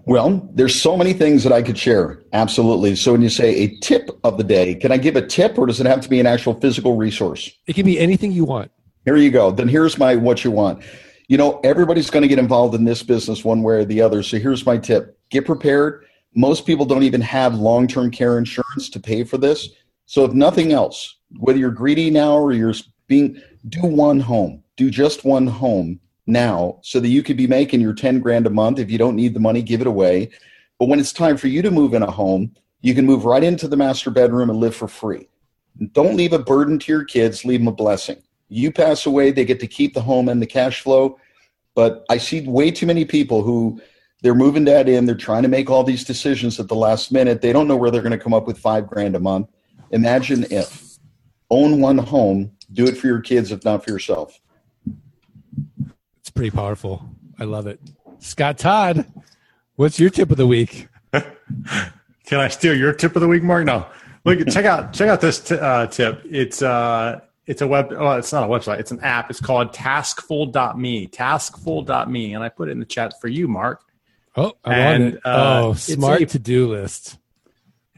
Well, 0.06 0.50
there's 0.54 0.80
so 0.80 0.96
many 0.96 1.14
things 1.14 1.44
that 1.44 1.52
I 1.52 1.62
could 1.62 1.78
share. 1.78 2.24
Absolutely. 2.34 2.96
So 2.96 3.12
when 3.12 3.22
you 3.22 3.30
say 3.30 3.56
a 3.56 3.78
tip 3.80 4.10
of 4.24 4.38
the 4.38 4.44
day, 4.44 4.76
can 4.76 4.92
I 4.92 4.98
give 4.98 5.16
a 5.16 5.26
tip 5.26 5.58
or 5.58 5.66
does 5.66 5.80
it 5.80 5.86
have 5.86 6.02
to 6.02 6.10
be 6.10 6.20
an 6.20 6.26
actual 6.26 6.54
physical 6.54 6.96
resource? 6.96 7.52
It 7.68 7.74
can 7.74 7.86
be 7.86 8.00
anything 8.00 8.32
you 8.32 8.46
want. 8.46 8.72
Here 9.06 9.18
you 9.18 9.32
go. 9.32 9.52
Then 9.52 9.68
here's 9.68 9.98
my 9.98 10.16
what 10.16 10.44
you 10.44 10.52
want. 10.52 10.84
You 11.28 11.38
know, 11.38 11.60
everybody's 11.64 12.10
going 12.10 12.22
to 12.22 12.28
get 12.28 12.40
involved 12.40 12.76
in 12.76 12.86
this 12.86 13.04
business 13.04 13.44
one 13.44 13.62
way 13.62 13.76
or 13.76 13.86
the 13.86 14.02
other. 14.02 14.24
So 14.24 14.38
here's 14.38 14.66
my 14.66 14.78
tip. 14.78 15.20
Get 15.30 15.46
prepared. 15.46 16.06
Most 16.36 16.66
people 16.66 16.86
don't 16.86 17.04
even 17.04 17.22
have 17.22 17.56
long-term 17.56 18.12
care 18.12 18.38
insurance 18.38 18.90
to 18.90 19.00
pay 19.00 19.24
for 19.24 19.38
this. 19.38 19.70
So 20.06 20.24
if 20.24 20.32
nothing 20.34 20.72
else, 20.72 21.18
whether 21.38 21.60
you're 21.60 21.72
greedy 21.72 22.10
now 22.10 22.38
or 22.38 22.54
you're 22.54 22.74
being 23.08 23.42
do 23.68 23.82
one 23.82 24.20
home, 24.20 24.64
do 24.76 24.90
just 24.90 25.26
one 25.26 25.48
home 25.48 26.00
now 26.26 26.80
so 26.84 27.00
that 27.00 27.08
you 27.08 27.24
could 27.24 27.38
be 27.38 27.48
making 27.48 27.82
your 27.82 27.94
10 27.94 28.20
grand 28.20 28.46
a 28.46 28.50
month. 28.50 28.80
If 28.80 28.92
you 28.92 28.98
don't 28.98 29.16
need 29.16 29.34
the 29.34 29.40
money, 29.40 29.62
give 29.62 29.82
it 29.82 29.88
away. 29.88 30.30
But 30.80 30.90
when 30.90 31.00
it's 31.00 31.14
time 31.14 31.38
for 31.38 31.48
you 31.48 31.62
to 31.62 31.72
move 31.72 31.94
in 31.94 32.04
a 32.04 32.12
home, 32.12 32.54
you 32.82 32.94
can 32.94 33.06
move 33.06 33.26
right 33.26 33.44
into 33.44 33.68
the 33.68 33.78
master 33.78 34.12
bedroom 34.12 34.50
and 34.50 34.60
live 34.60 34.76
for 34.76 34.88
free. 34.88 35.28
Don't 35.94 36.16
leave 36.16 36.34
a 36.34 36.40
burden 36.40 36.80
to 36.80 36.92
your 36.92 37.04
kids, 37.04 37.46
leave 37.46 37.60
them 37.60 37.68
a 37.68 37.72
blessing. 37.72 38.22
You 38.50 38.72
pass 38.72 39.06
away, 39.06 39.32
they 39.32 39.46
get 39.46 39.60
to 39.62 39.68
keep 39.68 39.94
the 39.94 40.02
home 40.02 40.30
and 40.30 40.42
the 40.42 40.48
cash 40.48 40.82
flow. 40.82 41.20
But 41.76 42.06
I 42.10 42.18
see 42.18 42.42
way 42.42 42.72
too 42.72 42.86
many 42.86 43.06
people 43.06 43.44
who 43.44 43.82
they're 44.22 44.36
moving 44.36 44.66
that 44.66 44.90
in, 44.90 45.06
they're 45.06 45.16
trying 45.16 45.44
to 45.44 45.50
make 45.50 45.70
all 45.70 45.84
these 45.84 46.04
decisions 46.04 46.60
at 46.60 46.68
the 46.68 46.76
last 46.76 47.12
minute. 47.12 47.42
They 47.42 47.54
don't 47.54 47.68
know 47.68 47.76
where 47.76 47.92
they're 47.92 48.02
going 48.02 48.18
to 48.18 48.18
come 48.18 48.34
up 48.34 48.48
with 48.48 48.58
five 48.58 48.88
grand 48.88 49.16
a 49.16 49.20
month. 49.20 49.48
Imagine 49.92 50.46
if 50.50 50.98
own 51.50 51.80
one 51.80 51.98
home, 51.98 52.52
do 52.72 52.86
it 52.86 52.98
for 52.98 53.08
your 53.08 53.22
kids, 53.22 53.52
if 53.52 53.64
not 53.64 53.84
for 53.84 53.92
yourself. 53.92 54.40
It's 56.20 56.30
pretty 56.30 56.52
powerful. 56.52 57.10
I 57.40 57.46
love 57.46 57.68
it. 57.68 57.80
Scott 58.20 58.58
Todd, 58.58 59.06
what's 59.76 60.00
your 60.00 60.10
tip 60.10 60.32
of 60.32 60.38
the 60.38 60.48
week? 60.48 60.88
Can 61.12 62.40
I 62.40 62.48
steal 62.50 62.76
your 62.76 62.94
tip 62.94 63.16
of 63.16 63.22
the 63.22 63.28
week, 63.28 63.44
Mark? 63.44 63.66
No. 63.66 63.86
Look, 64.26 64.46
check 64.50 64.66
out 64.66 64.94
check 64.94 65.08
out 65.08 65.22
this 65.22 65.40
t- 65.40 65.56
uh, 65.56 65.88
tip. 65.88 66.22
It's 66.30 66.62
uh, 66.62 67.22
it's 67.46 67.62
a 67.62 67.68
web. 67.68 67.94
Oh, 67.98 68.12
it's 68.12 68.34
not 68.34 68.44
a 68.44 68.48
website. 68.48 68.80
It's 68.80 68.92
an 68.92 69.00
app. 69.00 69.30
It's 69.30 69.40
called 69.40 69.74
Taskful.me. 69.74 71.08
Taskful.me, 71.08 72.34
and 72.34 72.44
I 72.44 72.50
put 72.50 72.68
it 72.68 72.72
in 72.72 72.80
the 72.80 72.86
chat 72.86 73.14
for 73.22 73.30
you, 73.30 73.48
Mark. 73.48 73.84
Oh, 74.36 74.52
I 74.66 74.76
and, 74.76 75.04
want 75.04 75.14
it. 75.16 75.22
Uh, 75.26 75.62
oh, 75.64 75.74
smart 75.74 76.28
to 76.30 76.40
do 76.40 76.68
list. 76.68 77.18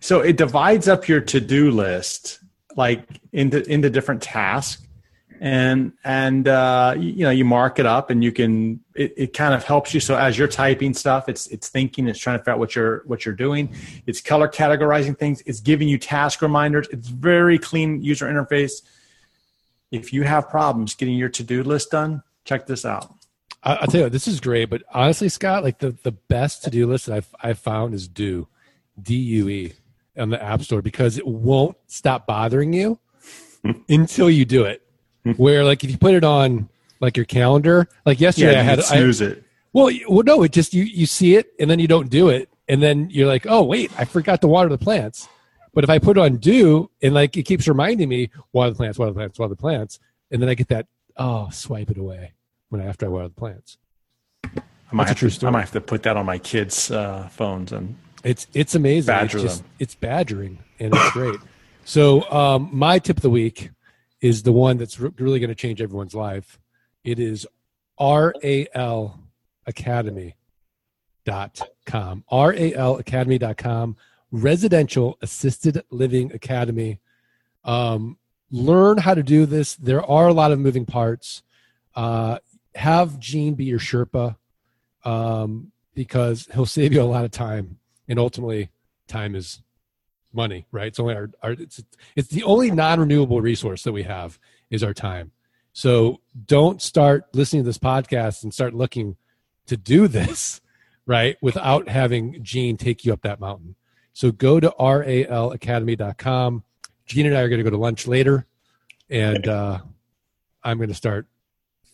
So 0.01 0.19
it 0.21 0.37
divides 0.37 0.87
up 0.87 1.07
your 1.07 1.21
to 1.21 1.41
do 1.41 1.71
list 1.71 2.38
like 2.79 3.21
into 3.31 3.61
into 3.69 3.91
different 3.91 4.23
tasks. 4.23 4.81
And 5.41 5.93
and 6.03 6.47
uh, 6.47 6.95
you, 6.97 7.23
know 7.23 7.29
you 7.29 7.45
mark 7.45 7.79
it 7.79 7.85
up 7.85 8.09
and 8.09 8.23
you 8.23 8.31
can 8.31 8.81
it, 8.95 9.13
it 9.15 9.33
kind 9.33 9.53
of 9.53 9.63
helps 9.63 9.93
you. 9.93 9.99
So 9.99 10.17
as 10.17 10.37
you're 10.37 10.49
typing 10.49 10.93
stuff 10.93 11.29
it's 11.29 11.47
it's 11.47 11.69
thinking 11.69 12.07
it's 12.07 12.19
trying 12.19 12.37
to 12.37 12.39
figure 12.39 12.53
out 12.53 12.59
what 12.59 12.75
you're 12.75 13.03
what 13.05 13.25
you're 13.25 13.35
doing. 13.35 13.73
It's 14.05 14.21
color 14.21 14.47
categorizing 14.47 15.17
things. 15.17 15.41
It's 15.45 15.59
giving 15.59 15.87
you 15.87 15.97
task 15.97 16.41
reminders. 16.41 16.87
It's 16.91 17.09
very 17.09 17.59
clean 17.59 18.01
user 18.01 18.25
interface. 18.25 18.81
If 19.91 20.11
you 20.11 20.23
have 20.23 20.49
problems 20.49 20.95
getting 20.95 21.15
your 21.15 21.29
to-do 21.29 21.63
list 21.63 21.91
done 21.91 22.23
check 22.45 22.65
this 22.65 22.83
out. 22.83 23.13
I, 23.61 23.77
will 23.81 23.87
tell 23.87 24.01
you 24.01 24.09
this 24.09 24.27
is 24.27 24.39
great 24.39 24.69
but 24.69 24.83
honestly 24.93 25.27
scott 25.27 25.63
like 25.63 25.79
the 25.79 25.91
the 26.03 26.13
best 26.13 26.63
to-do 26.63 26.87
list 26.87 27.07
that 27.07 27.15
i've, 27.15 27.35
I've 27.43 27.59
found 27.59 27.93
is 27.93 28.07
due 28.07 28.47
d-u-e 29.01 29.73
on 30.19 30.29
the 30.29 30.41
app 30.41 30.61
store 30.61 30.81
because 30.81 31.17
it 31.17 31.25
won't 31.25 31.77
stop 31.87 32.27
bothering 32.27 32.73
you 32.73 32.99
until 33.89 34.29
you 34.29 34.45
Due 34.45 34.65
it 34.65 34.83
where 35.37 35.63
like 35.63 35.83
if 35.83 35.91
you 35.91 35.97
put 35.97 36.13
it 36.13 36.23
on 36.23 36.69
like 36.99 37.15
your 37.15 37.25
calendar, 37.25 37.87
like 38.05 38.19
yesterday 38.19 38.53
yeah, 38.53 38.59
I 38.59 38.63
had 38.63 38.83
snooze 38.83 39.21
I, 39.21 39.25
it. 39.25 39.43
Well, 39.73 39.91
well, 40.07 40.23
no, 40.23 40.43
it 40.43 40.51
just 40.51 40.73
you 40.73 40.83
you 40.83 41.05
see 41.05 41.35
it 41.35 41.53
and 41.59 41.69
then 41.69 41.79
you 41.79 41.87
don't 41.87 42.09
do 42.09 42.29
it, 42.29 42.49
and 42.67 42.81
then 42.81 43.09
you're 43.09 43.27
like, 43.27 43.45
oh 43.47 43.63
wait, 43.63 43.91
I 43.97 44.05
forgot 44.05 44.41
to 44.41 44.47
water 44.47 44.69
the 44.69 44.77
plants. 44.77 45.27
But 45.73 45.83
if 45.83 45.89
I 45.89 45.99
put 45.99 46.17
on 46.17 46.37
do 46.37 46.89
and 47.01 47.13
like 47.13 47.37
it 47.37 47.43
keeps 47.43 47.67
reminding 47.67 48.09
me 48.09 48.31
water 48.51 48.71
the 48.71 48.75
plants, 48.75 48.97
water 48.97 49.11
the 49.11 49.15
plants, 49.17 49.39
water 49.39 49.49
the 49.49 49.55
plants, 49.55 49.99
and 50.31 50.41
then 50.41 50.49
I 50.49 50.55
get 50.55 50.69
that 50.69 50.87
oh 51.17 51.49
swipe 51.51 51.89
it 51.89 51.97
away 51.97 52.33
when 52.69 52.81
I 52.81 52.85
after 52.85 53.05
I 53.05 53.09
water 53.09 53.27
the 53.27 53.35
plants. 53.35 53.77
I 54.91 54.95
might, 54.95 55.07
have 55.07 55.19
to, 55.19 55.45
I 55.47 55.51
might 55.51 55.59
have 55.59 55.71
to 55.73 55.81
put 55.81 56.01
that 56.03 56.17
on 56.17 56.25
my 56.25 56.39
kids' 56.39 56.89
uh, 56.89 57.27
phones 57.27 57.71
and 57.71 57.95
it's 58.23 58.47
it's 58.53 58.75
amazing. 58.75 59.07
Badger 59.07 59.37
it's 59.37 59.43
just, 59.43 59.61
them. 59.63 59.71
It's 59.79 59.95
badgering 59.95 60.59
and 60.79 60.93
it's 60.93 61.11
great. 61.11 61.39
So 61.85 62.29
um, 62.29 62.69
my 62.71 62.99
tip 62.99 63.17
of 63.17 63.23
the 63.23 63.31
week 63.31 63.71
is 64.21 64.43
the 64.43 64.51
one 64.51 64.77
that's 64.77 64.99
re- 64.99 65.09
really 65.17 65.39
going 65.39 65.49
to 65.49 65.55
change 65.55 65.81
everyone's 65.81 66.13
life. 66.13 66.59
It 67.03 67.17
is 67.17 67.47
RAL 67.99 69.19
Academy 69.65 70.35
dot 71.25 71.61
com 71.87 72.23
RAL 72.31 72.97
Academy 72.97 73.39
dot 73.39 73.57
com 73.57 73.97
Residential 74.31 75.17
Assisted 75.23 75.83
Living 75.89 76.31
Academy. 76.31 76.99
Um, 77.63 78.19
learn 78.51 78.99
how 78.99 79.15
to 79.15 79.23
do 79.23 79.47
this. 79.47 79.73
There 79.75 80.05
are 80.05 80.27
a 80.27 80.33
lot 80.33 80.51
of 80.51 80.59
moving 80.59 80.85
parts. 80.85 81.41
Uh, 81.95 82.37
have 82.75 83.19
Gene 83.19 83.55
be 83.55 83.65
your 83.65 83.79
Sherpa 83.79 84.35
um, 85.03 85.71
because 85.95 86.47
he'll 86.53 86.67
save 86.67 86.93
you 86.93 87.01
a 87.01 87.03
lot 87.03 87.25
of 87.25 87.31
time. 87.31 87.78
And 88.09 88.19
ultimately, 88.19 88.71
time 89.07 89.35
is 89.35 89.61
money, 90.33 90.65
right? 90.71 90.87
It's 90.87 90.99
only 90.99 91.15
our, 91.15 91.29
our 91.41 91.51
it's 91.51 91.81
it's 92.15 92.27
the 92.29 92.43
only 92.43 92.71
non-renewable 92.71 93.41
resource 93.41 93.83
that 93.83 93.91
we 93.91 94.03
have 94.03 94.39
is 94.69 94.83
our 94.83 94.93
time. 94.93 95.31
So 95.73 96.19
don't 96.45 96.81
start 96.81 97.25
listening 97.33 97.63
to 97.63 97.67
this 97.67 97.77
podcast 97.77 98.43
and 98.43 98.53
start 98.53 98.73
looking 98.73 99.17
to 99.67 99.77
do 99.77 100.07
this, 100.09 100.61
right? 101.05 101.37
Without 101.41 101.87
having 101.87 102.43
Gene 102.43 102.77
take 102.77 103.05
you 103.05 103.13
up 103.13 103.21
that 103.21 103.39
mountain. 103.39 103.75
So 104.13 104.31
go 104.31 104.59
to 104.59 104.73
ralacademy.com. 104.79 106.63
Gene 107.05 107.25
and 107.25 107.37
I 107.37 107.41
are 107.41 107.49
going 107.49 107.59
to 107.59 107.63
go 107.63 107.69
to 107.69 107.77
lunch 107.77 108.05
later, 108.05 108.45
and 109.09 109.47
uh, 109.47 109.79
I'm 110.63 110.77
going 110.77 110.89
to 110.89 110.95
start 110.95 111.27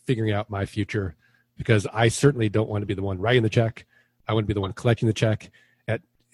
figuring 0.06 0.34
out 0.34 0.49
my 0.49 0.65
future 0.65 1.15
because 1.56 1.88
I 1.93 2.10
certainly 2.10 2.49
don't 2.49 2.67
want 2.67 2.82
to 2.82 2.86
be 2.86 2.95
the 2.95 3.01
one 3.01 3.19
writing 3.19 3.43
the 3.43 3.49
check. 3.49 3.86
I 4.28 4.34
want 4.34 4.43
to 4.43 4.47
be 4.47 4.54
the 4.54 4.62
one 4.62 4.73
collecting 4.73 5.08
the 5.08 5.13
check 5.13 5.51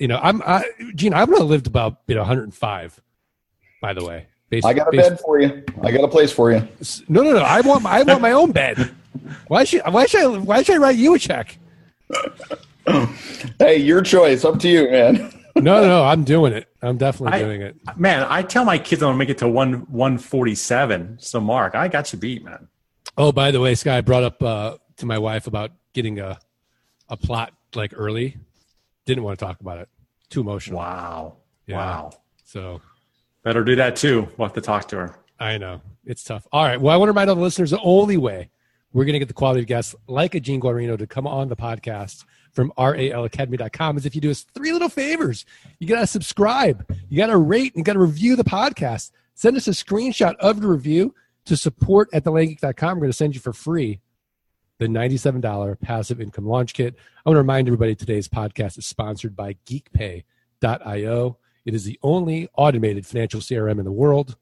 you 0.02 0.08
know, 0.08 0.20
I'm 0.22 0.42
I, 0.42 0.66
Gene. 0.96 1.14
I'm 1.14 1.30
gonna 1.30 1.44
live 1.44 1.68
about 1.68 1.98
you 2.08 2.16
know 2.16 2.22
105. 2.22 3.00
By 3.82 3.94
the 3.94 4.04
way, 4.04 4.26
based, 4.50 4.66
I 4.66 4.74
got 4.74 4.88
a 4.88 4.92
based, 4.92 5.10
bed 5.10 5.20
for 5.20 5.40
you. 5.40 5.64
I 5.84 5.92
got 5.92 6.04
a 6.04 6.08
place 6.08 6.32
for 6.32 6.52
you. 6.52 6.68
No, 7.08 7.22
no, 7.22 7.34
no. 7.34 7.44
I 7.44 7.62
want 7.62 7.86
I 7.86 8.02
want 8.02 8.20
my 8.20 8.32
own 8.32 8.52
bed. 8.52 8.92
Why 9.48 9.64
should 9.64 9.82
why 9.82 10.08
should 10.08 10.22
I 10.22 10.28
why 10.40 10.64
should 10.64 10.76
I 10.76 10.80
write 10.80 10.96
you 10.96 11.14
a 11.14 11.20
check? 11.20 11.60
hey, 13.60 13.78
your 13.78 14.02
choice. 14.02 14.44
Up 14.44 14.58
to 14.62 14.68
you, 14.68 14.90
man. 14.90 15.32
no, 15.56 15.86
no, 15.86 16.04
I'm 16.04 16.24
doing 16.24 16.54
it. 16.54 16.68
I'm 16.82 16.98
definitely 16.98 17.40
I, 17.40 17.44
doing 17.44 17.62
it. 17.62 17.76
Man, 17.96 18.26
I 18.28 18.42
tell 18.42 18.66
my 18.66 18.80
kids 18.80 19.04
I'm 19.04 19.10
gonna 19.10 19.20
make 19.20 19.30
it 19.30 19.38
to 19.38 19.48
one 19.48 19.82
one 19.92 20.18
forty 20.18 20.56
seven. 20.56 21.18
So, 21.22 21.40
Mark, 21.40 21.76
I 21.76 21.88
got 21.88 22.12
you 22.12 22.18
beat, 22.18 22.44
man. 22.44 22.70
Oh, 23.20 23.32
by 23.32 23.52
the 23.52 23.60
way, 23.60 23.76
Sky 23.76 24.02
brought 24.02 24.24
up 24.24 24.42
uh, 24.42 24.78
to 24.98 25.06
my 25.06 25.20
wife 25.20 25.46
about 25.46 25.72
getting 25.94 26.20
a 26.20 26.40
a 27.08 27.18
plot 27.18 27.54
like 27.76 27.94
early 27.96 28.38
didn't 29.06 29.24
want 29.24 29.40
to 29.40 29.46
talk 29.46 29.60
about 29.60 29.80
it. 29.80 29.90
Too 30.30 30.42
emotional. 30.42 30.80
Wow. 30.80 31.38
Yeah. 31.68 31.78
Wow. 31.78 32.12
So 32.44 32.82
better 33.44 33.64
do 33.64 33.76
that 33.76 33.96
too. 33.96 34.28
We'll 34.38 34.48
have 34.48 34.56
to 34.56 34.62
talk 34.62 34.88
to 34.90 34.98
her. 34.98 35.16
I 35.40 35.58
know. 35.58 35.82
It's 36.06 36.24
tough. 36.24 36.48
All 36.52 36.64
right. 36.64 36.80
Well, 36.80 36.94
I 36.94 36.98
want 36.98 37.08
to 37.08 37.12
remind 37.12 37.30
all 37.30 37.36
the 37.36 37.42
listeners 37.42 37.72
the 37.72 37.80
only 37.82 38.18
way 38.18 38.50
we're 38.94 39.06
going 39.06 39.14
to 39.14 39.20
get 39.20 39.28
the 39.28 39.34
quality 39.34 39.62
of 39.62 39.68
guests 39.68 39.96
like 40.08 40.36
a 40.36 40.40
Gene 40.40 40.62
Guarino 40.62 40.98
to 40.98 41.08
come 41.08 41.26
on 41.26 41.48
the 41.50 41.56
podcast 41.56 42.26
from 42.52 42.74
ralacademy.com 42.78 43.98
is 43.98 44.06
if 44.06 44.16
you 44.16 44.22
do 44.22 44.32
us 44.32 44.46
three 44.54 44.74
little 44.74 44.90
favors. 44.90 45.46
You 45.80 45.88
got 45.88 46.02
to 46.02 46.08
subscribe, 46.08 46.86
you 47.10 47.18
got 47.18 47.28
to 47.28 47.38
rate, 47.38 47.74
and 47.74 47.80
you 47.80 47.84
got 47.84 47.94
to 47.94 48.00
review 48.00 48.36
the 48.36 48.44
podcast. 48.44 49.12
Send 49.34 49.56
us 49.56 49.68
a 49.68 49.72
screenshot 49.72 50.36
of 50.38 50.62
the 50.62 50.68
review 50.68 51.16
to 51.46 51.56
support 51.56 52.10
at 52.14 52.24
thelandgeek.com. 52.24 52.98
We're 52.98 53.02
going 53.02 53.12
to 53.12 53.18
send 53.18 53.34
you 53.34 53.42
for 53.42 53.54
free 53.54 54.00
the 54.82 54.88
$97 54.88 55.80
passive 55.80 56.20
income 56.20 56.48
launch 56.48 56.74
kit. 56.74 56.96
I 57.24 57.30
want 57.30 57.36
to 57.36 57.42
remind 57.42 57.68
everybody 57.68 57.94
today's 57.94 58.28
podcast 58.28 58.80
is 58.80 58.88
sponsored 58.88 59.36
by 59.36 59.56
geekpay.io. 59.68 61.38
It 61.66 61.76
is 61.76 61.84
the 61.84 62.00
only 62.02 62.50
automated 62.58 63.06
financial 63.06 63.42
CRM 63.42 63.78
in 63.78 63.86
the 63.86 63.92
world. 63.92 64.38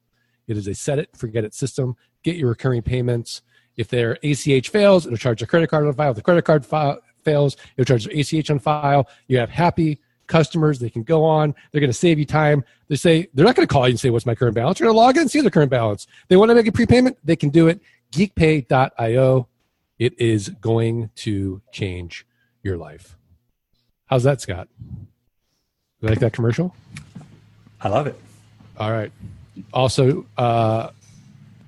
It 0.48 0.56
is 0.56 0.66
a 0.66 0.72
set 0.72 0.98
it, 0.98 1.14
forget 1.14 1.44
it 1.44 1.52
system. 1.52 1.94
Get 2.22 2.36
your 2.36 2.48
recurring 2.48 2.80
payments. 2.80 3.42
If 3.76 3.88
their 3.88 4.16
ACH 4.22 4.70
fails, 4.70 5.04
it'll 5.04 5.18
charge 5.18 5.42
a 5.42 5.46
credit 5.46 5.68
card 5.68 5.86
on 5.86 5.92
file. 5.92 6.12
If 6.12 6.16
the 6.16 6.22
credit 6.22 6.46
card 6.46 6.64
file 6.64 7.00
fails, 7.22 7.58
it'll 7.76 7.84
charge 7.84 8.06
their 8.06 8.18
ACH 8.18 8.50
on 8.50 8.60
file. 8.60 9.10
You 9.28 9.36
have 9.36 9.50
happy 9.50 10.00
customers. 10.26 10.78
They 10.78 10.88
can 10.88 11.02
go 11.02 11.22
on. 11.22 11.54
They're 11.70 11.82
going 11.82 11.92
to 11.92 11.92
save 11.92 12.18
you 12.18 12.24
time. 12.24 12.64
They 12.88 12.96
say 12.96 13.28
they're 13.34 13.44
not 13.44 13.56
going 13.56 13.68
to 13.68 13.72
call 13.72 13.88
you 13.88 13.92
and 13.92 14.00
say, 14.00 14.08
What's 14.08 14.24
my 14.24 14.34
current 14.34 14.54
balance? 14.54 14.80
You're 14.80 14.86
going 14.86 14.96
to 14.96 15.00
log 15.00 15.16
in 15.16 15.22
and 15.22 15.30
see 15.30 15.42
their 15.42 15.50
current 15.50 15.70
balance. 15.70 16.06
They 16.28 16.38
want 16.38 16.48
to 16.48 16.54
make 16.54 16.66
a 16.66 16.72
prepayment. 16.72 17.18
They 17.22 17.36
can 17.36 17.50
do 17.50 17.68
it. 17.68 17.82
Geekpay.io. 18.12 19.49
It 20.00 20.18
is 20.18 20.48
going 20.48 21.10
to 21.16 21.60
change 21.72 22.26
your 22.62 22.78
life. 22.78 23.18
How's 24.06 24.24
that, 24.24 24.40
Scott? 24.40 24.66
You 26.00 26.08
like 26.08 26.20
that 26.20 26.32
commercial? 26.32 26.74
I 27.82 27.88
love 27.88 28.06
it. 28.06 28.18
All 28.78 28.90
right. 28.90 29.12
Also, 29.74 30.24
uh, 30.38 30.88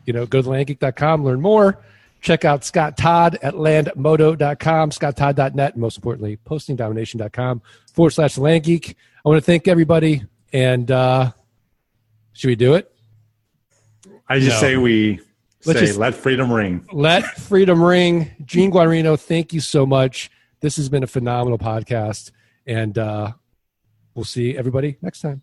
you 0.07 0.15
know, 0.15 0.25
go 0.25 0.41
to 0.41 0.49
landgeek.com, 0.49 1.25
learn 1.25 1.43
more. 1.43 1.79
Check 2.23 2.47
out 2.47 2.65
Scott 2.65 2.97
Todd 2.97 3.39
at 3.43 3.53
landmodo.com, 3.53 4.91
scotttodd.net, 4.91 5.73
and 5.75 5.81
most 5.81 5.99
importantly, 5.99 6.39
postingdomination.com 6.47 7.61
forward 7.93 8.11
slash 8.13 8.37
landgeek. 8.37 8.95
I 9.25 9.29
want 9.29 9.43
to 9.43 9.45
thank 9.45 9.69
everybody. 9.69 10.23
And 10.55 10.91
uh, 10.91 11.33
should 12.33 12.49
we 12.49 12.57
do 12.57 12.75
it? 12.75 12.91
I 14.27 14.39
just 14.39 14.57
no. 14.57 14.61
say 14.61 14.77
we 14.79 15.21
Let's 15.65 15.79
Say, 15.79 15.87
just, 15.87 15.99
let 15.99 16.15
freedom 16.15 16.53
ring. 16.53 16.87
Let 16.93 17.25
freedom 17.39 17.83
ring. 17.83 18.33
Gene 18.45 18.71
Guarino, 18.73 19.19
thank 19.19 19.53
you 19.53 19.61
so 19.61 19.87
much. 19.87 20.31
This 20.61 20.77
has 20.77 20.89
been 20.89 21.03
a 21.03 21.07
phenomenal 21.07 21.59
podcast, 21.59 22.33
and 22.67 22.99
uh, 22.99 23.33
we'll 24.15 24.25
see 24.25 24.57
everybody 24.57 24.97
next 25.03 25.21
time. 25.21 25.43